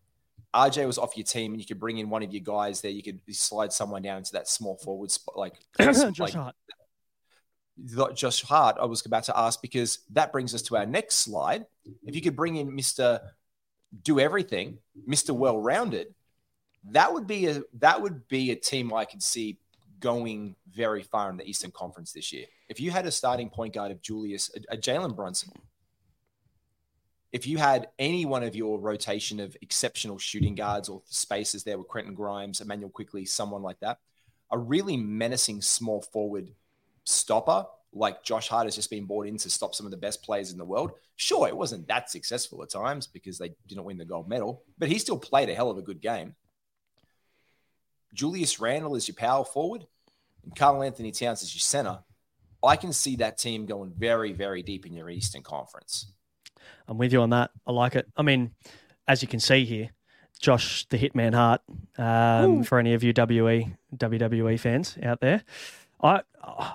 RJ 0.53 0.85
was 0.85 0.97
off 0.97 1.15
your 1.15 1.25
team, 1.25 1.53
and 1.53 1.61
you 1.61 1.65
could 1.65 1.79
bring 1.79 1.97
in 1.97 2.09
one 2.09 2.23
of 2.23 2.31
your 2.33 2.43
guys 2.43 2.81
there. 2.81 2.91
You 2.91 3.01
could 3.01 3.21
slide 3.31 3.71
someone 3.71 4.01
down 4.01 4.17
into 4.17 4.33
that 4.33 4.49
small 4.49 4.77
forward 4.77 5.09
spot, 5.09 5.37
like 5.37 5.53
Josh 5.79 6.19
like, 6.19 6.35
Hart. 7.95 8.15
Josh 8.15 8.43
Hart. 8.43 8.77
I 8.79 8.86
was 8.86 9.05
about 9.05 9.23
to 9.25 9.38
ask 9.38 9.62
because 9.62 9.99
that 10.12 10.31
brings 10.31 10.53
us 10.53 10.62
to 10.63 10.77
our 10.77 10.86
next 10.86 11.15
slide. 11.15 11.65
If 12.05 12.15
you 12.15 12.21
could 12.21 12.36
bring 12.36 12.55
in 12.57 12.75
Mister 12.75 13.21
Do 14.03 14.19
Everything, 14.19 14.77
Mister 15.05 15.34
Well 15.34 15.60
Rounded, 15.60 16.13
that 16.91 17.13
would 17.13 17.27
be 17.27 17.47
a 17.47 17.62
that 17.79 18.01
would 18.01 18.27
be 18.27 18.51
a 18.51 18.55
team 18.55 18.93
I 18.93 19.05
could 19.05 19.23
see 19.23 19.60
going 19.99 20.55
very 20.71 21.03
far 21.03 21.29
in 21.29 21.38
the 21.38 21.47
Eastern 21.47 21.71
Conference 21.71 22.12
this 22.12 22.31
year. 22.34 22.45
If 22.69 22.79
you 22.79 22.91
had 22.91 23.05
a 23.05 23.12
starting 23.12 23.49
point 23.49 23.73
guard 23.73 23.91
of 23.91 24.01
Julius, 24.01 24.49
a, 24.55 24.75
a 24.75 24.77
Jalen 24.77 25.15
Brunson, 25.15 25.51
if 27.31 27.45
you 27.45 27.57
had 27.57 27.89
any 27.99 28.25
one 28.25 28.43
of 28.43 28.55
your 28.55 28.79
rotation 28.79 29.39
of 29.39 29.55
exceptional 29.62 30.17
shooting 30.17 30.55
guards 30.55 30.89
or 30.89 31.01
spaces 31.05 31.63
there 31.63 31.77
with 31.77 31.88
Quentin 31.88 32.15
Grimes, 32.15 32.62
Immanuel 32.62 32.89
Quickley, 32.89 33.25
someone 33.25 33.62
like 33.62 33.79
that, 33.79 33.99
a 34.51 34.57
really 34.57 34.97
menacing 34.97 35.62
small 35.62 36.01
forward 36.01 36.51
stopper 37.03 37.65
like 37.93 38.23
Josh 38.23 38.47
Hart 38.47 38.67
has 38.67 38.75
just 38.75 38.89
been 38.89 39.05
brought 39.05 39.27
in 39.27 39.37
to 39.37 39.49
stop 39.49 39.75
some 39.75 39.85
of 39.85 39.91
the 39.91 39.97
best 39.97 40.23
players 40.23 40.51
in 40.51 40.57
the 40.57 40.65
world. 40.65 40.91
Sure, 41.15 41.47
it 41.47 41.55
wasn't 41.55 41.87
that 41.87 42.09
successful 42.09 42.63
at 42.63 42.69
times 42.69 43.07
because 43.07 43.37
they 43.37 43.53
didn't 43.67 43.83
win 43.83 43.97
the 43.97 44.05
gold 44.05 44.29
medal, 44.29 44.63
but 44.77 44.87
he 44.87 44.97
still 44.97 45.17
played 45.17 45.49
a 45.49 45.55
hell 45.55 45.69
of 45.69 45.77
a 45.77 45.81
good 45.81 46.01
game. 46.01 46.35
Julius 48.13 48.59
Randle 48.59 48.95
is 48.95 49.07
your 49.07 49.15
power 49.15 49.43
forward, 49.43 49.85
and 50.43 50.55
Karl-Anthony 50.55 51.11
Towns 51.11 51.43
is 51.43 51.53
your 51.53 51.61
center. 51.61 51.99
I 52.63 52.75
can 52.75 52.93
see 52.93 53.17
that 53.17 53.37
team 53.37 53.65
going 53.65 53.91
very, 53.97 54.33
very 54.33 54.63
deep 54.63 54.85
in 54.85 54.93
your 54.93 55.09
Eastern 55.09 55.41
Conference. 55.41 56.13
I'm 56.87 56.97
with 56.97 57.11
you 57.11 57.21
on 57.21 57.31
that. 57.31 57.51
I 57.65 57.71
like 57.71 57.95
it. 57.95 58.07
I 58.15 58.21
mean, 58.21 58.51
as 59.07 59.21
you 59.21 59.27
can 59.27 59.39
see 59.39 59.65
here, 59.65 59.89
Josh 60.39 60.85
the 60.89 60.97
Hitman 60.97 61.33
Hart, 61.33 61.61
um, 61.97 62.63
for 62.63 62.79
any 62.79 62.93
of 62.93 63.03
you 63.03 63.13
WE 63.13 63.75
WWE 63.95 64.59
fans 64.59 64.97
out 65.03 65.21
there, 65.21 65.43
I 66.01 66.21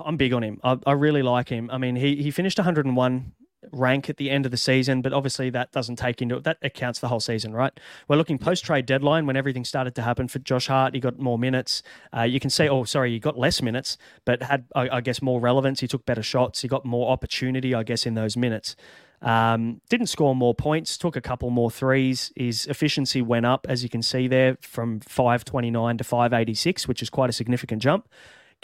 I'm 0.04 0.16
big 0.16 0.32
on 0.32 0.42
him. 0.42 0.60
I, 0.62 0.78
I 0.86 0.92
really 0.92 1.22
like 1.22 1.48
him. 1.48 1.70
I 1.70 1.78
mean, 1.78 1.96
he 1.96 2.16
he 2.22 2.30
finished 2.30 2.58
101 2.58 3.32
rank 3.72 4.08
at 4.08 4.16
the 4.16 4.30
end 4.30 4.44
of 4.44 4.50
the 4.50 4.56
season, 4.56 5.02
but 5.02 5.12
obviously 5.12 5.50
that 5.50 5.72
doesn't 5.72 5.96
take 5.96 6.22
into 6.22 6.40
that 6.40 6.58
accounts 6.62 7.00
the 7.00 7.08
whole 7.08 7.20
season, 7.20 7.52
right? 7.52 7.72
We're 8.08 8.16
looking 8.16 8.38
post 8.38 8.64
trade 8.64 8.86
deadline 8.86 9.26
when 9.26 9.36
everything 9.36 9.64
started 9.64 9.94
to 9.96 10.02
happen 10.02 10.28
for 10.28 10.38
Josh 10.38 10.68
Hart. 10.68 10.94
He 10.94 11.00
got 11.00 11.18
more 11.18 11.38
minutes. 11.38 11.82
Uh, 12.16 12.22
you 12.22 12.40
can 12.40 12.50
say, 12.50 12.68
oh, 12.68 12.84
sorry, 12.84 13.10
he 13.10 13.18
got 13.18 13.38
less 13.38 13.62
minutes, 13.62 13.98
but 14.24 14.42
had 14.42 14.66
I, 14.74 14.88
I, 14.96 15.00
guess 15.00 15.20
more 15.22 15.40
relevance. 15.40 15.80
He 15.80 15.88
took 15.88 16.06
better 16.06 16.22
shots. 16.22 16.62
He 16.62 16.68
got 16.68 16.84
more 16.84 17.10
opportunity, 17.10 17.74
I 17.74 17.82
guess, 17.82 18.06
in 18.06 18.14
those 18.14 18.36
minutes. 18.36 18.76
Um, 19.22 19.80
didn't 19.88 20.08
score 20.08 20.36
more 20.36 20.54
points, 20.54 20.98
took 20.98 21.16
a 21.16 21.20
couple 21.20 21.48
more 21.50 21.70
threes. 21.70 22.32
His 22.36 22.66
efficiency 22.66 23.22
went 23.22 23.46
up, 23.46 23.66
as 23.68 23.82
you 23.82 23.88
can 23.88 24.02
see 24.02 24.28
there, 24.28 24.58
from 24.60 25.00
529 25.00 25.98
to 25.98 26.04
586, 26.04 26.86
which 26.86 27.02
is 27.02 27.10
quite 27.10 27.30
a 27.30 27.32
significant 27.32 27.82
jump. 27.82 28.08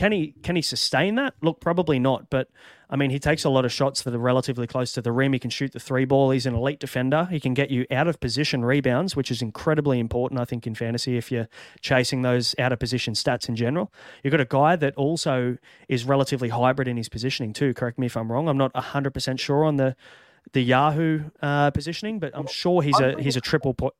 Can 0.02 0.10
he 0.10 0.34
can 0.42 0.56
he 0.56 0.62
sustain 0.62 1.14
that? 1.14 1.34
Look, 1.42 1.60
probably 1.60 2.00
not. 2.00 2.28
But 2.28 2.48
I 2.90 2.96
mean, 2.96 3.10
he 3.10 3.20
takes 3.20 3.44
a 3.44 3.48
lot 3.48 3.64
of 3.64 3.70
shots 3.70 4.02
that 4.02 4.12
are 4.12 4.18
relatively 4.18 4.66
close 4.66 4.90
to 4.94 5.00
the 5.00 5.12
rim. 5.12 5.32
He 5.32 5.38
can 5.38 5.48
shoot 5.48 5.70
the 5.70 5.78
three 5.78 6.04
ball. 6.04 6.32
He's 6.32 6.44
an 6.44 6.56
elite 6.56 6.80
defender. 6.80 7.28
He 7.30 7.38
can 7.38 7.54
get 7.54 7.70
you 7.70 7.86
out 7.88 8.08
of 8.08 8.18
position 8.18 8.64
rebounds, 8.64 9.14
which 9.14 9.30
is 9.30 9.40
incredibly 9.40 10.00
important, 10.00 10.40
I 10.40 10.44
think, 10.44 10.66
in 10.66 10.74
fantasy 10.74 11.16
if 11.16 11.30
you're 11.30 11.48
chasing 11.82 12.22
those 12.22 12.52
out 12.58 12.72
of 12.72 12.80
position 12.80 13.14
stats 13.14 13.48
in 13.48 13.54
general. 13.54 13.92
You've 14.24 14.32
got 14.32 14.40
a 14.40 14.44
guy 14.44 14.74
that 14.74 14.92
also 14.96 15.56
is 15.88 16.04
relatively 16.04 16.48
hybrid 16.48 16.88
in 16.88 16.96
his 16.96 17.08
positioning 17.08 17.52
too. 17.52 17.72
Correct 17.72 17.96
me 17.96 18.06
if 18.06 18.16
I'm 18.16 18.32
wrong. 18.32 18.48
I'm 18.48 18.58
not 18.58 18.74
100% 18.74 19.38
sure 19.38 19.62
on 19.62 19.76
the 19.76 19.94
the 20.52 20.62
Yahoo 20.62 21.30
uh, 21.40 21.70
positioning, 21.70 22.18
but 22.18 22.36
I'm 22.36 22.48
sure 22.48 22.82
he's 22.82 22.98
a 22.98 23.14
he's 23.22 23.36
a 23.36 23.40
triple 23.40 23.72
point. 23.72 23.94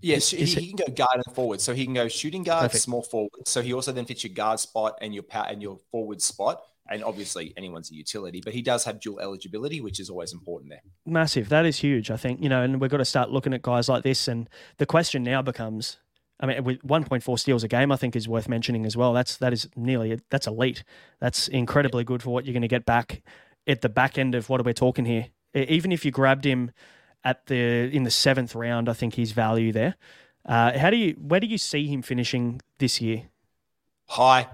Yes, 0.00 0.30
he, 0.30 0.44
he, 0.44 0.72
can 0.72 0.76
go 0.76 0.92
guard 0.92 1.22
and 1.26 1.34
forward. 1.34 1.60
So 1.60 1.74
he 1.74 1.84
can 1.84 1.94
go 1.94 2.08
shooting 2.08 2.42
guard, 2.42 2.62
Perfect. 2.62 2.84
small 2.84 3.02
forward. 3.02 3.46
So 3.46 3.62
he 3.62 3.72
also 3.72 3.92
then 3.92 4.04
fits 4.04 4.24
your 4.24 4.32
guard 4.32 4.60
spot 4.60 4.98
and 5.00 5.14
your 5.14 5.24
and 5.32 5.60
your 5.62 5.78
forward 5.90 6.22
spot. 6.22 6.62
And 6.90 7.04
obviously, 7.04 7.52
anyone's 7.56 7.90
a 7.90 7.94
utility, 7.94 8.40
but 8.42 8.54
he 8.54 8.62
does 8.62 8.84
have 8.84 8.98
dual 8.98 9.20
eligibility, 9.20 9.82
which 9.82 10.00
is 10.00 10.08
always 10.08 10.32
important 10.32 10.70
there. 10.70 10.80
Massive. 11.04 11.50
That 11.50 11.66
is 11.66 11.78
huge, 11.78 12.10
I 12.10 12.16
think. 12.16 12.42
You 12.42 12.48
know, 12.48 12.62
and 12.62 12.80
we've 12.80 12.90
got 12.90 12.98
to 12.98 13.04
start 13.04 13.30
looking 13.30 13.52
at 13.52 13.60
guys 13.60 13.90
like 13.90 14.04
this. 14.04 14.26
And 14.26 14.48
the 14.78 14.86
question 14.86 15.22
now 15.22 15.42
becomes 15.42 15.98
I 16.40 16.46
mean, 16.46 16.64
with 16.64 16.82
1.4 16.82 17.38
steals 17.38 17.64
a 17.64 17.68
game, 17.68 17.90
I 17.90 17.96
think 17.96 18.14
is 18.14 18.28
worth 18.28 18.48
mentioning 18.48 18.86
as 18.86 18.96
well. 18.96 19.12
That's 19.12 19.36
that 19.38 19.52
is 19.52 19.68
nearly 19.76 20.20
that's 20.30 20.46
elite. 20.46 20.84
That's 21.20 21.48
incredibly 21.48 22.04
good 22.04 22.22
for 22.22 22.30
what 22.30 22.44
you're 22.44 22.52
going 22.52 22.62
to 22.62 22.68
get 22.68 22.86
back 22.86 23.22
at 23.66 23.80
the 23.80 23.88
back 23.88 24.18
end 24.18 24.34
of 24.34 24.48
what 24.48 24.60
are 24.60 24.64
we're 24.64 24.72
talking 24.72 25.04
here. 25.04 25.26
Even 25.54 25.90
if 25.90 26.04
you 26.04 26.10
grabbed 26.10 26.44
him 26.44 26.70
at 27.24 27.46
the 27.46 27.56
in 27.94 28.04
the 28.04 28.10
seventh 28.10 28.54
round, 28.54 28.88
I 28.88 28.92
think 28.92 29.14
his 29.14 29.32
value 29.32 29.72
there. 29.72 29.96
Uh, 30.44 30.78
how 30.78 30.90
do 30.90 30.96
you 30.96 31.12
where 31.20 31.40
do 31.40 31.46
you 31.46 31.58
see 31.58 31.86
him 31.86 32.02
finishing 32.02 32.60
this 32.78 33.00
year? 33.00 33.24
High. 34.06 34.48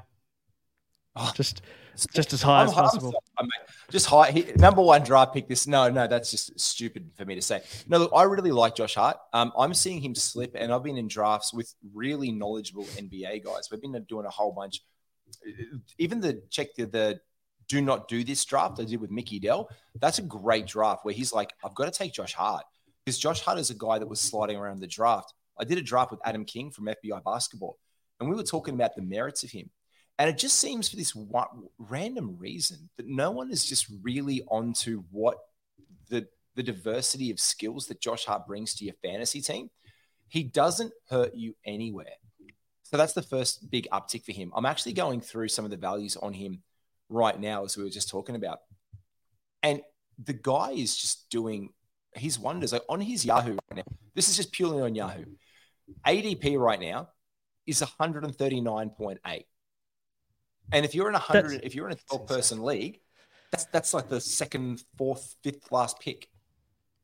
Oh. 1.16 1.32
Just 1.34 1.62
just 2.12 2.32
as 2.32 2.42
high 2.42 2.62
I'm, 2.62 2.68
as 2.68 2.74
possible. 2.74 3.14
I'm, 3.38 3.48
just 3.90 4.06
high. 4.06 4.30
He, 4.32 4.52
number 4.56 4.82
one 4.82 5.02
draft 5.02 5.32
pick. 5.32 5.48
This 5.48 5.66
no, 5.66 5.88
no, 5.88 6.06
that's 6.06 6.30
just 6.30 6.58
stupid 6.58 7.10
for 7.16 7.24
me 7.24 7.34
to 7.36 7.42
say. 7.42 7.62
No, 7.86 7.98
look, 7.98 8.12
I 8.14 8.24
really 8.24 8.50
like 8.50 8.74
Josh 8.74 8.96
Hart. 8.96 9.16
Um, 9.32 9.52
I'm 9.56 9.74
seeing 9.74 10.00
him 10.00 10.14
slip, 10.14 10.56
and 10.58 10.72
I've 10.72 10.82
been 10.82 10.96
in 10.96 11.06
drafts 11.06 11.54
with 11.54 11.72
really 11.92 12.32
knowledgeable 12.32 12.84
NBA 12.84 13.44
guys. 13.44 13.68
We've 13.70 13.80
been 13.80 14.04
doing 14.08 14.26
a 14.26 14.30
whole 14.30 14.52
bunch. 14.52 14.80
Even 15.98 16.20
the 16.20 16.42
check 16.50 16.74
the, 16.76 16.86
the 16.86 17.20
do 17.68 17.80
not 17.80 18.08
do 18.08 18.24
this 18.24 18.44
draft 18.44 18.80
I 18.80 18.84
did 18.84 19.00
with 19.00 19.10
Mickey 19.10 19.38
Dell. 19.38 19.68
That's 20.00 20.18
a 20.18 20.22
great 20.22 20.66
draft 20.66 21.04
where 21.04 21.14
he's 21.14 21.32
like, 21.32 21.52
I've 21.64 21.74
got 21.74 21.86
to 21.86 21.90
take 21.90 22.12
Josh 22.12 22.34
Hart 22.34 22.64
because 23.04 23.18
Josh 23.18 23.40
Hart 23.40 23.58
is 23.58 23.70
a 23.70 23.74
guy 23.74 23.98
that 23.98 24.08
was 24.08 24.20
sliding 24.20 24.56
around 24.56 24.80
the 24.80 24.86
draft. 24.86 25.34
I 25.58 25.64
did 25.64 25.78
a 25.78 25.82
draft 25.82 26.10
with 26.10 26.20
Adam 26.24 26.44
King 26.44 26.70
from 26.70 26.86
FBI 26.86 27.22
Basketball, 27.24 27.78
and 28.18 28.28
we 28.28 28.36
were 28.36 28.42
talking 28.42 28.74
about 28.74 28.96
the 28.96 29.02
merits 29.02 29.44
of 29.44 29.50
him. 29.50 29.70
And 30.18 30.30
it 30.30 30.38
just 30.38 30.58
seems 30.58 30.88
for 30.88 30.96
this 30.96 31.14
one, 31.14 31.46
random 31.78 32.36
reason 32.38 32.88
that 32.96 33.06
no 33.06 33.30
one 33.30 33.50
is 33.50 33.64
just 33.64 33.86
really 34.02 34.42
onto 34.48 35.02
what 35.10 35.38
the 36.08 36.26
the 36.54 36.62
diversity 36.62 37.30
of 37.30 37.40
skills 37.40 37.88
that 37.88 38.00
Josh 38.00 38.24
Hart 38.24 38.46
brings 38.46 38.74
to 38.74 38.84
your 38.84 38.94
fantasy 39.02 39.40
team. 39.40 39.70
He 40.28 40.44
doesn't 40.44 40.92
hurt 41.08 41.34
you 41.34 41.56
anywhere. 41.66 42.14
So 42.84 42.96
that's 42.96 43.12
the 43.12 43.22
first 43.22 43.70
big 43.70 43.88
uptick 43.92 44.24
for 44.24 44.32
him. 44.32 44.52
I'm 44.54 44.66
actually 44.66 44.92
going 44.92 45.20
through 45.20 45.48
some 45.48 45.64
of 45.64 45.72
the 45.72 45.76
values 45.76 46.16
on 46.16 46.32
him 46.32 46.62
right 47.08 47.38
now, 47.38 47.64
as 47.64 47.76
we 47.76 47.84
were 47.84 47.90
just 47.90 48.08
talking 48.08 48.36
about. 48.36 48.58
And 49.62 49.80
the 50.22 50.32
guy 50.32 50.70
is 50.70 50.96
just 50.96 51.28
doing 51.30 51.70
his 52.14 52.38
wonders. 52.38 52.72
Like 52.72 52.84
on 52.88 53.00
his 53.00 53.24
Yahoo 53.24 53.56
right 53.70 53.76
now, 53.76 53.92
this 54.14 54.28
is 54.28 54.36
just 54.36 54.52
purely 54.52 54.82
on 54.82 54.94
Yahoo. 54.94 55.24
ADP 56.06 56.58
right 56.58 56.80
now 56.80 57.08
is 57.66 57.80
139.8. 57.80 59.44
And 60.72 60.84
if 60.84 60.94
you're 60.94 61.08
in 61.08 61.14
a 61.14 61.18
hundred, 61.18 61.52
that's, 61.52 61.66
if 61.66 61.74
you're 61.74 61.88
in 61.88 61.92
a 61.92 61.98
twelve 62.08 62.26
person 62.26 62.62
league, 62.62 63.00
that's 63.50 63.66
that's 63.66 63.94
like 63.94 64.08
the 64.08 64.20
second, 64.20 64.82
fourth, 64.96 65.36
fifth 65.42 65.70
last 65.70 66.00
pick. 66.00 66.28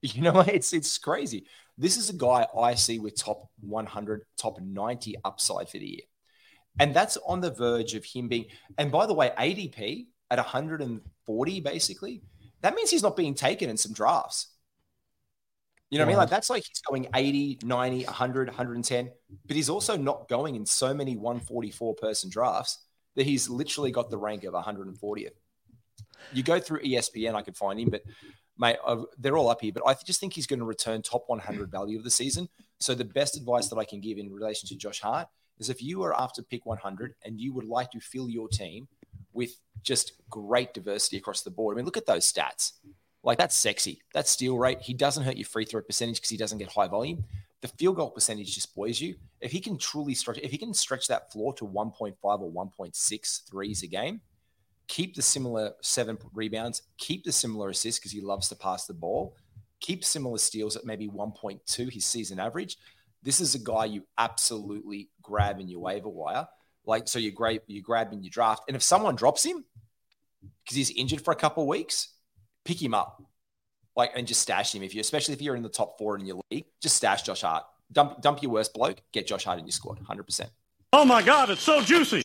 You 0.03 0.23
know, 0.23 0.41
it's 0.41 0.73
it's 0.73 0.97
crazy. 0.97 1.45
This 1.77 1.99
is 1.99 2.09
a 2.09 2.15
guy 2.15 2.47
I 2.59 2.75
see 2.75 2.99
with 2.99 3.23
top 3.23 3.51
100, 3.61 4.23
top 4.39 4.59
90 4.59 5.17
upside 5.23 5.69
for 5.69 5.77
the 5.77 5.87
year. 5.87 6.01
And 6.81 6.95
that's 6.95 7.19
on 7.27 7.41
the 7.41 7.51
verge 7.51 7.95
of 7.95 8.05
him 8.05 8.29
being. 8.29 8.47
And 8.79 8.91
by 8.91 9.07
the 9.07 9.15
way, 9.15 9.33
ADP 9.39 10.07
at 10.31 10.39
140, 10.39 11.61
basically, 11.61 12.23
that 12.63 12.75
means 12.75 12.91
he's 12.91 13.03
not 13.03 13.17
being 13.17 13.35
taken 13.35 13.69
in 13.69 13.77
some 13.77 13.93
drafts. 13.93 14.49
You 15.91 15.99
know 15.99 16.05
what 16.05 16.09
I 16.09 16.13
mean? 16.13 16.19
Like 16.19 16.31
that's 16.31 16.49
like 16.49 16.63
he's 16.67 16.81
going 16.89 17.09
80, 17.15 17.59
90, 17.65 18.05
100, 18.05 18.49
110, 18.49 19.11
but 19.47 19.57
he's 19.57 19.69
also 19.69 19.97
not 19.97 20.29
going 20.29 20.55
in 20.55 20.65
so 20.65 20.95
many 20.95 21.17
144 21.17 21.95
person 21.97 22.31
drafts 22.31 22.79
that 23.17 23.27
he's 23.27 23.51
literally 23.51 23.91
got 23.91 24.09
the 24.09 24.17
rank 24.17 24.45
of 24.45 24.55
140th. 24.55 25.31
You 26.33 26.43
go 26.45 26.61
through 26.61 26.83
ESPN, 26.83 27.35
I 27.35 27.43
could 27.43 27.57
find 27.57 27.81
him, 27.81 27.91
but 27.91 28.03
mate, 28.57 28.77
I've, 28.87 29.05
they're 29.19 29.37
all 29.37 29.49
up 29.49 29.61
here. 29.61 29.73
But 29.73 29.83
I 29.85 29.95
just 29.95 30.21
think 30.21 30.33
he's 30.33 30.47
going 30.47 30.61
to 30.61 30.65
return 30.65 31.03
top 31.03 31.25
100 31.27 31.71
value 31.71 31.99
of 31.99 32.05
the 32.05 32.11
season. 32.11 32.49
So 32.79 32.95
the 32.95 33.05
best 33.05 33.37
advice 33.37 33.69
that 33.69 33.77
I 33.77 33.85
can 33.85 34.01
give 34.01 34.17
in 34.17 34.33
relation 34.33 34.69
to 34.69 34.77
Josh 34.77 35.01
Hart 35.01 35.27
is 35.61 35.71
if 35.71 35.83
you 35.83 36.03
are 36.03 36.19
after 36.19 36.43
pick 36.43 36.67
100 36.67 37.15
and 37.25 37.41
you 37.41 37.53
would 37.53 37.65
like 37.65 37.91
to 37.93 38.01
fill 38.01 38.29
your 38.29 38.49
team 38.49 38.89
with 39.33 39.57
just 39.83 40.13
great 40.29 40.75
diversity 40.75 41.17
across 41.17 41.43
the 41.43 41.51
board. 41.51 41.75
I 41.75 41.77
mean, 41.77 41.85
look 41.85 41.97
at 41.97 42.07
those 42.07 42.31
stats. 42.31 42.73
Like 43.23 43.39
that's 43.39 43.57
sexy. 43.57 44.01
That 44.15 44.27
steal 44.27 44.59
rate. 44.59 44.81
He 44.81 44.95
doesn't 44.95 45.25
hurt 45.25 45.37
your 45.37 45.47
free 45.47 45.65
throw 45.65 45.83
percentage 45.83 46.17
because 46.17 46.31
he 46.31 46.37
doesn't 46.37 46.59
get 46.59 46.73
high 46.73 46.89
volume 46.89 47.25
the 47.61 47.69
field 47.69 47.97
goal 47.97 48.11
percentage 48.11 48.55
just 48.55 48.75
buoys 48.75 49.01
you. 49.01 49.17
If 49.41 49.53
he 49.53 49.61
can 49.61 49.77
truly 49.77 50.15
stretch, 50.15 50.39
if 50.39 50.51
he 50.51 50.59
can 50.59 50.73
stretch 50.73 51.09
that 51.09 51.31
floor 51.33 51.53
to 51.55 51.67
1.5 51.67 52.15
or 52.23 52.51
1.6 52.51 53.51
threes 53.51 53.83
a 53.83 53.87
game, 53.87 54.21
keep 54.89 55.15
the 55.15 55.23
similar 55.23 55.73
seven 55.83 56.19
rebounds, 56.33 56.83
keep 56.97 57.25
the 57.25 57.33
similar 57.33 57.69
assists 57.69 57.99
because 57.99 58.13
he 58.13 58.21
loves 58.21 58.49
to 58.49 58.57
pass 58.57 58.87
the 58.87 58.95
ball, 58.95 59.37
keep 59.81 60.05
similar 60.05 60.39
steals 60.39 60.77
at 60.77 60.85
maybe 60.85 61.09
1.2 61.09 61.93
his 61.93 62.07
season 62.07 62.41
average. 62.41 62.79
This 63.23 63.41
is 63.41 63.55
a 63.55 63.59
guy 63.59 63.87
you 63.87 64.07
absolutely 64.17 65.11
grab 65.23 65.61
in 65.61 65.69
your 65.69 65.81
waiver 65.81 66.09
wire. 66.09 66.49
Like, 66.87 67.09
so 67.09 67.19
you 67.19 67.33
grab, 67.33 67.61
you 67.67 67.83
grab 67.83 68.13
in 68.13 68.23
your 68.23 68.31
draft. 68.31 68.65
And 68.67 68.77
if 68.77 68.83
someone 68.83 69.17
drops 69.17 69.45
him 69.45 69.65
because 70.65 70.77
he's 70.77 70.91
injured 70.91 71.21
for 71.21 71.33
a 71.33 71.37
couple 71.37 71.67
weeks, 71.67 72.09
pick 72.65 72.81
him 72.81 72.95
up 72.95 73.23
like 73.97 74.13
and 74.17 74.27
just 74.27 74.41
stash 74.41 74.75
him 74.75 74.83
if 74.83 74.95
you, 74.95 75.01
especially 75.01 75.35
if 75.35 75.43
you're 75.43 75.57
in 75.57 75.63
the 75.63 75.69
top 75.69 75.99
four 75.99 76.17
in 76.19 76.25
your 76.25 76.41
league, 76.51 76.65
just 76.81 76.97
stash 76.97 77.23
Josh 77.23 77.43
Hart. 77.43 77.65
Dump 77.93 78.21
dump 78.21 78.43
your 78.43 78.53
worst 78.53 78.73
bloke, 78.73 79.03
get 79.13 79.27
Josh 79.27 79.45
Hart 79.45 79.59
in 79.59 79.67
your 79.67 79.73
squad, 79.73 79.99
hundred 79.99 80.25
percent. 80.25 80.51
Oh 80.93 81.05
my 81.05 81.23
god, 81.23 81.51
it's 81.51 81.63
so 81.63 81.81
juicy. 81.83 82.23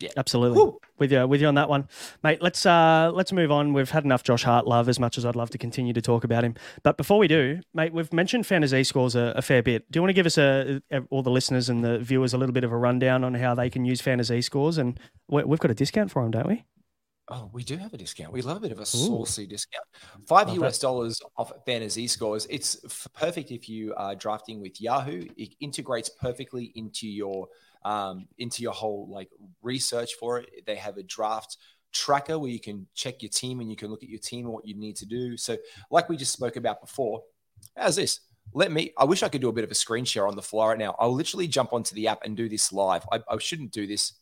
Yeah, 0.00 0.10
absolutely. 0.16 0.58
Woo. 0.58 0.80
With 0.98 1.12
you, 1.12 1.26
with 1.26 1.40
you 1.40 1.46
on 1.46 1.54
that 1.54 1.68
one, 1.68 1.88
mate. 2.22 2.42
Let's 2.42 2.66
uh, 2.66 3.10
let's 3.14 3.32
move 3.32 3.50
on. 3.50 3.72
We've 3.72 3.90
had 3.90 4.04
enough 4.04 4.24
Josh 4.24 4.42
Hart 4.42 4.66
love, 4.66 4.88
as 4.88 4.98
much 4.98 5.18
as 5.18 5.24
I'd 5.24 5.36
love 5.36 5.50
to 5.50 5.58
continue 5.58 5.92
to 5.92 6.02
talk 6.02 6.24
about 6.24 6.44
him. 6.44 6.54
But 6.82 6.96
before 6.96 7.18
we 7.18 7.28
do, 7.28 7.60
mate, 7.74 7.92
we've 7.92 8.12
mentioned 8.12 8.44
FantaZScores 8.44 9.14
a, 9.14 9.32
a 9.36 9.42
fair 9.42 9.62
bit. 9.62 9.90
Do 9.90 9.98
you 9.98 10.02
want 10.02 10.10
to 10.10 10.14
give 10.14 10.26
us 10.26 10.36
a, 10.36 10.82
a, 10.90 11.02
all 11.10 11.22
the 11.22 11.30
listeners 11.30 11.68
and 11.68 11.84
the 11.84 11.98
viewers 11.98 12.34
a 12.34 12.38
little 12.38 12.52
bit 12.52 12.64
of 12.64 12.72
a 12.72 12.76
rundown 12.76 13.22
on 13.22 13.34
how 13.34 13.54
they 13.54 13.70
can 13.70 13.84
use 13.84 14.02
FantaZScores? 14.02 14.78
And 14.78 14.98
we've 15.28 15.60
got 15.60 15.70
a 15.70 15.74
discount 15.74 16.10
for 16.10 16.22
them, 16.22 16.32
don't 16.32 16.48
we? 16.48 16.64
Oh, 17.28 17.48
we 17.52 17.64
do 17.64 17.76
have 17.78 17.94
a 17.94 17.96
discount. 17.96 18.32
We 18.32 18.42
love 18.42 18.58
a 18.58 18.60
bit 18.60 18.72
of 18.72 18.80
a 18.80 18.86
saucy 18.86 19.46
discount. 19.46 19.86
Five 20.26 20.48
love 20.48 20.64
US 20.64 20.78
dollars 20.78 21.20
off 21.36 21.52
FantaZScores. 21.66 22.46
It's 22.50 22.76
perfect 23.14 23.50
if 23.50 23.68
you 23.68 23.94
are 23.96 24.14
drafting 24.14 24.60
with 24.60 24.80
Yahoo. 24.80 25.26
It 25.36 25.54
integrates 25.60 26.10
perfectly 26.10 26.72
into 26.74 27.08
your 27.08 27.48
um, 27.84 28.26
into 28.38 28.62
your 28.62 28.72
whole 28.72 29.08
like 29.10 29.28
research 29.62 30.14
for 30.14 30.38
it. 30.38 30.66
They 30.66 30.76
have 30.76 30.96
a 30.96 31.02
draft 31.02 31.56
tracker 31.92 32.38
where 32.38 32.50
you 32.50 32.60
can 32.60 32.86
check 32.94 33.22
your 33.22 33.30
team 33.30 33.60
and 33.60 33.70
you 33.70 33.76
can 33.76 33.88
look 33.88 34.02
at 34.02 34.08
your 34.08 34.18
team 34.18 34.46
and 34.46 34.54
what 34.54 34.66
you 34.66 34.74
need 34.74 34.96
to 34.96 35.06
do. 35.06 35.36
So, 35.36 35.56
like 35.90 36.08
we 36.08 36.16
just 36.16 36.32
spoke 36.32 36.56
about 36.56 36.80
before, 36.80 37.22
how's 37.76 37.96
this? 37.96 38.20
Let 38.52 38.70
me. 38.70 38.92
I 38.98 39.04
wish 39.04 39.22
I 39.22 39.28
could 39.28 39.40
do 39.40 39.48
a 39.48 39.52
bit 39.52 39.64
of 39.64 39.70
a 39.70 39.74
screen 39.74 40.04
share 40.04 40.26
on 40.26 40.36
the 40.36 40.42
fly 40.42 40.68
right 40.68 40.78
now. 40.78 40.94
I'll 40.98 41.14
literally 41.14 41.48
jump 41.48 41.72
onto 41.72 41.94
the 41.94 42.08
app 42.08 42.24
and 42.24 42.36
do 42.36 42.48
this 42.48 42.72
live. 42.72 43.06
I, 43.10 43.20
I 43.28 43.38
shouldn't 43.38 43.72
do 43.72 43.86
this 43.86 44.12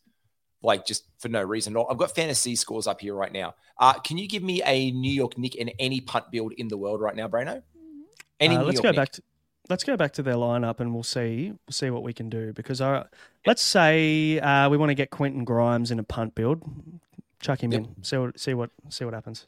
like 0.62 0.86
just 0.86 1.08
for 1.18 1.28
no 1.28 1.42
reason. 1.42 1.76
I've 1.76 1.98
got 1.98 2.14
FantaZScores 2.14 2.86
up 2.86 3.00
here 3.00 3.14
right 3.14 3.32
now. 3.32 3.54
Uh, 3.78 3.94
can 3.94 4.18
you 4.18 4.28
give 4.28 4.42
me 4.42 4.62
a 4.64 4.92
New 4.92 5.12
York 5.12 5.36
Knick 5.36 5.56
in 5.56 5.70
any 5.78 6.00
punt 6.00 6.30
build 6.30 6.52
in 6.52 6.68
the 6.68 6.76
world 6.76 7.00
right 7.00 7.16
now, 7.16 7.26
Brano? 7.26 7.62
Any 8.38 8.56
uh, 8.56 8.62
let's 8.62 8.74
York 8.74 8.82
go 8.82 8.90
Nick? 8.90 8.96
back. 8.96 9.12
To, 9.12 9.22
let's 9.72 9.84
go 9.84 9.96
back 9.96 10.12
to 10.12 10.22
their 10.22 10.34
lineup 10.34 10.80
and 10.80 10.92
we'll 10.92 11.02
see 11.02 11.50
we'll 11.50 11.72
see 11.72 11.90
what 11.90 12.02
we 12.02 12.12
can 12.12 12.28
do. 12.28 12.52
Because 12.52 12.80
uh, 12.80 13.04
let's 13.46 13.62
say 13.62 14.38
uh, 14.38 14.68
we 14.68 14.76
want 14.76 14.90
to 14.90 14.94
get 14.94 15.10
Quentin 15.10 15.44
Grimes 15.44 15.90
in 15.90 15.98
a 15.98 16.04
punt 16.04 16.34
build. 16.34 16.62
Chuck 17.40 17.62
him 17.62 17.72
yep. 17.72 17.80
in. 17.80 18.04
See 18.04 18.18
what 18.18 18.38
see 18.38 18.54
what 18.54 18.70
see 18.90 19.04
what 19.04 19.14
happens. 19.14 19.46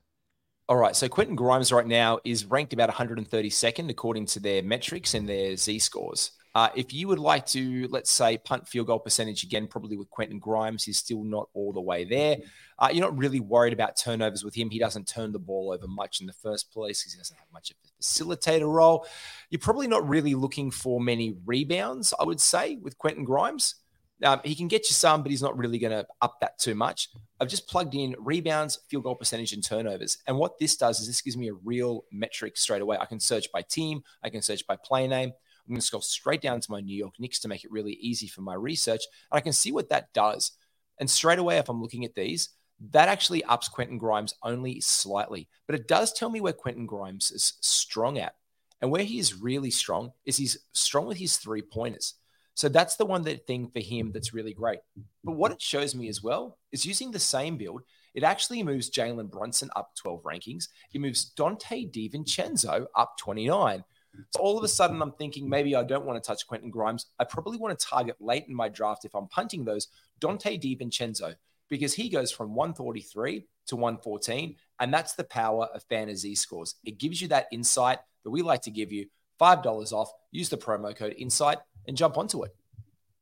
All 0.69 0.77
right. 0.77 0.97
So 0.97 1.09
Quentin 1.09 1.37
Grimes 1.37 1.71
right 1.71 1.87
now 1.87 2.21
is 2.25 2.47
ranked 2.47 2.73
about 2.73 2.89
132nd 2.91 3.91
according 3.91 4.27
to 4.27 4.41
their 4.41 4.63
metrics 4.63 5.13
and 5.13 5.29
their 5.29 5.57
Z 5.57 5.79
scores. 5.81 6.33
Uh, 6.55 6.69
if 6.77 6.93
you 6.93 7.09
would 7.09 7.19
like 7.19 7.45
to, 7.47 7.89
let's 7.89 8.11
say, 8.11 8.39
punt 8.39 8.69
field 8.69 8.87
goal 8.87 9.01
percentage 9.01 9.43
again, 9.43 9.67
probably 9.67 9.97
with 9.97 10.09
Quentin 10.11 10.39
Grimes, 10.39 10.85
he's 10.85 10.99
still 10.99 11.25
not 11.25 11.49
all 11.53 11.73
the 11.73 11.81
way 11.81 12.05
there. 12.05 12.37
Uh, 12.79 12.91
you're 12.93 13.05
not 13.05 13.17
really 13.19 13.41
worried 13.41 13.73
about 13.73 13.97
turnovers 13.97 14.45
with 14.45 14.55
him. 14.55 14.71
He 14.71 14.79
doesn't 14.79 15.09
turn 15.09 15.33
the 15.33 15.39
ball 15.39 15.73
over 15.73 15.89
much 15.89 16.21
in 16.21 16.27
the 16.27 16.33
first 16.33 16.71
place 16.73 17.03
because 17.03 17.13
he 17.13 17.19
doesn't 17.19 17.37
have 17.37 17.49
much 17.53 17.71
of 17.71 17.77
a 17.85 18.03
facilitator 18.03 18.73
role. 18.73 19.07
You're 19.51 19.59
probably 19.59 19.89
not 19.89 20.09
really 20.09 20.35
looking 20.35 20.71
for 20.71 21.01
many 21.01 21.37
rebounds, 21.45 22.15
I 22.19 22.25
would 22.25 22.41
say, 22.41 22.77
with 22.77 22.99
Quentin 22.99 23.25
Grimes. 23.25 23.77
Um, 24.23 24.41
he 24.45 24.55
can 24.55 24.69
get 24.69 24.89
you 24.89 24.95
some, 24.95 25.23
but 25.23 25.31
he's 25.31 25.43
not 25.43 25.59
really 25.59 25.79
going 25.79 25.93
to 25.93 26.07
up 26.23 26.39
that 26.41 26.59
too 26.59 26.77
much. 26.77 27.09
I've 27.41 27.49
just 27.49 27.69
plugged 27.69 27.97
in 27.97 28.15
rebounds, 28.19 28.79
field 28.89 29.05
goal 29.05 29.17
percentage, 29.17 29.53
and 29.53 29.63
turnovers. 29.63 30.19
And 30.29 30.39
what 30.39 30.59
this 30.59 30.77
does 30.77 31.01
is 31.01 31.09
this 31.09 31.21
gives 31.21 31.37
me 31.37 31.49
a 31.49 31.55
real 31.55 32.05
metric 32.13 32.57
straight 32.57 32.81
away. 32.81 32.97
I 32.97 33.07
can 33.07 33.19
search 33.19 33.51
by 33.53 33.63
team, 33.63 34.05
I 34.23 34.31
can 34.31 34.41
search 34.41 34.67
by 34.69 34.77
play 34.77 35.09
name. 35.09 35.33
I'm 35.67 35.75
going 35.75 35.81
to 35.81 35.87
scroll 35.87 36.03
straight 36.03 36.43
down 36.43 36.61
to 36.61 36.71
my 36.71 36.81
New 36.81 36.97
York 36.97 37.15
Knicks 37.19 37.41
to 37.41 37.49
make 37.49 37.65
it 37.65 37.71
really 37.71 37.95
easy 37.95 38.27
for 38.27 38.43
my 38.43 38.55
research. 38.55 39.03
And 39.31 39.39
I 39.39 39.41
can 39.41 39.53
see 39.53 39.73
what 39.73 39.89
that 39.89 40.13
does. 40.13 40.53
And 41.01 41.09
straight 41.09 41.39
away, 41.39 41.59
if 41.59 41.69
I'm 41.69 41.81
looking 41.81 42.05
at 42.05 42.15
these, 42.15 42.51
that 42.91 43.09
actually 43.09 43.45
ups 43.45 43.69
Quentin 43.69 43.99
Grimes 43.99 44.35
only 44.43 44.81
slightly. 44.81 45.49
But 45.67 45.77
it 45.77 45.89
does 45.89 46.13
tell 46.13 46.29
me 46.29 46.41
where 46.41 46.53
Quentin 46.53 46.87
Grimes 46.87 47.31
is 47.31 47.55
strong 47.61 48.19
at. 48.19 48.35
And 48.81 48.91
where 48.91 49.05
he 49.05 49.19
is 49.19 49.41
really 49.41 49.71
strong 49.71 50.13
is 50.27 50.37
he's 50.37 50.59
strong 50.73 51.07
with 51.07 51.17
his 51.17 51.39
three 51.39 51.63
pointers. 51.63 52.15
So 52.55 52.69
that's 52.69 52.97
the 52.97 53.07
one 53.07 53.23
that 53.23 53.47
thing 53.47 53.69
for 53.69 53.81
him 53.81 54.13
that's 54.13 54.35
really 54.35 54.53
great. 54.53 54.81
But 55.25 55.33
what 55.33 55.53
it 55.53 55.63
shows 55.63 55.95
me 55.95 56.09
as 56.09 56.23
well 56.23 56.59
is 56.71 56.87
using 56.87 57.11
the 57.11 57.19
same 57.19 57.57
build, 57.57 57.83
It 58.15 58.23
actually 58.23 58.63
moves 58.63 58.91
Jalen 58.91 59.31
Brunson 59.31 59.71
up 59.75 59.93
12 59.97 60.23
rankings. 60.23 60.69
It 60.93 61.01
moves 61.01 61.33
Donte 61.37 61.91
DiVincenzo 61.91 62.87
up 62.95 63.17
29. 63.19 63.83
So 64.31 64.41
all 64.41 64.59
of 64.59 64.65
a 64.65 64.69
sudden, 64.69 65.01
I'm 65.03 65.13
thinking 65.13 65.49
maybe 65.49 65.75
I 65.77 65.83
don't 65.83 66.05
want 66.05 66.23
to 66.23 66.27
touch 66.27 66.47
Quentin 66.47 66.71
Grimes. 66.71 67.07
I 67.19 67.25
probably 67.25 67.57
want 67.57 67.79
to 67.79 67.87
target 67.87 68.17
late 68.21 68.45
in 68.49 68.55
my 68.55 68.69
draft 68.69 69.05
if 69.05 69.15
I'm 69.15 69.29
punting 69.29 69.65
those 69.65 69.89
Donte 70.21 70.61
DiVincenzo 70.61 71.35
because 71.69 71.95
he 71.95 72.09
goes 72.09 72.31
from 72.31 72.55
143 72.55 73.47
to 73.67 73.77
114. 73.77 74.57
And 74.81 74.93
that's 74.93 75.15
the 75.15 75.25
power 75.25 75.67
of 75.75 75.87
FantaZScores. 75.89 76.75
It 76.85 76.99
gives 76.99 77.21
you 77.21 77.29
that 77.29 77.47
insight 77.53 77.99
that 78.25 78.31
we 78.31 78.43
like 78.43 78.63
to 78.63 78.71
give 78.71 78.93
you 78.93 79.07
$5 79.41 79.93
off. 79.93 80.11
Use 80.31 80.49
the 80.49 80.59
promo 80.59 80.95
code 80.95 81.15
INSIGHT 81.19 81.59
and 81.87 81.97
jump 81.97 82.19
onto 82.19 82.43
it. 82.45 82.55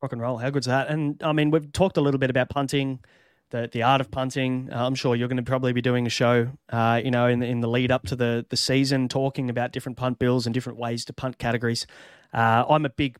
Rock 0.02 0.12
and 0.12 0.20
roll. 0.20 0.38
How 0.38 0.50
good's 0.50 0.66
that? 0.66 0.88
And 0.88 1.22
I 1.22 1.32
mean, 1.32 1.50
we've 1.50 1.70
talked 1.72 1.96
a 1.96 2.00
little 2.00 2.18
bit 2.18 2.30
about 2.30 2.48
punting, 2.48 3.00
the 3.52 3.68
the 3.70 3.82
art 3.84 4.00
of 4.00 4.10
punting. 4.10 4.68
Uh, 4.72 4.84
I'm 4.84 4.96
sure 4.96 5.14
you're 5.14 5.28
going 5.28 5.36
to 5.36 5.42
probably 5.44 5.72
be 5.72 5.80
doing 5.80 6.06
a 6.06 6.10
show, 6.10 6.50
uh, 6.70 7.00
you 7.02 7.10
know, 7.10 7.28
in 7.28 7.38
the, 7.38 7.46
in 7.46 7.60
the 7.60 7.68
lead 7.68 7.92
up 7.92 8.04
to 8.08 8.16
the 8.16 8.44
the 8.48 8.56
season, 8.56 9.08
talking 9.08 9.48
about 9.48 9.70
different 9.70 9.96
punt 9.96 10.18
builds 10.18 10.46
and 10.46 10.52
different 10.52 10.78
ways 10.78 11.04
to 11.04 11.12
punt 11.12 11.38
categories. 11.38 11.86
Uh, 12.34 12.64
I'm 12.68 12.84
a 12.84 12.90
big 12.90 13.18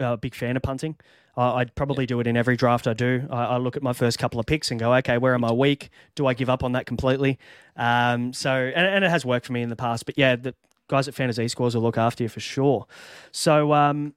uh, 0.00 0.16
big 0.16 0.34
fan 0.34 0.56
of 0.56 0.62
punting. 0.62 0.96
I'd 1.36 1.76
probably 1.76 2.04
do 2.04 2.18
it 2.18 2.26
in 2.26 2.36
every 2.36 2.56
draft 2.56 2.88
I 2.88 2.94
do. 2.94 3.28
I, 3.30 3.44
I, 3.44 3.56
look 3.58 3.76
at 3.76 3.82
my 3.82 3.92
first 3.92 4.18
couple 4.18 4.40
of 4.40 4.46
picks 4.46 4.72
and 4.72 4.80
go, 4.80 4.92
okay, 4.94 5.18
where 5.18 5.34
am 5.34 5.44
I 5.44 5.52
weak? 5.52 5.90
Do 6.16 6.26
I 6.26 6.34
give 6.34 6.50
up 6.50 6.64
on 6.64 6.72
that 6.72 6.84
completely? 6.84 7.38
Um, 7.76 8.32
so, 8.32 8.50
and, 8.50 8.84
and, 8.84 9.04
it 9.04 9.08
has 9.08 9.24
worked 9.24 9.46
for 9.46 9.52
me 9.52 9.62
in 9.62 9.68
the 9.68 9.76
past. 9.76 10.04
But 10.04 10.18
yeah, 10.18 10.34
the 10.34 10.52
guys 10.88 11.06
at 11.06 11.14
FantaZScores 11.14 11.76
will 11.76 11.82
look 11.82 11.96
after 11.96 12.24
you 12.24 12.28
for 12.28 12.40
sure. 12.40 12.88
So, 13.30 13.72
um, 13.72 14.14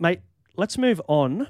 mate, 0.00 0.22
let's 0.56 0.76
move 0.76 1.00
on 1.06 1.46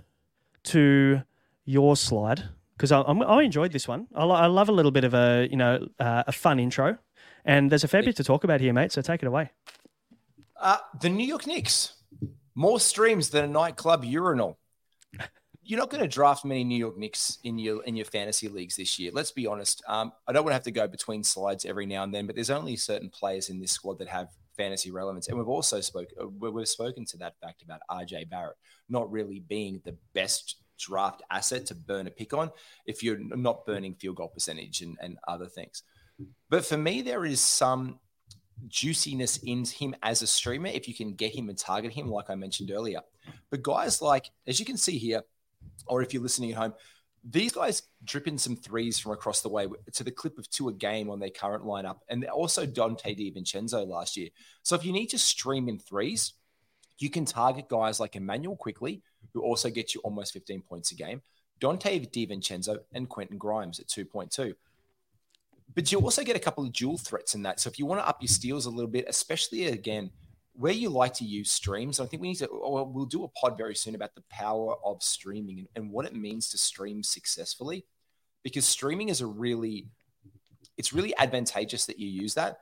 to 0.64 1.22
your 1.64 1.96
slide 1.96 2.50
because 2.80 2.92
I, 2.92 3.02
I, 3.02 3.42
enjoyed 3.42 3.72
this 3.72 3.86
one. 3.86 4.06
I, 4.14 4.24
I, 4.24 4.46
love 4.46 4.70
a 4.70 4.72
little 4.72 4.90
bit 4.90 5.04
of 5.04 5.12
a 5.12 5.46
you 5.50 5.56
know 5.56 5.86
uh, 5.98 6.24
a 6.26 6.32
fun 6.32 6.58
intro, 6.58 6.96
and 7.44 7.70
there's 7.70 7.84
a 7.84 7.88
fair 7.88 8.02
bit 8.02 8.16
to 8.16 8.24
talk 8.24 8.42
about 8.42 8.62
here, 8.62 8.72
mate. 8.72 8.90
So 8.90 9.02
take 9.02 9.22
it 9.22 9.26
away. 9.26 9.50
Uh, 10.58 10.78
the 10.98 11.10
New 11.10 11.26
York 11.26 11.46
Knicks 11.46 11.92
more 12.54 12.80
streams 12.80 13.28
than 13.28 13.44
a 13.44 13.48
nightclub 13.48 14.04
urinal. 14.04 14.58
You're 15.62 15.78
not 15.78 15.90
going 15.90 16.02
to 16.02 16.08
draft 16.08 16.44
many 16.44 16.64
New 16.64 16.78
York 16.78 16.96
Knicks 16.96 17.38
in 17.44 17.58
your 17.58 17.84
in 17.84 17.96
your 17.96 18.06
fantasy 18.06 18.48
leagues 18.48 18.76
this 18.76 18.98
year. 18.98 19.10
Let's 19.12 19.30
be 19.30 19.46
honest. 19.46 19.82
Um, 19.86 20.12
I 20.26 20.32
don't 20.32 20.42
want 20.42 20.52
to 20.52 20.54
have 20.54 20.64
to 20.64 20.70
go 20.70 20.88
between 20.88 21.22
slides 21.22 21.66
every 21.66 21.84
now 21.84 22.02
and 22.02 22.14
then, 22.14 22.26
but 22.26 22.34
there's 22.34 22.50
only 22.50 22.76
certain 22.76 23.10
players 23.10 23.50
in 23.50 23.60
this 23.60 23.72
squad 23.72 23.98
that 23.98 24.08
have 24.08 24.28
fantasy 24.56 24.90
relevance. 24.90 25.28
And 25.28 25.36
we've 25.36 25.48
also 25.48 25.82
spoken 25.82 26.16
uh, 26.18 26.28
we've 26.28 26.66
spoken 26.66 27.04
to 27.06 27.18
that 27.18 27.34
fact 27.42 27.62
about 27.62 27.80
RJ 27.90 28.30
Barrett 28.30 28.56
not 28.88 29.12
really 29.12 29.40
being 29.40 29.82
the 29.84 29.96
best 30.14 30.56
draft 30.80 31.22
asset 31.30 31.66
to 31.66 31.74
burn 31.74 32.06
a 32.06 32.10
pick 32.10 32.32
on 32.32 32.50
if 32.86 33.02
you're 33.02 33.18
not 33.18 33.66
burning 33.66 33.94
field 33.94 34.16
goal 34.16 34.28
percentage 34.28 34.80
and, 34.80 34.96
and 35.00 35.18
other 35.28 35.46
things. 35.46 35.82
But 36.48 36.64
for 36.64 36.76
me, 36.76 37.02
there 37.02 37.24
is 37.24 37.40
some 37.40 38.00
juiciness 38.68 39.38
in 39.38 39.64
him 39.64 39.94
as 40.02 40.22
a 40.22 40.26
streamer 40.26 40.68
if 40.68 40.86
you 40.88 40.94
can 40.94 41.14
get 41.14 41.34
him 41.34 41.48
and 41.48 41.56
target 41.56 41.92
him, 41.92 42.10
like 42.10 42.30
I 42.30 42.34
mentioned 42.34 42.70
earlier. 42.70 43.00
But 43.50 43.62
guys 43.62 44.02
like, 44.02 44.30
as 44.46 44.58
you 44.58 44.66
can 44.66 44.76
see 44.76 44.98
here, 44.98 45.22
or 45.86 46.02
if 46.02 46.12
you're 46.12 46.22
listening 46.22 46.52
at 46.52 46.58
home, 46.58 46.74
these 47.22 47.52
guys 47.52 47.82
drip 48.04 48.26
in 48.26 48.38
some 48.38 48.56
threes 48.56 48.98
from 48.98 49.12
across 49.12 49.42
the 49.42 49.48
way 49.48 49.66
to 49.92 50.04
the 50.04 50.10
clip 50.10 50.38
of 50.38 50.48
two 50.48 50.68
a 50.68 50.72
game 50.72 51.10
on 51.10 51.20
their 51.20 51.30
current 51.30 51.64
lineup, 51.64 51.98
and 52.08 52.24
also 52.26 52.64
Donte 52.66 53.02
DiVincenzo 53.04 53.86
last 53.86 54.16
year. 54.16 54.30
So 54.62 54.74
if 54.74 54.84
you 54.84 54.92
need 54.92 55.08
to 55.08 55.18
stream 55.18 55.68
in 55.68 55.78
threes, 55.78 56.32
you 56.98 57.10
can 57.10 57.24
target 57.24 57.68
guys 57.68 58.00
like 58.00 58.16
Immanuel 58.16 58.56
Quickley, 58.56 59.02
who 59.32 59.42
also 59.42 59.70
gets 59.70 59.94
you 59.94 60.00
almost 60.02 60.32
15 60.32 60.62
points 60.62 60.92
a 60.92 60.94
game, 60.94 61.22
Donte 61.60 62.10
DiVincenzo, 62.10 62.78
and 62.94 63.08
Quentin 63.08 63.38
Grimes 63.38 63.80
at 63.80 63.86
2.2. 63.86 64.54
But 65.74 65.92
you 65.92 66.00
also 66.00 66.24
get 66.24 66.36
a 66.36 66.40
couple 66.40 66.64
of 66.64 66.72
dual 66.72 66.98
threats 66.98 67.34
in 67.34 67.42
that. 67.42 67.60
So 67.60 67.68
if 67.68 67.78
you 67.78 67.86
want 67.86 68.00
to 68.00 68.08
up 68.08 68.20
your 68.20 68.28
steals 68.28 68.66
a 68.66 68.70
little 68.70 68.90
bit, 68.90 69.04
especially 69.08 69.66
again 69.66 70.10
where 70.54 70.72
you 70.72 70.90
like 70.90 71.14
to 71.14 71.24
use 71.24 71.50
streams, 71.50 72.00
I 72.00 72.06
think 72.06 72.20
we 72.20 72.28
need 72.28 72.36
to, 72.36 72.48
oh, 72.50 72.54
or 72.54 72.84
we'll 72.84 73.06
do 73.06 73.24
a 73.24 73.28
pod 73.28 73.56
very 73.56 73.74
soon 73.74 73.94
about 73.94 74.14
the 74.14 74.22
power 74.30 74.76
of 74.84 75.02
streaming 75.02 75.60
and, 75.60 75.68
and 75.76 75.90
what 75.90 76.06
it 76.06 76.14
means 76.14 76.50
to 76.50 76.58
stream 76.58 77.02
successfully. 77.02 77.86
Because 78.42 78.66
streaming 78.66 79.08
is 79.08 79.20
a 79.20 79.26
really, 79.26 79.88
it's 80.76 80.92
really 80.92 81.16
advantageous 81.16 81.86
that 81.86 81.98
you 81.98 82.08
use 82.08 82.34
that. 82.34 82.58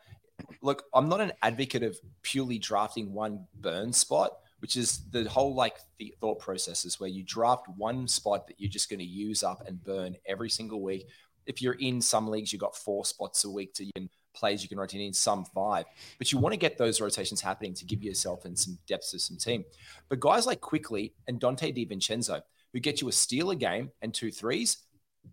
Look, 0.62 0.84
I'm 0.94 1.08
not 1.08 1.20
an 1.20 1.32
advocate 1.42 1.82
of 1.82 1.98
purely 2.22 2.58
drafting 2.58 3.12
one 3.12 3.46
burn 3.58 3.92
spot, 3.92 4.32
which 4.60 4.76
is 4.76 5.02
the 5.10 5.28
whole 5.28 5.54
like 5.54 5.76
the 5.98 6.14
thought 6.20 6.40
processes 6.40 6.98
where 6.98 7.08
you 7.08 7.22
draft 7.24 7.66
one 7.76 8.08
spot 8.08 8.46
that 8.46 8.58
you're 8.58 8.70
just 8.70 8.90
going 8.90 8.98
to 8.98 9.04
use 9.04 9.42
up 9.42 9.62
and 9.66 9.82
burn 9.82 10.16
every 10.26 10.50
single 10.50 10.82
week. 10.82 11.08
If 11.46 11.62
you're 11.62 11.74
in 11.74 12.00
some 12.00 12.28
leagues, 12.28 12.52
you've 12.52 12.60
got 12.60 12.76
four 12.76 13.04
spots 13.04 13.44
a 13.44 13.50
week 13.50 13.72
to 13.74 13.84
even 13.96 14.10
plays 14.34 14.62
you 14.62 14.68
can 14.68 14.78
rotate 14.78 15.00
in, 15.00 15.12
some 15.12 15.44
five. 15.44 15.86
But 16.18 16.32
you 16.32 16.38
want 16.38 16.52
to 16.52 16.58
get 16.58 16.78
those 16.78 17.00
rotations 17.00 17.40
happening 17.40 17.74
to 17.74 17.84
give 17.84 18.02
yourself 18.02 18.44
and 18.44 18.58
some 18.58 18.78
depth 18.86 19.10
to 19.10 19.18
some 19.18 19.36
team. 19.36 19.64
But 20.08 20.20
guys 20.20 20.46
like 20.46 20.60
Quickley 20.60 21.14
and 21.26 21.40
Donte 21.40 21.74
DiVincenzo, 21.74 22.42
who 22.72 22.80
get 22.80 23.00
you 23.00 23.08
a 23.08 23.12
steal 23.12 23.50
a 23.50 23.56
game 23.56 23.90
and 24.02 24.12
two 24.12 24.30
threes, 24.30 24.78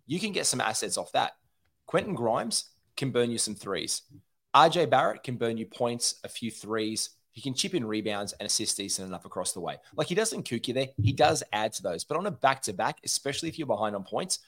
you 0.08 0.20
can 0.20 0.32
get 0.32 0.46
some 0.46 0.62
assets 0.62 0.98
off 0.98 1.12
that. 1.12 1.34
Quentin 1.86 2.16
Grimes 2.16 2.70
can 2.98 3.12
burn 3.12 3.32
you 3.32 3.38
some 3.38 3.56
threes. 3.56 4.04
RJ 4.56 4.90
Barrett 4.90 5.24
can 5.24 5.36
burn 5.36 5.58
you 5.58 5.66
points, 5.66 6.16
a 6.24 6.30
few 6.30 6.50
threes. 6.50 7.10
He 7.36 7.42
can 7.42 7.54
chip 7.54 7.74
in 7.74 7.86
rebounds 7.86 8.32
and 8.34 8.48
assist 8.48 8.78
decent 8.78 9.10
enough 9.10 9.26
across 9.26 9.52
the 9.52 9.60
way. 9.60 9.76
Like 9.98 10.08
he 10.08 10.16
doesn't 10.16 10.50
kook 10.50 10.70
you 10.70 10.74
there. 10.74 10.88
He 11.02 11.12
does 11.12 11.44
add 11.52 11.74
to 11.74 11.84
those. 11.84 12.06
But 12.06 12.18
on 12.18 12.26
a 12.26 12.32
back 12.32 12.62
to 12.64 12.74
back, 12.74 13.00
especially 13.04 13.50
if 13.50 13.60
you're 13.60 13.68
behind 13.68 13.94
on 13.94 14.06
points, 14.06 14.40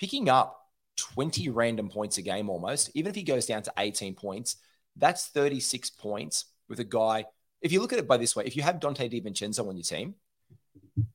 picking 0.00 0.30
up 0.30 0.58
20 0.96 1.50
random 1.50 1.90
points 1.90 2.16
a 2.16 2.22
game 2.22 2.48
almost, 2.48 2.90
even 2.94 3.10
if 3.10 3.16
he 3.16 3.22
goes 3.22 3.44
down 3.44 3.62
to 3.64 3.72
18 3.76 4.14
points, 4.14 4.56
that's 4.96 5.26
36 5.26 5.90
points 5.90 6.46
with 6.70 6.80
a 6.80 6.84
guy. 6.84 7.26
If 7.60 7.70
you 7.70 7.82
look 7.82 7.92
at 7.92 7.98
it 7.98 8.08
by 8.08 8.16
this 8.16 8.34
way, 8.34 8.44
if 8.46 8.56
you 8.56 8.62
have 8.62 8.80
Donte 8.80 9.12
DiVincenzo 9.12 9.68
on 9.68 9.76
your 9.76 9.84
team 9.84 10.14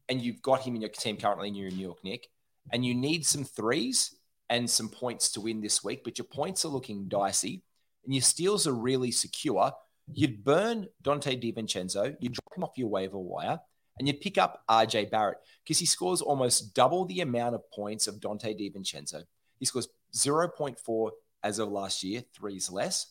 and 0.08 0.22
you've 0.22 0.44
got 0.44 0.62
him 0.62 0.76
in 0.76 0.82
your 0.82 0.92
team 0.92 1.18
currently 1.18 1.48
and 1.48 1.58
you're 1.58 1.70
in 1.70 1.78
New 1.78 1.86
York 1.86 2.04
Knick, 2.04 2.30
and 2.72 2.86
you 2.86 2.94
need 2.94 3.26
some 3.26 3.44
threes 3.44 4.16
and 4.50 4.70
some 4.70 4.90
points 4.90 5.32
to 5.32 5.42
win 5.42 5.62
this 5.62 5.84
week, 5.84 6.04
but 6.04 6.20
your 6.20 6.26
points 6.26 6.64
are 6.64 6.70
looking 6.70 7.08
dicey 7.08 7.64
and 8.06 8.14
your 8.14 8.22
steals 8.22 8.68
are 8.68 8.74
really 8.74 9.12
secure, 9.12 9.72
you'd 10.14 10.44
burn 10.44 10.88
Donte 11.04 11.42
DiVincenzo, 11.42 12.16
you'd 12.20 12.34
drop 12.34 12.58
him 12.58 12.64
off 12.64 12.78
your 12.78 12.90
waiver 12.90 13.18
wire, 13.18 13.60
and 14.00 14.08
you'd 14.08 14.22
pick 14.22 14.38
up 14.38 14.64
RJ 14.70 15.10
Barrett 15.10 15.40
because 15.64 15.80
he 15.80 15.86
scores 15.86 16.22
almost 16.22 16.74
double 16.74 17.06
the 17.06 17.22
amount 17.22 17.56
of 17.56 17.70
points 17.72 18.08
of 18.08 18.20
Donte 18.20 18.58
DiVincenzo 18.60 19.24
he 19.60 19.66
scores 19.66 19.88
0.4 20.14 21.12
as 21.44 21.60
of 21.60 21.70
last 21.70 22.04
year, 22.04 22.24
threes 22.34 22.72
less. 22.72 23.08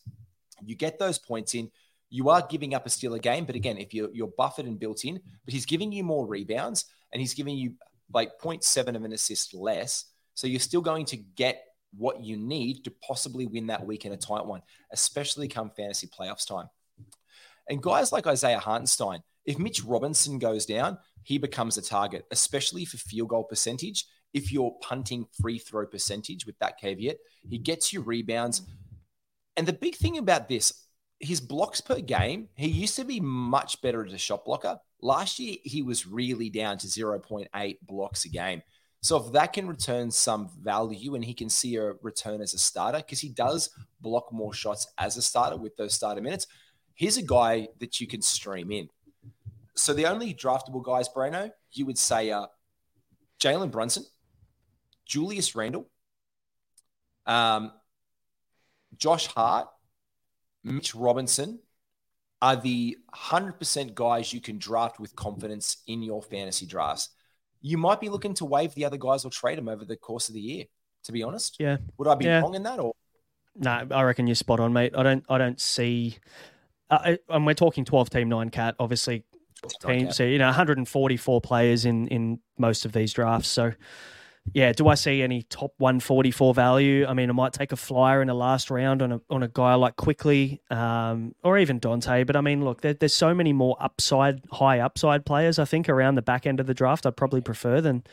You 0.65 0.75
get 0.75 0.99
those 0.99 1.17
points 1.17 1.53
in. 1.53 1.69
You 2.09 2.29
are 2.29 2.45
giving 2.49 2.73
up 2.73 2.85
a 2.85 2.89
steal 2.89 3.13
a 3.15 3.19
game, 3.19 3.45
but 3.45 3.55
again, 3.55 3.77
if 3.77 3.93
you're, 3.93 4.09
you're 4.13 4.31
buffered 4.37 4.65
and 4.65 4.79
built 4.79 5.03
in, 5.03 5.19
but 5.45 5.53
he's 5.53 5.65
giving 5.65 5.91
you 5.91 6.03
more 6.03 6.25
rebounds 6.25 6.85
and 7.11 7.19
he's 7.19 7.33
giving 7.33 7.57
you 7.57 7.73
like 8.13 8.39
0.7 8.39 8.95
of 8.95 9.03
an 9.03 9.11
assist 9.11 9.53
less. 9.53 10.05
So 10.33 10.47
you're 10.47 10.59
still 10.59 10.81
going 10.81 11.05
to 11.05 11.17
get 11.17 11.63
what 11.97 12.21
you 12.23 12.37
need 12.37 12.83
to 12.83 12.91
possibly 13.05 13.45
win 13.45 13.67
that 13.67 13.85
week 13.85 14.05
in 14.05 14.13
a 14.13 14.17
tight 14.17 14.45
one, 14.45 14.61
especially 14.91 15.47
come 15.47 15.71
fantasy 15.75 16.07
playoffs 16.07 16.47
time. 16.47 16.69
And 17.69 17.81
guys 17.81 18.11
like 18.11 18.27
Isaiah 18.27 18.59
Hartenstein, 18.59 19.21
if 19.45 19.59
Mitch 19.59 19.83
Robinson 19.83 20.39
goes 20.39 20.65
down, 20.65 20.97
he 21.23 21.37
becomes 21.37 21.77
a 21.77 21.81
target, 21.81 22.25
especially 22.31 22.85
for 22.85 22.97
field 22.97 23.29
goal 23.29 23.43
percentage 23.43 24.05
if 24.33 24.51
you're 24.51 24.75
punting 24.81 25.25
free 25.41 25.57
throw 25.57 25.85
percentage 25.85 26.45
with 26.45 26.57
that 26.59 26.77
caveat. 26.79 27.17
He 27.49 27.57
gets 27.57 27.91
you 27.91 28.01
rebounds. 28.01 28.61
And 29.55 29.67
the 29.67 29.73
big 29.73 29.95
thing 29.95 30.17
about 30.17 30.47
this, 30.47 30.85
his 31.19 31.41
blocks 31.41 31.81
per 31.81 31.99
game, 31.99 32.49
he 32.55 32.67
used 32.67 32.95
to 32.97 33.05
be 33.05 33.19
much 33.19 33.81
better 33.81 34.05
as 34.05 34.13
a 34.13 34.17
shot 34.17 34.45
blocker. 34.45 34.77
Last 35.01 35.39
year, 35.39 35.57
he 35.63 35.81
was 35.81 36.07
really 36.07 36.49
down 36.49 36.77
to 36.79 36.87
0.8 36.87 37.77
blocks 37.83 38.25
a 38.25 38.29
game. 38.29 38.61
So 39.01 39.17
if 39.17 39.31
that 39.33 39.53
can 39.53 39.67
return 39.67 40.11
some 40.11 40.49
value 40.61 41.15
and 41.15 41.23
he 41.23 41.33
can 41.33 41.49
see 41.49 41.75
a 41.75 41.93
return 42.01 42.41
as 42.41 42.53
a 42.53 42.59
starter, 42.59 42.97
because 42.97 43.19
he 43.19 43.29
does 43.29 43.69
block 44.01 44.31
more 44.31 44.53
shots 44.53 44.87
as 44.97 45.17
a 45.17 45.21
starter 45.21 45.57
with 45.57 45.75
those 45.77 45.93
starter 45.93 46.21
minutes, 46.21 46.47
here's 46.97 47.15
a 47.15 47.21
guy 47.21 47.69
that 47.79 48.01
you 48.01 48.07
can 48.07 48.21
stream 48.21 48.71
in. 48.71 48.89
So 49.75 49.93
the 49.93 50.07
only 50.07 50.33
draftable 50.33 50.83
guys, 50.83 51.07
Brano, 51.07 51.51
you 51.71 51.85
would 51.85 51.97
say 51.97 52.31
are 52.31 52.49
Jalen 53.39 53.71
Brunson, 53.71 54.03
Julius 55.05 55.55
Randle, 55.55 55.87
um, 57.25 57.71
Josh 58.97 59.27
Hart, 59.27 59.67
Mitch 60.63 60.95
Robinson 60.95 61.59
are 62.41 62.55
the 62.55 62.97
100% 63.15 63.93
guys 63.93 64.33
you 64.33 64.41
can 64.41 64.57
draft 64.57 64.99
with 64.99 65.15
confidence 65.15 65.77
in 65.87 66.03
your 66.03 66.21
fantasy 66.21 66.65
drafts. 66.65 67.09
You 67.61 67.77
might 67.77 67.99
be 67.99 68.09
looking 68.09 68.33
to 68.35 68.45
waive 68.45 68.73
the 68.75 68.85
other 68.85 68.97
guys 68.97 69.25
or 69.25 69.31
trade 69.31 69.57
them 69.57 69.69
over 69.69 69.85
the 69.85 69.97
course 69.97 70.29
of 70.29 70.35
the 70.35 70.41
year, 70.41 70.65
to 71.03 71.11
be 71.11 71.23
honest. 71.23 71.57
Yeah. 71.59 71.77
Would 71.97 72.07
I 72.07 72.15
be 72.15 72.25
yeah. 72.25 72.41
wrong 72.41 72.55
in 72.55 72.63
that 72.63 72.79
or? 72.79 72.93
No, 73.55 73.87
I 73.89 74.03
reckon 74.03 74.27
you're 74.27 74.35
spot 74.35 74.59
on, 74.59 74.71
mate. 74.73 74.93
I 74.95 75.01
don't, 75.01 75.25
I 75.29 75.39
don't 75.39 75.59
see, 75.59 76.17
uh, 76.89 77.15
and 77.29 77.45
we're 77.45 77.53
talking 77.53 77.85
12 77.85 78.09
team 78.09 78.29
nine 78.29 78.49
cat, 78.49 78.75
obviously. 78.79 79.23
Team, 79.81 80.11
so 80.11 80.23
you 80.23 80.37
know, 80.37 80.45
144 80.45 81.41
players 81.41 81.83
in 81.83 82.07
in 82.09 82.39
most 82.59 82.85
of 82.85 82.91
these 82.91 83.11
drafts. 83.11 83.47
So 83.47 83.73
yeah, 84.53 84.71
do 84.71 84.87
I 84.87 84.95
see 84.95 85.21
any 85.21 85.43
top 85.43 85.73
144 85.77 86.53
value? 86.53 87.05
I 87.05 87.13
mean, 87.13 87.29
I 87.29 87.33
might 87.33 87.53
take 87.53 87.71
a 87.71 87.75
flyer 87.75 88.21
in 88.21 88.27
the 88.27 88.33
last 88.33 88.69
round 88.69 89.01
on 89.01 89.11
a 89.11 89.21
on 89.29 89.43
a 89.43 89.47
guy 89.47 89.75
like 89.75 89.95
Quickley 89.95 90.61
um, 90.69 91.35
or 91.43 91.57
even 91.57 91.79
Donte. 91.79 92.25
But 92.25 92.35
I 92.35 92.41
mean, 92.41 92.63
look, 92.63 92.81
there, 92.81 92.93
there's 92.93 93.13
so 93.13 93.33
many 93.33 93.53
more 93.53 93.75
upside, 93.79 94.41
high 94.51 94.79
upside 94.79 95.25
players. 95.25 95.59
I 95.59 95.65
think 95.65 95.89
around 95.89 96.15
the 96.15 96.21
back 96.21 96.45
end 96.45 96.59
of 96.59 96.67
the 96.67 96.73
draft, 96.73 97.05
I'd 97.05 97.17
probably 97.17 97.41
prefer 97.41 97.81
than 97.81 98.03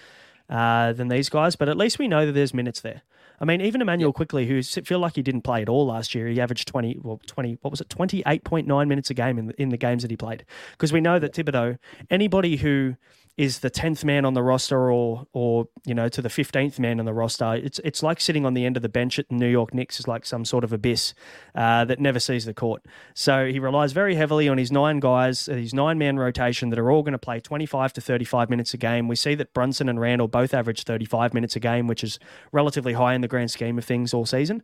uh, 0.49 0.93
than 0.93 1.09
these 1.09 1.29
guys. 1.29 1.57
But 1.57 1.68
at 1.68 1.77
least 1.77 1.99
we 1.99 2.09
know 2.09 2.27
that 2.27 2.33
there's 2.33 2.55
minutes 2.55 2.81
there. 2.81 3.03
I 3.41 3.45
mean, 3.45 3.61
even 3.61 3.80
Immanuel 3.80 4.11
yep. 4.11 4.16
Quickley, 4.16 4.47
who 4.47 4.62
feel 4.62 4.99
like 4.99 5.16
he 5.16 5.22
didn't 5.22 5.43
play 5.43 5.62
at 5.62 5.68
all 5.68 5.87
last 5.87 6.14
year, 6.14 6.28
he 6.28 6.41
averaged 6.41 6.68
20, 6.68 7.01
well, 7.03 7.20
20, 7.26 7.59
what 7.62 7.70
was 7.70 7.80
it, 7.80 7.89
28.9 7.89 8.89
minutes 8.89 9.11
a 9.11 9.14
game 9.14 9.39
in 9.39 9.47
the, 9.49 9.61
in 9.61 9.68
the 9.70 9.76
games 9.76 10.03
that 10.03 10.11
he 10.11 10.16
played. 10.16 10.45
Because 10.72 10.93
we 10.93 11.01
know 11.01 11.18
that 11.18 11.35
Thibodeau, 11.35 11.78
anybody 12.11 12.57
who 12.57 12.97
is 13.37 13.59
the 13.59 13.70
tenth 13.70 14.05
man 14.05 14.24
on 14.24 14.35
the 14.35 14.43
roster 14.43 14.93
or 14.93 15.26
or 15.32 15.66
you 15.85 15.95
know 15.95 16.09
to 16.09 16.22
the 16.22 16.28
fifteenth 16.28 16.78
man 16.78 17.01
on 17.01 17.07
the 17.07 17.12
roster. 17.12 17.55
It's 17.55 17.80
it's 17.82 18.03
like 18.03 18.20
sitting 18.20 18.47
on 18.47 18.55
the 18.55 18.64
end 18.64 18.76
of 18.76 18.82
the 18.82 18.89
bench 18.89 19.18
at 19.18 19.28
the 19.28 19.35
New 19.35 19.49
York 19.49 19.74
Knicks 19.74 19.99
is 19.99 20.07
like 20.07 20.24
some 20.24 20.45
sort 20.45 20.62
of 20.62 20.72
abyss 20.72 21.14
uh, 21.55 21.85
that 21.87 21.99
never 21.99 22.20
sees 22.20 22.45
the 22.45 22.55
court. 22.55 22.85
So 23.14 23.47
he 23.47 23.59
relies 23.59 23.93
very 23.93 24.14
heavily 24.14 24.49
on 24.49 24.59
his 24.59 24.70
nine 24.70 25.01
guys, 25.01 25.49
uh, 25.49 25.55
his 25.55 25.74
nine 25.74 25.99
man 25.99 26.16
rotation 26.16 26.70
that 26.70 26.78
are 26.78 26.91
all 26.91 27.03
going 27.03 27.12
to 27.12 27.18
play 27.18 27.41
twenty 27.41 27.66
five 27.66 27.93
to 27.95 28.01
thirty 28.01 28.24
five 28.24 28.51
minutes 28.51 28.72
a 28.72 28.76
game. 28.76 29.09
We 29.09 29.16
see 29.16 29.35
that 29.35 29.53
Brunson 29.53 29.89
and 29.89 30.01
Randle 30.01 30.28
both 30.28 30.55
average 30.55 30.85
thirty 30.85 31.05
five 31.05 31.35
minutes 31.35 31.57
a 31.57 31.61
game, 31.61 31.89
which 31.89 32.05
is 32.05 32.20
relatively 32.53 32.93
high 32.93 33.14
in 33.14 33.20
the 33.20 33.28
grand 33.28 33.51
scheme 33.51 33.78
of 33.78 33.85
things 33.85 34.14
all 34.14 34.26
season. 34.26 34.62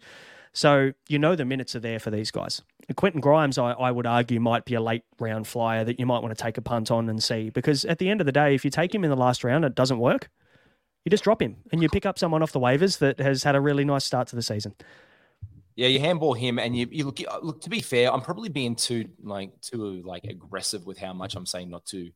So 0.53 0.93
you 1.09 1.19
know 1.19 1.37
the 1.37 1.45
minutes 1.45 1.77
are 1.77 1.81
there 1.81 1.99
for 1.99 2.11
these 2.11 2.31
guys. 2.31 2.63
Quentin 2.97 3.21
Grimes, 3.21 3.57
I, 3.57 3.73
I, 3.73 3.91
would 3.91 4.07
argue, 4.07 4.41
might 4.41 4.65
be 4.65 4.75
a 4.75 4.81
late 4.81 5.05
round 5.21 5.47
flyer 5.47 5.85
that 5.85 6.01
you 6.01 6.07
might 6.07 6.23
want 6.23 6.37
to 6.37 6.43
take 6.43 6.59
a 6.59 6.63
punt 6.63 6.91
on 6.91 7.09
and 7.09 7.23
see. 7.23 7.51
Because 7.51 7.85
at 7.85 7.99
the 7.99 8.09
end 8.09 8.21
of 8.21 8.27
the 8.27 8.33
day, 8.33 8.55
if 8.55 8.65
you 8.65 8.71
take 8.71 8.93
him 8.95 9.05
in 9.05 9.11
the 9.11 9.17
last 9.17 9.45
round, 9.45 9.65
it 9.65 9.77
doesn't 9.77 9.99
work. 9.99 10.29
You 11.05 11.11
just 11.11 11.25
drop 11.25 11.41
him 11.41 11.57
and 11.73 11.83
you 11.83 11.89
pick 11.89 12.05
up 12.05 12.19
someone 12.19 12.43
off 12.43 12.53
the 12.53 12.61
waivers 12.61 12.99
that 12.99 13.21
has 13.21 13.45
had 13.45 13.55
a 13.55 13.61
really 13.61 13.85
nice 13.85 14.05
start 14.05 14.29
to 14.29 14.37
the 14.37 14.43
season. 14.43 14.75
Yeah, 15.77 15.87
you 15.87 16.01
handball 16.01 16.35
him, 16.35 16.59
and 16.59 16.77
you, 16.77 16.89
you 16.91 17.05
look. 17.05 17.21
Look, 17.43 17.63
to 17.63 17.71
be 17.71 17.81
fair, 17.81 18.13
I'm 18.13 18.21
probably 18.21 18.51
being 18.51 18.75
too 18.75 19.09
like 19.23 19.59
too 19.63 20.03
like 20.05 20.25
aggressive 20.25 20.85
with 20.85 20.99
how 20.99 21.15
much 21.15 21.37
I'm 21.37 21.47
saying 21.47 21.71
not 21.71 21.87
to 21.87 22.11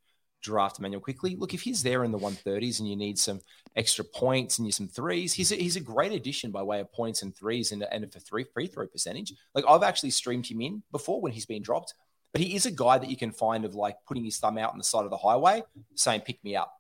draft 0.45 0.79
Immanuel 0.79 1.01
Quickley. 1.01 1.35
Look, 1.35 1.55
if 1.55 1.63
he's 1.63 1.83
there 1.83 2.05
in 2.05 2.13
the 2.13 2.19
130s 2.19 2.79
and 2.79 2.89
you 2.89 2.95
need 2.95 3.19
some 3.19 3.41
extra 3.75 4.05
points 4.05 4.59
and 4.59 4.67
you 4.67 4.73
some 4.73 4.87
threes, 4.87 5.33
he's 5.33 5.51
a, 5.51 5.57
he's 5.57 5.77
a 5.77 5.81
great 5.81 6.13
addition 6.13 6.53
by 6.53 6.63
way 6.63 6.81
of 6.81 6.93
points 6.93 7.23
and 7.23 7.35
threes 7.35 7.73
and, 7.73 7.83
and 7.91 8.13
for 8.13 8.21
three 8.21 8.45
free 8.45 8.69
throw 8.69 8.87
percentage. 8.87 9.33
Like 9.55 9.65
I've 9.69 9.83
actually 9.83 10.11
streamed 10.11 10.47
him 10.47 10.61
in 10.61 10.83
before 10.93 11.21
when 11.21 11.33
he's 11.33 11.47
been 11.47 11.63
dropped, 11.63 11.95
but 12.33 12.43
he 12.43 12.55
is 12.55 12.67
a 12.67 12.71
guy 12.71 12.99
that 12.99 13.11
you 13.11 13.17
can 13.17 13.33
find 13.33 13.65
of 13.65 13.75
like 13.75 13.97
putting 14.07 14.25
his 14.25 14.39
thumb 14.39 14.59
out 14.59 14.73
on 14.73 14.79
the 14.79 14.85
side 14.85 15.05
of 15.05 15.11
the 15.11 15.17
highway 15.17 15.63
saying, 15.95 16.21
pick 16.21 16.43
me 16.45 16.55
up. 16.55 16.73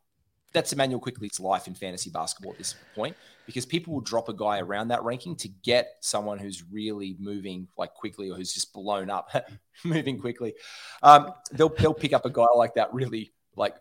That's 0.52 0.72
Immanuel 0.72 1.00
Quickley's 1.00 1.40
life 1.40 1.66
in 1.66 1.74
fantasy 1.74 2.10
basketball 2.10 2.52
at 2.52 2.58
this 2.58 2.76
point 2.94 3.16
because 3.46 3.66
people 3.66 3.92
will 3.92 4.00
drop 4.00 4.28
a 4.28 4.32
guy 4.32 4.60
around 4.60 4.88
that 4.88 5.02
ranking 5.02 5.36
to 5.36 5.48
get 5.48 5.96
someone 6.00 6.38
who's 6.38 6.62
really 6.70 7.16
moving 7.18 7.66
like 7.76 7.92
quickly 7.94 8.30
or 8.30 8.36
who's 8.36 8.54
just 8.54 8.72
blown 8.72 9.10
up, 9.10 9.30
moving 9.84 10.18
quickly. 10.18 10.54
Um, 11.02 11.32
they'll 11.52 11.70
they'll 11.70 11.94
pick 11.94 12.12
up 12.12 12.24
a 12.24 12.30
guy 12.30 12.46
like 12.54 12.74
that 12.74 12.94
really 12.94 13.32
like 13.56 13.76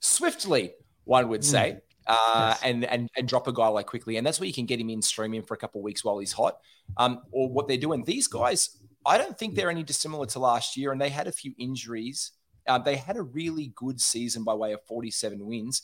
swiftly, 0.00 0.72
one 1.04 1.28
would 1.28 1.44
say. 1.44 1.76
Mm. 1.76 1.80
Uh, 2.06 2.48
yes. 2.48 2.60
and 2.64 2.84
and 2.86 3.08
and 3.16 3.28
drop 3.28 3.46
a 3.46 3.52
guy 3.52 3.68
like 3.68 3.86
Quickley, 3.86 4.16
and 4.16 4.26
that's 4.26 4.40
where 4.40 4.46
you 4.46 4.52
can 4.52 4.66
get 4.66 4.80
him 4.80 4.90
in, 4.90 5.00
stream 5.00 5.34
him 5.34 5.42
for 5.42 5.54
a 5.54 5.56
couple 5.56 5.80
of 5.80 5.84
weeks 5.84 6.02
while 6.02 6.18
he's 6.18 6.32
hot. 6.32 6.58
Um, 6.96 7.22
or 7.30 7.48
what 7.48 7.68
they're 7.68 7.76
doing. 7.76 8.02
These 8.04 8.26
guys, 8.26 8.78
I 9.06 9.16
don't 9.16 9.38
think 9.38 9.54
they're 9.54 9.70
any 9.70 9.84
dissimilar 9.84 10.26
to 10.26 10.40
last 10.40 10.76
year, 10.76 10.92
and 10.92 11.00
they 11.00 11.08
had 11.08 11.28
a 11.28 11.32
few 11.32 11.54
injuries. 11.58 12.32
Uh, 12.66 12.78
they 12.78 12.96
had 12.96 13.16
a 13.16 13.22
really 13.22 13.72
good 13.74 14.00
season 14.00 14.44
by 14.44 14.54
way 14.54 14.72
of 14.72 14.82
47 14.86 15.44
wins. 15.46 15.82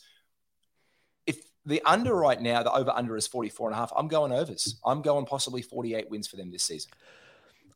If 1.27 1.39
the 1.65 1.83
under 1.85 2.15
right 2.15 2.41
now, 2.41 2.63
the 2.63 2.73
over 2.73 2.91
under 2.91 3.17
is 3.17 3.27
44 3.27 3.69
and 3.69 3.77
a 3.77 3.79
half, 3.79 3.93
I'm 3.97 4.09
going 4.09 4.33
overs. 4.33 4.81
I'm 4.85 5.03
going 5.03 5.27
possibly 5.27 5.63
48 5.63 6.11
wins 6.11 6.27
for 6.27 6.37
them 6.37 6.51
this 6.51 6.65
season. 6.65 6.91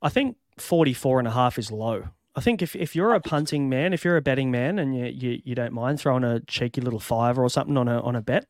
I 0.03 0.09
think 0.09 0.37
44 0.59 1.21
and 1.21 1.29
a 1.29 1.33
half 1.33 1.59
is 1.59 1.71
low. 1.71 2.09
I 2.37 2.41
think 2.41 2.63
if, 2.63 2.77
if 2.77 2.95
you're 2.95 3.15
a 3.15 3.21
punting 3.21 3.69
man, 3.69 3.93
if 3.93 4.05
you're 4.05 4.17
a 4.17 4.23
betting 4.23 4.51
man 4.51 4.79
and 4.79 4.97
you, 4.97 5.07
you, 5.07 5.43
you 5.45 5.55
don't 5.55 5.73
mind 5.73 6.01
throwing 6.01 6.23
a 6.23 6.41
cheeky 6.41 6.81
little 6.81 7.01
fiver 7.01 7.43
or 7.43 7.51
something 7.51 7.77
on 7.77 7.89
a, 7.89 8.01
on 8.01 8.15
a 8.15 8.21
bet, 8.21 8.47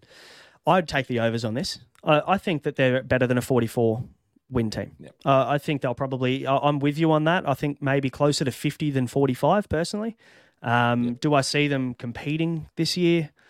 I'd 0.66 0.86
take 0.86 1.06
the 1.06 1.20
overs 1.20 1.44
on 1.44 1.54
this. 1.54 1.80
I, 2.04 2.22
I 2.26 2.38
think 2.38 2.64
that 2.64 2.76
they're 2.76 3.02
better 3.02 3.26
than 3.26 3.38
a 3.38 3.42
44 3.42 4.04
win 4.50 4.70
team. 4.70 4.96
Yep. 5.00 5.14
Uh, 5.24 5.46
I 5.48 5.58
think 5.58 5.80
they'll 5.80 5.94
probably, 5.94 6.46
I'm 6.46 6.78
with 6.78 6.98
you 6.98 7.10
on 7.12 7.24
that. 7.24 7.48
I 7.48 7.54
think 7.54 7.80
maybe 7.80 8.10
closer 8.10 8.44
to 8.44 8.52
50 8.52 8.90
than 8.90 9.06
45 9.06 9.68
personally. 9.68 10.16
Um, 10.62 11.04
yep. 11.04 11.20
Do 11.20 11.34
I 11.34 11.40
see 11.40 11.68
them 11.68 11.94
competing 11.94 12.68
this 12.76 12.96
year? 12.96 13.30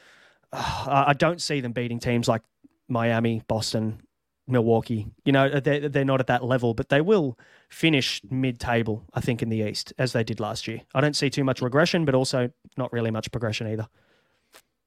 Uh, 0.52 1.04
I 1.06 1.12
don't 1.12 1.40
see 1.40 1.60
them 1.60 1.70
beating 1.70 2.00
teams 2.00 2.26
like 2.26 2.42
Miami, 2.88 3.40
Boston, 3.46 4.00
Milwaukee. 4.50 5.06
You 5.24 5.32
know, 5.32 5.60
they're, 5.60 5.88
they're 5.88 6.04
not 6.04 6.20
at 6.20 6.26
that 6.28 6.44
level, 6.44 6.74
but 6.74 6.88
they 6.88 7.00
will 7.00 7.38
finish 7.68 8.20
mid 8.30 8.60
table, 8.60 9.04
I 9.14 9.20
think, 9.20 9.42
in 9.42 9.48
the 9.48 9.58
East, 9.58 9.92
as 9.98 10.12
they 10.12 10.24
did 10.24 10.40
last 10.40 10.66
year. 10.66 10.80
I 10.94 11.00
don't 11.00 11.16
see 11.16 11.30
too 11.30 11.44
much 11.44 11.62
regression, 11.62 12.04
but 12.04 12.14
also 12.14 12.50
not 12.76 12.92
really 12.92 13.10
much 13.10 13.30
progression 13.30 13.66
either. 13.68 13.88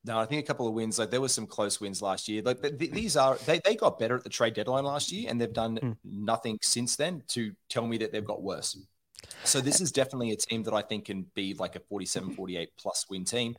No, 0.06 0.20
I 0.20 0.26
think 0.26 0.44
a 0.44 0.46
couple 0.46 0.68
of 0.68 0.74
wins. 0.74 1.00
Like 1.00 1.12
there 1.12 1.22
was 1.22 1.34
some 1.34 1.48
close 1.48 1.80
wins 1.80 2.02
last 2.02 2.28
year. 2.28 2.42
Like 2.42 2.62
th- 2.62 2.92
these 2.92 3.16
are 3.16 3.38
they, 3.46 3.62
they 3.64 3.76
got 3.76 3.98
better 4.00 4.16
at 4.16 4.24
the 4.24 4.30
trade 4.30 4.54
deadline 4.54 4.84
last 4.84 5.12
year, 5.12 5.30
and 5.30 5.40
they've 5.40 5.54
done 5.54 5.78
mm. 5.78 5.96
nothing 6.04 6.60
since 6.62 6.98
then 6.98 7.24
to 7.30 7.54
tell 7.70 7.88
me 7.88 7.98
that 8.00 8.12
they've 8.12 8.26
got 8.26 8.44
worse. 8.44 8.78
So 9.46 9.62
this 9.62 9.80
is 9.80 9.94
definitely 9.94 10.32
a 10.32 10.36
team 10.36 10.64
that 10.64 10.74
I 10.74 10.82
think 10.82 11.06
can 11.06 11.26
be 11.34 11.54
like 11.54 11.78
a 11.78 11.80
47, 11.80 12.32
48 12.32 12.70
plus 12.78 13.06
win 13.10 13.24
team. 13.24 13.56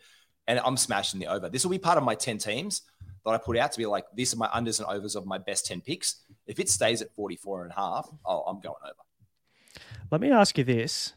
And 0.47 0.61
I'm 0.61 0.77
smashing 0.77 1.21
the 1.21 1.27
over. 1.27 1.49
This 1.49 1.65
will 1.65 1.71
be 1.71 1.79
part 1.79 1.97
of 1.99 2.05
my 2.05 2.15
10 2.15 2.39
teams 2.39 2.83
that 3.25 3.31
I 3.31 3.39
put 3.39 3.57
out 3.57 3.73
to 3.73 3.79
be 3.79 3.87
like, 3.87 4.05
these 4.15 4.35
are 4.35 4.37
my 4.37 4.49
unders 4.49 4.79
and 4.79 4.89
overs 4.89 5.17
of 5.17 5.27
my 5.27 5.39
best 5.39 5.67
10 5.67 5.81
picks. 5.81 6.17
If 6.47 6.61
it 6.61 6.69
stays 6.69 7.01
at 7.01 7.15
44 7.15 7.65
and 7.65 7.73
a 7.73 7.75
half, 7.75 8.11
oh, 8.27 8.41
I'm 8.41 8.61
going 8.61 8.77
over. 8.85 8.95
Let 10.11 10.21
me 10.21 10.31
ask 10.31 10.59
you 10.59 10.65
this. 10.65 11.15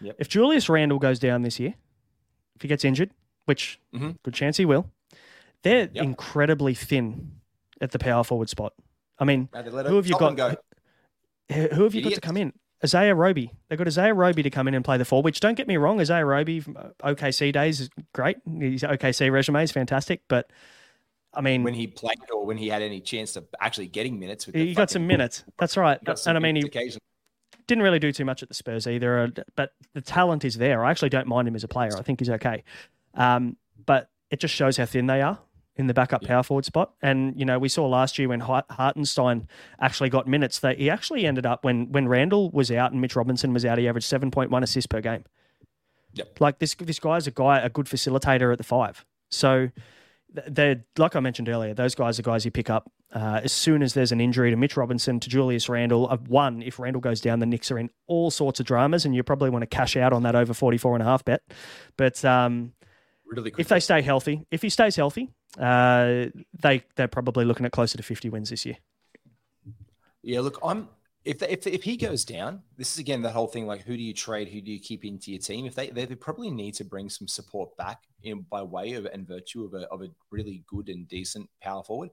Yep. 0.00 0.16
If 0.18 0.28
Julius 0.28 0.68
Randle 0.68 0.98
goes 0.98 1.18
down 1.18 1.42
this 1.42 1.60
year, 1.60 1.74
if 2.56 2.62
he 2.62 2.68
gets 2.68 2.84
injured, 2.84 3.10
which 3.44 3.80
mm-hmm. 3.94 4.10
good 4.22 4.34
chance 4.34 4.56
he 4.56 4.64
will, 4.64 4.90
they're 5.62 5.88
yep. 5.92 6.04
incredibly 6.04 6.74
thin 6.74 7.32
at 7.80 7.92
the 7.92 7.98
power 7.98 8.24
forward 8.24 8.48
spot. 8.48 8.74
I 9.18 9.24
mean, 9.24 9.48
who 9.52 9.96
have 9.96 10.06
you 10.06 10.18
got? 10.18 10.36
Go. 10.36 10.56
Who 11.52 11.84
have 11.84 11.94
you 11.94 12.02
got 12.02 12.14
to 12.14 12.20
come 12.20 12.36
in? 12.36 12.52
Isaiah 12.84 13.14
Roby. 13.14 13.50
They've 13.68 13.78
got 13.78 13.86
Isaiah 13.86 14.14
Roby 14.14 14.42
to 14.42 14.50
come 14.50 14.68
in 14.68 14.74
and 14.74 14.84
play 14.84 14.98
the 14.98 15.04
four, 15.04 15.22
which 15.22 15.40
don't 15.40 15.54
get 15.54 15.66
me 15.66 15.78
wrong, 15.78 16.00
Isaiah 16.00 16.26
Roby 16.26 16.60
from 16.60 16.76
OKC 17.02 17.52
days 17.52 17.80
is 17.80 17.90
great. 18.12 18.36
His 18.46 18.82
OKC 18.82 19.32
resume 19.32 19.62
is 19.62 19.72
fantastic, 19.72 20.20
but 20.28 20.50
I 21.32 21.40
mean, 21.40 21.62
when 21.62 21.74
he 21.74 21.86
played 21.86 22.18
or 22.32 22.44
when 22.44 22.58
he 22.58 22.68
had 22.68 22.82
any 22.82 23.00
chance 23.00 23.36
of 23.36 23.46
actually 23.58 23.88
getting 23.88 24.18
minutes, 24.18 24.46
with 24.46 24.54
he 24.54 24.74
got 24.74 24.90
some 24.90 25.06
minutes. 25.06 25.44
That's 25.58 25.76
right. 25.76 25.98
And 26.26 26.36
I 26.36 26.40
mean, 26.40 26.56
he 26.56 26.62
didn't 27.66 27.82
really 27.82 27.98
do 27.98 28.12
too 28.12 28.26
much 28.26 28.42
at 28.42 28.48
the 28.48 28.54
Spurs 28.54 28.86
either. 28.86 29.18
Uh, 29.18 29.42
but 29.56 29.72
the 29.94 30.02
talent 30.02 30.44
is 30.44 30.58
there. 30.58 30.84
I 30.84 30.90
actually 30.90 31.08
don't 31.08 31.26
mind 31.26 31.48
him 31.48 31.56
as 31.56 31.64
a 31.64 31.68
player. 31.68 31.96
I 31.98 32.02
think 32.02 32.20
he's 32.20 32.30
okay. 32.30 32.62
Um, 33.14 33.56
but 33.86 34.10
it 34.30 34.38
just 34.38 34.54
shows 34.54 34.76
how 34.76 34.84
thin 34.84 35.06
they 35.06 35.22
are 35.22 35.38
in 35.76 35.86
the 35.86 35.94
backup 35.94 36.22
yeah. 36.22 36.28
power 36.28 36.42
forward 36.42 36.64
spot. 36.64 36.94
And 37.02 37.38
you 37.38 37.44
know, 37.44 37.58
we 37.58 37.68
saw 37.68 37.86
last 37.86 38.18
year 38.18 38.28
when 38.28 38.40
Hartenstein 38.40 39.48
actually 39.80 40.10
got 40.10 40.26
minutes 40.26 40.60
that 40.60 40.78
he 40.78 40.90
actually 40.90 41.26
ended 41.26 41.46
up 41.46 41.64
when 41.64 41.90
when 41.90 42.08
Randle 42.08 42.50
was 42.50 42.70
out 42.70 42.92
and 42.92 43.00
Mitch 43.00 43.16
Robinson 43.16 43.52
was 43.52 43.64
out, 43.64 43.78
he 43.78 43.88
averaged 43.88 44.06
seven 44.06 44.30
point 44.30 44.50
one 44.50 44.62
assists 44.62 44.86
per 44.86 45.00
game. 45.00 45.24
Yep. 46.14 46.40
Like 46.40 46.58
this 46.58 46.74
this 46.74 47.00
guy's 47.00 47.26
a 47.26 47.32
guy, 47.32 47.58
a 47.58 47.68
good 47.68 47.86
facilitator 47.86 48.52
at 48.52 48.58
the 48.58 48.64
five. 48.64 49.04
So 49.30 49.70
they're 50.48 50.84
like 50.96 51.16
I 51.16 51.20
mentioned 51.20 51.48
earlier, 51.48 51.74
those 51.74 51.94
guys 51.94 52.18
are 52.18 52.22
guys 52.22 52.44
you 52.44 52.50
pick 52.50 52.70
up 52.70 52.90
uh, 53.12 53.40
as 53.44 53.52
soon 53.52 53.82
as 53.82 53.94
there's 53.94 54.12
an 54.12 54.20
injury 54.20 54.50
to 54.50 54.56
Mitch 54.56 54.76
Robinson, 54.76 55.20
to 55.20 55.28
Julius 55.28 55.68
Randle. 55.68 56.08
Uh, 56.10 56.16
one, 56.16 56.62
if 56.62 56.78
Randle 56.78 57.00
goes 57.00 57.20
down, 57.20 57.38
the 57.38 57.46
Knicks 57.46 57.70
are 57.70 57.78
in 57.78 57.90
all 58.08 58.30
sorts 58.30 58.58
of 58.58 58.66
dramas, 58.66 59.04
and 59.04 59.14
you 59.14 59.22
probably 59.22 59.50
want 59.50 59.62
to 59.62 59.66
cash 59.66 59.96
out 59.96 60.12
on 60.12 60.24
that 60.24 60.34
over 60.34 60.52
44 60.52 60.96
and 60.96 61.02
a 61.02 61.06
half 61.06 61.24
bet. 61.24 61.42
But 61.96 62.24
um, 62.24 62.72
really 63.24 63.52
if 63.56 63.68
they 63.68 63.80
stay 63.80 64.02
healthy, 64.02 64.46
if 64.50 64.62
he 64.62 64.68
stays 64.68 64.96
healthy, 64.96 65.30
uh, 65.58 66.26
they 66.60 66.82
they're 66.96 67.08
probably 67.08 67.44
looking 67.44 67.66
at 67.66 67.72
closer 67.72 67.96
to 67.96 68.02
50 68.02 68.30
wins 68.30 68.50
this 68.50 68.66
year. 68.66 68.76
Yeah, 70.22 70.40
look, 70.40 70.58
I'm 70.64 70.88
if, 71.24 71.42
if 71.42 71.66
if 71.66 71.82
he 71.82 71.96
goes 71.96 72.24
down, 72.24 72.62
this 72.76 72.92
is 72.92 72.98
again 72.98 73.22
that 73.22 73.32
whole 73.32 73.46
thing 73.46 73.66
like 73.66 73.82
who 73.82 73.96
do 73.96 74.02
you 74.02 74.12
trade, 74.12 74.48
who 74.48 74.60
do 74.60 74.70
you 74.70 74.78
keep 74.78 75.04
into 75.04 75.30
your 75.30 75.40
team? 75.40 75.66
If 75.66 75.74
they 75.74 75.88
they, 75.88 76.06
probably 76.06 76.50
need 76.50 76.74
to 76.74 76.84
bring 76.84 77.08
some 77.08 77.28
support 77.28 77.76
back 77.76 78.02
in 78.22 78.42
by 78.42 78.62
way 78.62 78.92
of 78.94 79.06
and 79.06 79.26
virtue 79.26 79.64
of 79.64 79.74
a 79.74 79.88
of 79.88 80.02
a 80.02 80.08
really 80.30 80.64
good 80.66 80.88
and 80.88 81.08
decent 81.08 81.48
power 81.62 81.82
forward. 81.82 82.10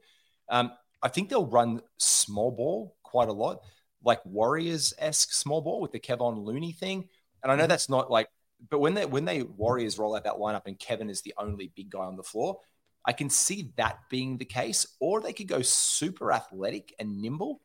Um, 0.49 0.71
I 1.01 1.09
think 1.09 1.29
they'll 1.29 1.45
run 1.45 1.81
small 1.97 2.51
ball 2.51 2.95
quite 3.03 3.27
a 3.27 3.33
lot, 3.33 3.63
like 4.03 4.25
Warriors 4.25 4.93
esque 4.97 5.33
small 5.33 5.61
ball 5.61 5.81
with 5.81 5.91
the 5.91 5.99
Kevon 5.99 6.45
Looney 6.45 6.71
thing. 6.71 7.09
And 7.43 7.51
I 7.51 7.55
know 7.55 7.63
mm-hmm. 7.63 7.69
that's 7.69 7.89
not 7.89 8.11
like, 8.11 8.29
but 8.69 8.79
when 8.79 8.93
they 8.93 9.05
when 9.05 9.25
they 9.25 9.43
Warriors 9.43 9.97
roll 9.97 10.15
out 10.15 10.23
that 10.23 10.35
lineup 10.35 10.67
and 10.67 10.79
Kevon 10.79 11.09
is 11.09 11.21
the 11.21 11.33
only 11.37 11.71
big 11.75 11.89
guy 11.89 11.99
on 11.99 12.15
the 12.15 12.23
floor, 12.23 12.59
I 13.06 13.14
can 13.14 13.30
see 13.30 13.72
that 13.78 13.99
being 14.10 14.38
the 14.38 14.45
case. 14.45 14.86
Or 14.99 15.22
they 15.22 15.34
could 15.34 15.47
go 15.47 15.62
super 15.62 16.32
athletic 16.32 16.93
and 16.99 17.22
nimble 17.22 17.62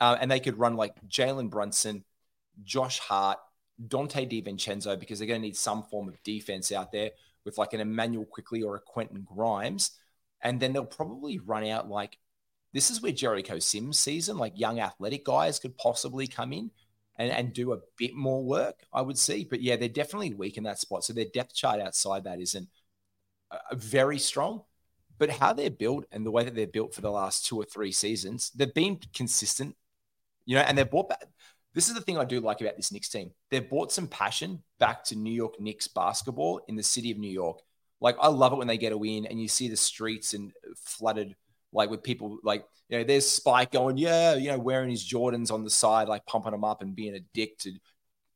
uh, 0.00 0.16
and 0.20 0.30
they 0.30 0.40
could 0.40 0.58
run 0.58 0.76
like 0.76 0.94
Jalen 1.08 1.50
Brunson, 1.50 2.04
Josh 2.62 2.98
Hart, 2.98 3.38
Donte 3.86 4.28
DiVincenzo, 4.30 4.98
because 4.98 5.18
they're 5.18 5.28
going 5.28 5.40
to 5.40 5.46
need 5.46 5.56
some 5.56 5.82
form 5.84 6.08
of 6.08 6.22
defense 6.22 6.72
out 6.72 6.92
there 6.92 7.10
with 7.44 7.58
like 7.58 7.72
an 7.72 7.80
Immanuel 7.80 8.26
Quickley 8.26 8.62
or 8.62 8.76
a 8.76 8.80
Quentin 8.80 9.24
Grimes. 9.24 9.92
and 10.42 10.58
then 10.58 10.72
they'll 10.72 10.84
probably 10.84 11.38
run 11.38 11.66
out 11.66 11.88
like 11.88 12.18
this 12.72 12.90
is 12.90 13.02
where 13.02 13.12
Jericho 13.12 13.58
Sims 13.58 13.98
season, 13.98 14.38
like 14.38 14.58
young 14.58 14.80
athletic 14.80 15.24
guys 15.24 15.58
could 15.58 15.76
possibly 15.76 16.26
come 16.26 16.52
in 16.52 16.70
and, 17.16 17.30
and 17.30 17.52
do 17.52 17.72
a 17.72 17.80
bit 17.96 18.14
more 18.14 18.42
work, 18.44 18.86
I 18.92 19.02
would 19.02 19.18
see. 19.18 19.44
But 19.48 19.60
yeah, 19.60 19.76
they're 19.76 19.88
definitely 19.88 20.34
weak 20.34 20.56
in 20.56 20.64
that 20.64 20.78
spot. 20.78 21.04
So 21.04 21.12
their 21.12 21.26
depth 21.34 21.54
chart 21.54 21.80
outside 21.80 22.24
that 22.24 22.40
isn't 22.40 22.68
uh, 23.50 23.74
very 23.74 24.18
strong. 24.18 24.62
But 25.20 25.30
how 25.30 25.52
they're 25.52 25.70
built 25.70 26.06
and 26.10 26.26
the 26.26 26.30
way 26.30 26.42
that 26.42 26.54
they're 26.56 26.66
built 26.66 26.94
for 26.94 27.02
the 27.02 27.10
last 27.10 27.46
two 27.46 27.56
or 27.60 27.64
three 27.64 27.92
seasons, 27.92 28.50
they've 28.56 28.74
been 28.74 28.98
consistent, 29.14 29.76
you 30.46 30.56
know, 30.56 30.62
and 30.62 30.76
they've 30.76 30.90
brought 30.90 31.10
back. 31.10 31.22
This 31.74 31.88
is 31.88 31.94
the 31.94 32.00
thing 32.00 32.18
I 32.18 32.24
do 32.24 32.40
like 32.40 32.60
about 32.60 32.76
this 32.76 32.90
Knicks 32.90 33.10
team. 33.10 33.30
They've 33.50 33.68
brought 33.68 33.92
some 33.92 34.08
passion 34.08 34.62
back 34.80 35.04
to 35.04 35.16
New 35.16 35.32
York 35.32 35.60
Knicks 35.60 35.86
basketball 35.86 36.62
in 36.66 36.74
the 36.74 36.82
city 36.82 37.12
of 37.12 37.18
New 37.18 37.30
York. 37.30 37.60
Like 38.00 38.16
I 38.20 38.28
love 38.28 38.54
it 38.54 38.56
when 38.56 38.66
they 38.66 38.78
get 38.78 38.92
a 38.92 38.98
win 38.98 39.26
and 39.26 39.40
you 39.40 39.46
see 39.46 39.68
the 39.68 39.76
streets 39.76 40.32
and 40.34 40.52
flooded 40.74 41.36
like 41.72 41.90
with 41.90 42.02
people 42.02 42.38
like 42.42 42.64
you 42.88 42.98
know 42.98 43.04
there's 43.04 43.28
Spike 43.28 43.70
going 43.70 43.96
yeah 43.96 44.34
you 44.34 44.50
know 44.50 44.58
wearing 44.58 44.90
his 44.90 45.08
Jordans 45.08 45.52
on 45.52 45.62
the 45.62 45.70
side 45.70 46.08
like 46.08 46.26
pumping 46.26 46.50
them 46.52 46.64
up 46.64 46.82
and 46.82 46.96
being 46.96 47.14
a 47.14 47.20
dick 47.32 47.58
to 47.58 47.72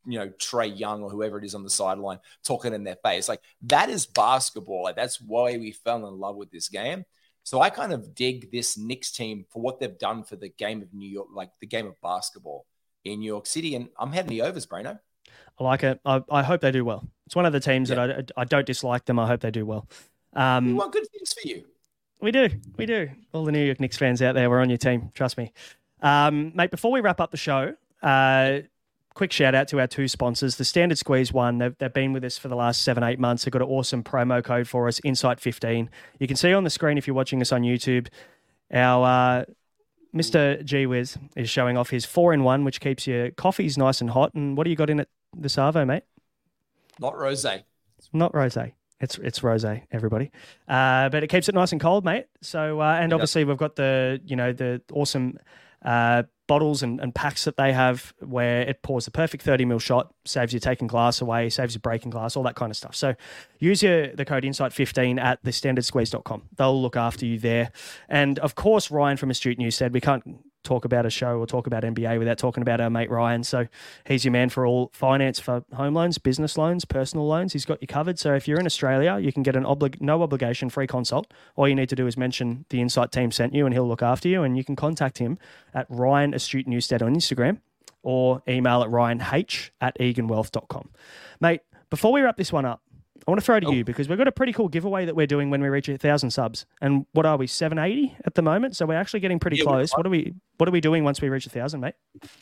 you 0.06 0.18
know 0.18 0.28
Trae 0.28 0.78
Young 0.78 1.02
or 1.02 1.10
whoever 1.10 1.38
it 1.38 1.44
is 1.44 1.54
on 1.54 1.62
the 1.62 1.70
sideline 1.70 2.18
talking 2.44 2.72
in 2.72 2.84
their 2.84 2.96
face 2.96 3.28
like 3.28 3.40
that 3.62 3.90
is 3.90 4.06
basketball 4.06 4.84
like 4.84 4.96
that's 4.96 5.20
why 5.20 5.56
we 5.56 5.72
fell 5.72 6.06
in 6.06 6.18
love 6.18 6.36
with 6.36 6.50
this 6.50 6.68
game 6.68 7.04
so 7.42 7.60
I 7.60 7.70
kind 7.70 7.92
of 7.92 8.14
dig 8.14 8.50
this 8.50 8.78
Knicks 8.78 9.12
team 9.12 9.44
for 9.50 9.60
what 9.60 9.78
they've 9.78 9.98
done 9.98 10.24
for 10.24 10.36
the 10.36 10.48
game 10.48 10.82
of 10.82 10.92
New 10.92 11.08
York 11.08 11.28
like 11.32 11.50
the 11.60 11.66
game 11.66 11.86
of 11.86 12.00
basketball 12.00 12.66
in 13.04 13.20
New 13.20 13.26
York 13.26 13.46
City 13.46 13.74
and 13.74 13.88
I'm 13.98 14.12
having 14.12 14.30
the 14.30 14.42
overs 14.42 14.66
Brano 14.66 14.98
I 15.58 15.64
like 15.64 15.82
it 15.82 16.00
I, 16.04 16.22
I 16.30 16.42
hope 16.42 16.60
they 16.60 16.72
do 16.72 16.84
well 16.84 17.06
it's 17.26 17.36
one 17.36 17.46
of 17.46 17.52
the 17.52 17.60
teams 17.60 17.90
yeah. 17.90 18.06
that 18.06 18.32
I, 18.36 18.42
I 18.42 18.44
don't 18.44 18.66
dislike 18.66 19.04
them 19.04 19.18
I 19.18 19.26
hope 19.26 19.40
they 19.40 19.50
do 19.50 19.66
well 19.66 19.88
um, 20.34 20.66
we 20.66 20.72
want 20.72 20.92
good 20.92 21.06
things 21.10 21.32
for 21.32 21.46
you 21.46 21.64
we 22.24 22.30
do. 22.32 22.48
We 22.78 22.86
do. 22.86 23.10
All 23.34 23.44
the 23.44 23.52
New 23.52 23.62
York 23.62 23.80
Knicks 23.80 23.98
fans 23.98 24.22
out 24.22 24.34
there, 24.34 24.48
we're 24.48 24.62
on 24.62 24.70
your 24.70 24.78
team. 24.78 25.10
Trust 25.12 25.36
me. 25.36 25.52
Um, 26.00 26.52
mate, 26.54 26.70
before 26.70 26.90
we 26.90 27.02
wrap 27.02 27.20
up 27.20 27.30
the 27.30 27.36
show, 27.36 27.74
uh, 28.02 28.60
quick 29.14 29.32
shout 29.32 29.54
out 29.54 29.68
to 29.68 29.80
our 29.80 29.86
two 29.86 30.08
sponsors. 30.08 30.56
The 30.56 30.64
Standard 30.64 30.98
Squeeze 30.98 31.32
one, 31.32 31.58
they've, 31.58 31.76
they've 31.78 31.92
been 31.92 32.12
with 32.12 32.24
us 32.24 32.36
for 32.36 32.48
the 32.48 32.56
last 32.56 32.82
seven, 32.82 33.02
eight 33.02 33.18
months. 33.18 33.44
They've 33.44 33.52
got 33.52 33.62
an 33.62 33.68
awesome 33.68 34.02
promo 34.02 34.42
code 34.42 34.68
for 34.68 34.88
us, 34.88 35.00
Insight15. 35.00 35.88
You 36.18 36.26
can 36.26 36.36
see 36.36 36.52
on 36.52 36.64
the 36.64 36.70
screen 36.70 36.98
if 36.98 37.06
you're 37.06 37.14
watching 37.14 37.40
us 37.40 37.52
on 37.52 37.62
YouTube, 37.62 38.08
our 38.72 39.06
uh, 39.06 39.44
Mr. 40.14 40.64
G 40.64 40.86
Wiz 40.86 41.16
is 41.36 41.48
showing 41.48 41.76
off 41.76 41.90
his 41.90 42.04
four 42.04 42.32
in 42.32 42.44
one, 42.44 42.64
which 42.64 42.80
keeps 42.80 43.06
your 43.06 43.30
coffees 43.30 43.78
nice 43.78 44.00
and 44.00 44.10
hot. 44.10 44.34
And 44.34 44.56
what 44.56 44.64
do 44.64 44.70
you 44.70 44.76
got 44.76 44.90
in 44.90 45.00
it 45.00 45.08
the 45.36 45.48
Savo, 45.48 45.84
mate? 45.84 46.04
Not 46.98 47.16
rose. 47.16 47.44
Not 48.12 48.34
rose. 48.34 48.56
It's 49.00 49.18
it's 49.18 49.40
rosé, 49.40 49.82
everybody, 49.90 50.30
uh, 50.68 51.08
but 51.08 51.24
it 51.24 51.26
keeps 51.26 51.48
it 51.48 51.54
nice 51.54 51.72
and 51.72 51.80
cold, 51.80 52.04
mate. 52.04 52.26
So 52.42 52.80
uh, 52.80 52.96
and 53.00 53.12
obviously 53.12 53.44
we've 53.44 53.58
got 53.58 53.76
the 53.76 54.20
you 54.24 54.36
know 54.36 54.52
the 54.52 54.80
awesome 54.92 55.38
uh, 55.84 56.22
bottles 56.46 56.82
and, 56.82 57.00
and, 57.00 57.14
packs 57.14 57.44
that 57.44 57.56
they 57.56 57.72
have 57.72 58.12
where 58.20 58.62
it 58.62 58.82
pours 58.82 59.04
the 59.04 59.10
perfect 59.10 59.42
30 59.42 59.64
mil 59.64 59.78
shot, 59.78 60.14
saves 60.24 60.52
you 60.52 60.60
taking 60.60 60.86
glass 60.86 61.20
away, 61.20 61.48
saves 61.48 61.74
you 61.74 61.80
breaking 61.80 62.10
glass, 62.10 62.36
all 62.36 62.42
that 62.42 62.54
kind 62.54 62.70
of 62.70 62.76
stuff. 62.76 62.94
So 62.94 63.14
use 63.58 63.82
your 63.82 64.08
the 64.08 64.24
code 64.24 64.44
insight15 64.44 65.20
at 65.20 65.42
thestandardsqueeze.com. 65.42 66.42
They'll 66.56 66.80
look 66.80 66.96
after 66.96 67.26
you 67.26 67.38
there. 67.38 67.72
And 68.08 68.38
of 68.38 68.54
course, 68.54 68.90
Ryan 68.90 69.16
from 69.16 69.30
Astute 69.30 69.58
Newstead 69.58 69.92
we 69.92 70.00
can't 70.00 70.24
talk 70.64 70.84
about 70.84 71.06
a 71.06 71.10
show 71.10 71.38
or 71.38 71.46
talk 71.46 71.66
about 71.66 71.84
NBA 71.84 72.18
without 72.18 72.38
talking 72.38 72.62
about 72.62 72.80
our 72.80 72.90
mate 72.90 73.10
Ryan. 73.10 73.44
So 73.44 73.66
he's 74.06 74.24
your 74.24 74.32
man 74.32 74.48
for 74.48 74.66
all 74.66 74.90
finance 74.92 75.38
for 75.38 75.64
home 75.74 75.94
loans, 75.94 76.18
business 76.18 76.58
loans, 76.58 76.84
personal 76.84 77.26
loans. 77.26 77.52
He's 77.52 77.64
got 77.64 77.80
you 77.80 77.86
covered. 77.86 78.18
So 78.18 78.34
if 78.34 78.48
you're 78.48 78.58
in 78.58 78.66
Australia, 78.66 79.18
you 79.18 79.32
can 79.32 79.42
get 79.42 79.56
an 79.56 79.64
no 80.00 80.22
obligation 80.22 80.70
free 80.70 80.86
consult. 80.86 81.32
All 81.56 81.68
you 81.68 81.74
need 81.74 81.88
to 81.90 81.96
do 81.96 82.06
is 82.06 82.16
mention 82.16 82.64
the 82.70 82.80
Insight 82.80 83.12
team 83.12 83.30
sent 83.30 83.54
you 83.54 83.66
and 83.66 83.74
he'll 83.74 83.88
look 83.88 84.02
after 84.02 84.28
you. 84.28 84.42
And 84.42 84.56
you 84.56 84.64
can 84.64 84.76
contact 84.76 85.18
him 85.18 85.38
at 85.72 85.86
Ryan 85.88 86.34
Astute 86.34 86.66
Newstead 86.66 87.02
on 87.02 87.14
Instagram 87.14 87.58
or 88.02 88.42
email 88.48 88.82
at 88.82 88.90
ryanh 88.90 89.70
at 89.80 89.98
eganwealth.com. 89.98 90.90
Mate, 91.40 91.62
before 91.90 92.12
we 92.12 92.20
wrap 92.20 92.36
this 92.36 92.52
one 92.52 92.64
up, 92.64 92.82
I 93.26 93.30
want 93.30 93.40
to 93.40 93.44
throw 93.44 93.58
to 93.58 93.66
oh. 93.66 93.72
you 93.72 93.84
because 93.84 94.08
we've 94.08 94.18
got 94.18 94.28
a 94.28 94.32
pretty 94.32 94.52
cool 94.52 94.68
giveaway 94.68 95.06
that 95.06 95.16
we're 95.16 95.26
doing 95.26 95.48
when 95.48 95.62
we 95.62 95.68
reach 95.68 95.88
a 95.88 95.96
thousand 95.96 96.30
subs. 96.30 96.66
And 96.80 97.06
what 97.12 97.24
are 97.24 97.36
we, 97.36 97.46
seven 97.46 97.78
eighty 97.78 98.16
at 98.24 98.34
the 98.34 98.42
moment? 98.42 98.76
So 98.76 98.86
we're 98.86 98.98
actually 98.98 99.20
getting 99.20 99.38
pretty 99.38 99.58
yeah, 99.58 99.64
close. 99.64 99.92
What 99.92 100.06
are 100.06 100.10
we? 100.10 100.34
What 100.58 100.68
are 100.68 100.72
we 100.72 100.80
doing 100.80 101.04
once 101.04 101.20
we 101.20 101.28
reach 101.28 101.46
a 101.46 101.50
thousand, 101.50 101.80
mate? 101.80 101.94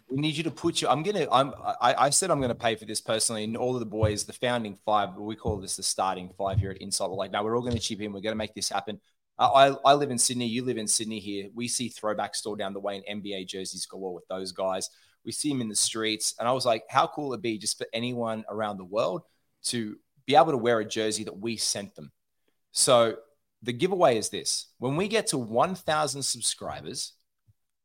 We 0.08 0.20
need 0.20 0.36
you 0.36 0.42
to 0.44 0.50
put 0.50 0.82
you. 0.82 0.88
I'm 0.88 1.02
gonna. 1.02 1.26
I'm. 1.30 1.52
I, 1.80 1.94
I 1.98 2.10
said 2.10 2.30
I'm 2.30 2.40
gonna 2.40 2.54
pay 2.54 2.74
for 2.74 2.84
this 2.84 3.00
personally, 3.00 3.44
and 3.44 3.56
all 3.56 3.74
of 3.74 3.80
the 3.80 3.86
boys, 3.86 4.24
the 4.24 4.32
founding 4.32 4.76
five, 4.84 5.14
we 5.16 5.36
call 5.36 5.58
this 5.58 5.76
the 5.76 5.82
starting 5.82 6.30
five 6.36 6.58
here 6.58 6.72
at 6.72 6.82
Insight. 6.82 7.10
We're 7.10 7.16
like, 7.16 7.30
now 7.30 7.44
we're 7.44 7.56
all 7.56 7.62
going 7.62 7.74
to 7.74 7.80
chip 7.80 8.00
in. 8.00 8.12
We're 8.12 8.20
going 8.20 8.32
to 8.32 8.36
make 8.36 8.54
this 8.54 8.68
happen. 8.68 9.00
Uh, 9.38 9.74
I, 9.84 9.90
I 9.90 9.94
live 9.94 10.10
in 10.10 10.18
Sydney. 10.18 10.46
You 10.46 10.64
live 10.64 10.78
in 10.78 10.88
Sydney 10.88 11.20
here. 11.20 11.48
We 11.54 11.68
see 11.68 11.88
throwback 11.88 12.34
store 12.34 12.56
down 12.56 12.72
the 12.72 12.80
way 12.80 13.02
in 13.06 13.22
NBA 13.22 13.48
jerseys 13.48 13.86
galore 13.86 14.14
with 14.14 14.26
those 14.28 14.52
guys. 14.52 14.90
We 15.24 15.32
see 15.32 15.48
them 15.48 15.60
in 15.60 15.68
the 15.68 15.76
streets, 15.76 16.34
and 16.38 16.48
I 16.48 16.52
was 16.52 16.66
like, 16.66 16.82
how 16.90 17.06
cool 17.06 17.32
it 17.34 17.40
be 17.40 17.56
just 17.56 17.78
for 17.78 17.86
anyone 17.92 18.44
around 18.48 18.78
the 18.78 18.84
world 18.84 19.22
to 19.64 19.96
be 20.26 20.36
able 20.36 20.52
to 20.52 20.56
wear 20.56 20.80
a 20.80 20.84
jersey 20.84 21.24
that 21.24 21.38
we 21.38 21.56
sent 21.56 21.94
them. 21.94 22.12
So 22.70 23.16
the 23.62 23.72
giveaway 23.72 24.18
is 24.18 24.28
this 24.28 24.68
when 24.78 24.96
we 24.96 25.08
get 25.08 25.28
to 25.28 25.38
1,000 25.38 26.22
subscribers 26.22 27.12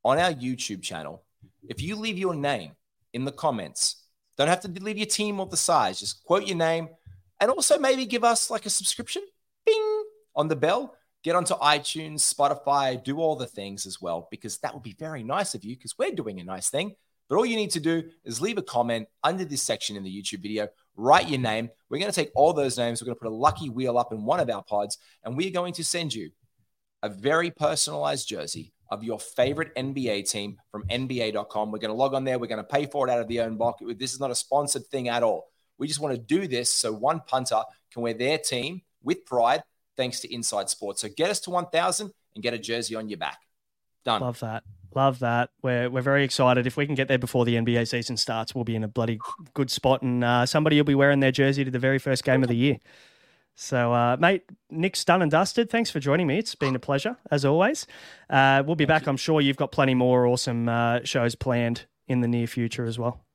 on 0.04 0.18
our 0.18 0.32
YouTube 0.32 0.82
channel, 0.82 1.24
if 1.68 1.82
you 1.82 1.96
leave 1.96 2.18
your 2.18 2.36
name 2.36 2.72
in 3.14 3.26
the 3.26 3.32
comments, 3.32 4.04
don't 4.38 4.48
have 4.48 4.62
to 4.62 4.68
leave 4.68 4.98
your 4.98 5.08
team 5.08 5.40
or 5.40 5.46
the 5.46 5.58
size, 5.58 6.00
just 6.00 6.24
quote 6.24 6.48
your 6.48 6.58
name 6.58 6.90
and 7.40 7.52
also 7.52 7.78
maybe 7.78 8.06
give 8.06 8.24
us 8.24 8.50
like 8.50 8.66
a 8.66 8.70
subscription, 8.70 9.22
bing, 9.66 10.04
on 10.36 10.48
the 10.48 10.56
bell. 10.56 10.94
Get 11.24 11.36
onto 11.36 11.56
iTunes, 11.56 12.22
Spotify, 12.22 13.04
do 13.04 13.18
all 13.18 13.36
the 13.36 13.48
things 13.48 13.86
as 13.86 14.02
well, 14.02 14.28
because 14.32 14.60
that 14.60 14.74
would 14.74 14.84
be 14.84 14.96
very 14.98 15.24
nice 15.24 15.56
of 15.56 15.66
you 15.66 15.76
because 15.76 15.98
we're 15.98 16.12
doing 16.12 16.40
a 16.40 16.44
nice 16.44 16.70
thing. 16.70 16.96
But 17.28 17.36
all 17.36 17.46
you 17.46 17.58
need 17.58 17.72
to 17.72 17.80
do 17.80 18.04
is 18.24 18.40
leave 18.40 18.58
a 18.58 18.62
comment 18.62 19.08
under 19.24 19.44
this 19.44 19.62
section 19.62 19.98
in 19.98 20.04
the 20.04 20.16
YouTube 20.16 20.42
video 20.42 20.70
write 20.98 21.30
your 21.30 21.40
name. 21.40 21.70
We're 21.90 22.00
going 22.00 22.12
to 22.12 22.16
take 22.16 22.32
all 22.36 22.52
those 22.52 22.78
names. 22.78 23.02
We're 23.02 23.06
going 23.06 23.16
to 23.16 23.22
put 23.22 23.32
a 23.32 23.36
lucky 23.36 23.70
wheel 23.70 23.98
up 23.98 24.12
in 24.12 24.26
one 24.26 24.42
of 24.42 24.50
our 24.50 24.64
pods, 24.64 24.98
and 25.24 25.38
we're 25.38 25.52
going 25.52 25.74
to 25.74 25.84
send 25.84 26.14
you 26.14 26.32
a 27.04 27.10
very 27.10 27.52
personalized 27.52 28.28
jersey 28.28 28.74
of 28.90 29.04
your 29.04 29.20
favorite 29.20 29.76
NBA 29.76 30.30
team 30.30 30.58
from 30.72 30.84
NBA.com. 30.88 31.72
We're 31.72 31.80
going 31.80 31.90
to 31.90 31.96
log 31.96 32.14
on 32.14 32.24
there. 32.24 32.40
We're 32.40 32.48
going 32.48 32.58
to 32.58 32.64
pay 32.64 32.86
for 32.86 33.08
it 33.08 33.12
out 33.12 33.22
of 33.22 33.28
the 33.28 33.42
own 33.42 33.58
pocket. 33.58 34.00
This 34.00 34.14
is 34.14 34.20
not 34.20 34.32
a 34.32 34.36
sponsored 34.36 34.88
thing 34.88 35.08
at 35.10 35.24
all. 35.24 35.48
We 35.78 35.88
just 35.88 36.00
want 36.00 36.16
to 36.16 36.22
do 36.22 36.48
this 36.48 36.74
so 36.74 36.92
one 36.92 37.22
punter 37.28 37.62
can 37.94 38.02
wear 38.02 38.14
their 38.14 38.38
team 38.38 38.82
with 39.04 39.26
pride 39.26 39.64
thanks 39.96 40.22
to 40.22 40.34
Insight 40.34 40.70
Sports. 40.70 41.02
So 41.02 41.10
get 41.16 41.30
us 41.30 41.40
to 41.42 41.50
1,000 41.50 42.12
and 42.36 42.44
get 42.44 42.54
a 42.54 42.60
jersey 42.60 42.96
on 42.96 43.10
your 43.10 43.18
back. 43.18 43.40
Done. 44.06 44.22
Love 44.22 44.40
that. 44.40 44.64
Love 44.96 45.20
that. 45.20 45.50
We're 45.62 45.90
we're 45.90 46.02
very 46.02 46.24
excited. 46.24 46.66
If 46.66 46.78
we 46.78 46.86
can 46.86 46.96
get 46.96 47.08
there 47.08 47.18
before 47.18 47.46
the 47.46 47.56
NBA 47.56 47.88
season 47.88 48.18
starts, 48.18 48.56
we'll 48.56 48.64
be 48.64 48.76
in 48.76 48.84
a 48.84 48.88
bloody 48.88 49.20
good 49.54 49.70
spot, 49.70 50.02
and 50.02 50.24
uh, 50.24 50.46
somebody 50.46 50.78
will 50.78 50.86
be 50.86 50.96
wearing 50.96 51.20
their 51.20 51.32
jersey 51.32 51.64
to 51.64 51.72
the 51.72 51.80
very 51.80 52.00
first 52.00 52.24
game 52.24 52.44
of 52.44 52.50
the 52.50 52.56
year. 52.56 52.80
So, 53.60 53.92
uh, 53.92 54.18
mate, 54.20 54.44
Knicks 54.70 55.04
done 55.04 55.24
and 55.24 55.32
dusted. 55.32 55.70
Thanks 55.70 55.90
for 55.90 56.00
joining 56.00 56.28
me. 56.28 56.38
It's 56.38 56.54
been 56.54 56.76
a 56.76 56.80
pleasure 56.80 57.18
as 57.32 57.44
always. 57.44 57.88
Uh, 58.30 58.62
we'll 58.66 58.76
be 58.76 58.86
Thank 58.86 58.90
back. 58.90 59.06
You. 59.08 59.10
I'm 59.10 59.18
sure 59.18 59.42
you've 59.42 59.58
got 59.58 59.72
plenty 59.72 59.96
more 59.96 60.28
awesome 60.28 60.70
uh, 60.70 61.00
shows 61.04 61.34
planned 61.34 61.86
in 62.08 62.22
the 62.22 62.28
near 62.28 62.46
future 62.46 62.86
as 62.86 63.00
well. 63.00 63.26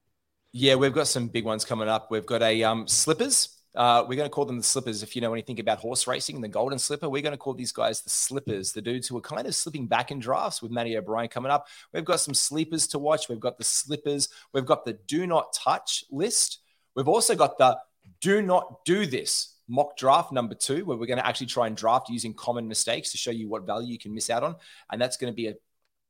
Yeah, 0.53 0.77
we've 0.77 0.93
got 0.93 1.09
some 1.09 1.27
big 1.27 1.45
ones 1.45 1.65
coming 1.65 1.89
up. 1.89 2.11
We've 2.11 2.25
got 2.25 2.43
a 2.43 2.63
um, 2.63 2.87
slippers 2.87 3.62
uh, 3.75 4.05
we're 4.07 4.17
going 4.17 4.29
to 4.29 4.31
call 4.31 4.45
them 4.45 4.59
the 4.59 4.63
slippers. 4.63 5.03
If 5.03 5.17
you 5.17 5.23
know 5.23 5.33
anything 5.33 5.59
about 5.61 5.79
horse 5.79 6.07
racing, 6.07 6.41
the 6.41 6.49
golden 6.49 6.79
slipper, 6.79 7.09
we're 7.09 7.23
going 7.23 7.33
to 7.33 7.39
call 7.39 7.55
these 7.55 7.73
guys 7.73 8.03
the 8.03 8.11
slippers, 8.11 8.73
the 8.73 8.83
dudes 8.83 9.09
who 9.09 9.17
are 9.17 9.23
kind 9.23 9.47
of 9.47 9.55
slipping 9.55 9.87
back 9.87 10.11
in 10.11 10.19
drafts 10.19 10.61
with 10.61 10.71
Matty 10.71 10.97
O'Brien 10.97 11.29
coming 11.29 11.51
up. 11.51 11.67
We've 11.93 12.05
got 12.05 12.21
some 12.21 12.35
sleepers 12.35 12.87
to 12.89 12.99
watch. 12.99 13.29
We've 13.29 13.41
got 13.41 13.59
the 13.59 13.65
slippers. 13.65 14.29
We've 14.53 14.67
got 14.67 14.85
the 14.85 14.95
do 15.07 15.27
not 15.27 15.53
touch 15.55 16.05
list. 16.11 16.59
We've 16.95 17.09
also 17.09 17.35
got 17.35 17.57
the 17.59 17.79
do 18.21 18.43
not 18.43 18.85
do 18.85 19.07
this 19.07 19.57
mock 19.69 19.97
draft 19.97 20.33
number 20.33 20.55
two, 20.55 20.85
where 20.85 20.97
we're 20.97 21.07
going 21.07 21.19
to 21.19 21.27
actually 21.27 21.47
try 21.47 21.67
and 21.67 21.77
draft 21.77 22.11
using 22.11 22.35
common 22.35 22.69
mistakes 22.69 23.11
to 23.13 23.17
show 23.17 23.31
you 23.31 23.49
what 23.49 23.67
value 23.67 23.93
you 23.93 23.99
can 23.99 24.15
miss 24.15 24.29
out 24.29 24.43
on. 24.43 24.57
And 24.91 25.01
that's 25.01 25.17
going 25.17 25.33
to 25.33 25.37
be 25.37 25.49
a, 25.49 25.55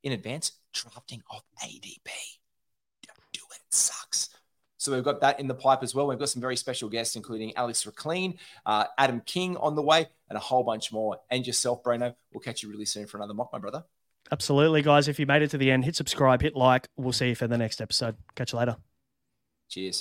in 0.03 0.13
advance 0.13 0.53
drafting 0.73 1.23
of 1.31 1.43
ADP. 1.63 2.09
Don't 3.07 3.33
do 3.33 3.41
it. 3.53 3.61
It 3.69 3.75
sucks. 3.75 4.31
So 4.83 4.91
we've 4.91 5.05
got 5.05 5.21
that 5.21 5.39
in 5.39 5.47
the 5.47 5.55
pipe 5.55 5.85
as 5.85 5.95
well. 5.95 6.09
We've 6.09 6.19
got 6.19 6.29
some 6.29 6.43
very 6.43 6.57
special 6.57 6.89
guests, 6.89 7.15
including 7.15 7.55
Alex 7.55 7.87
Reclean, 7.87 8.37
uh, 8.67 8.87
Adam 8.99 9.23
King 9.25 9.57
on 9.59 9.77
the 9.77 9.83
way, 9.83 10.09
and 10.29 10.37
a 10.37 10.41
whole 10.41 10.65
bunch 10.65 10.91
more. 10.91 11.19
And 11.31 11.47
yourself, 11.47 11.85
Breno. 11.85 12.17
We'll 12.33 12.41
catch 12.41 12.65
you 12.65 12.69
really 12.69 12.85
soon 12.85 13.07
for 13.07 13.17
another 13.17 13.33
mock, 13.33 13.53
my 13.53 13.61
brother. 13.61 13.85
Absolutely, 14.33 14.83
guys. 14.83 15.07
If 15.07 15.21
you 15.21 15.27
made 15.27 15.43
it 15.43 15.51
to 15.51 15.59
the 15.59 15.71
end, 15.71 15.85
hit 15.85 15.95
subscribe, 15.95 16.43
hit 16.43 16.57
like. 16.57 16.89
We'll 16.97 17.13
see 17.13 17.29
you 17.29 17.35
for 17.37 17.47
the 17.47 17.59
next 17.59 17.81
episode. 17.81 18.17
Catch 18.35 18.53
you 18.53 18.59
later. 18.59 18.77
Cheers. 19.69 20.01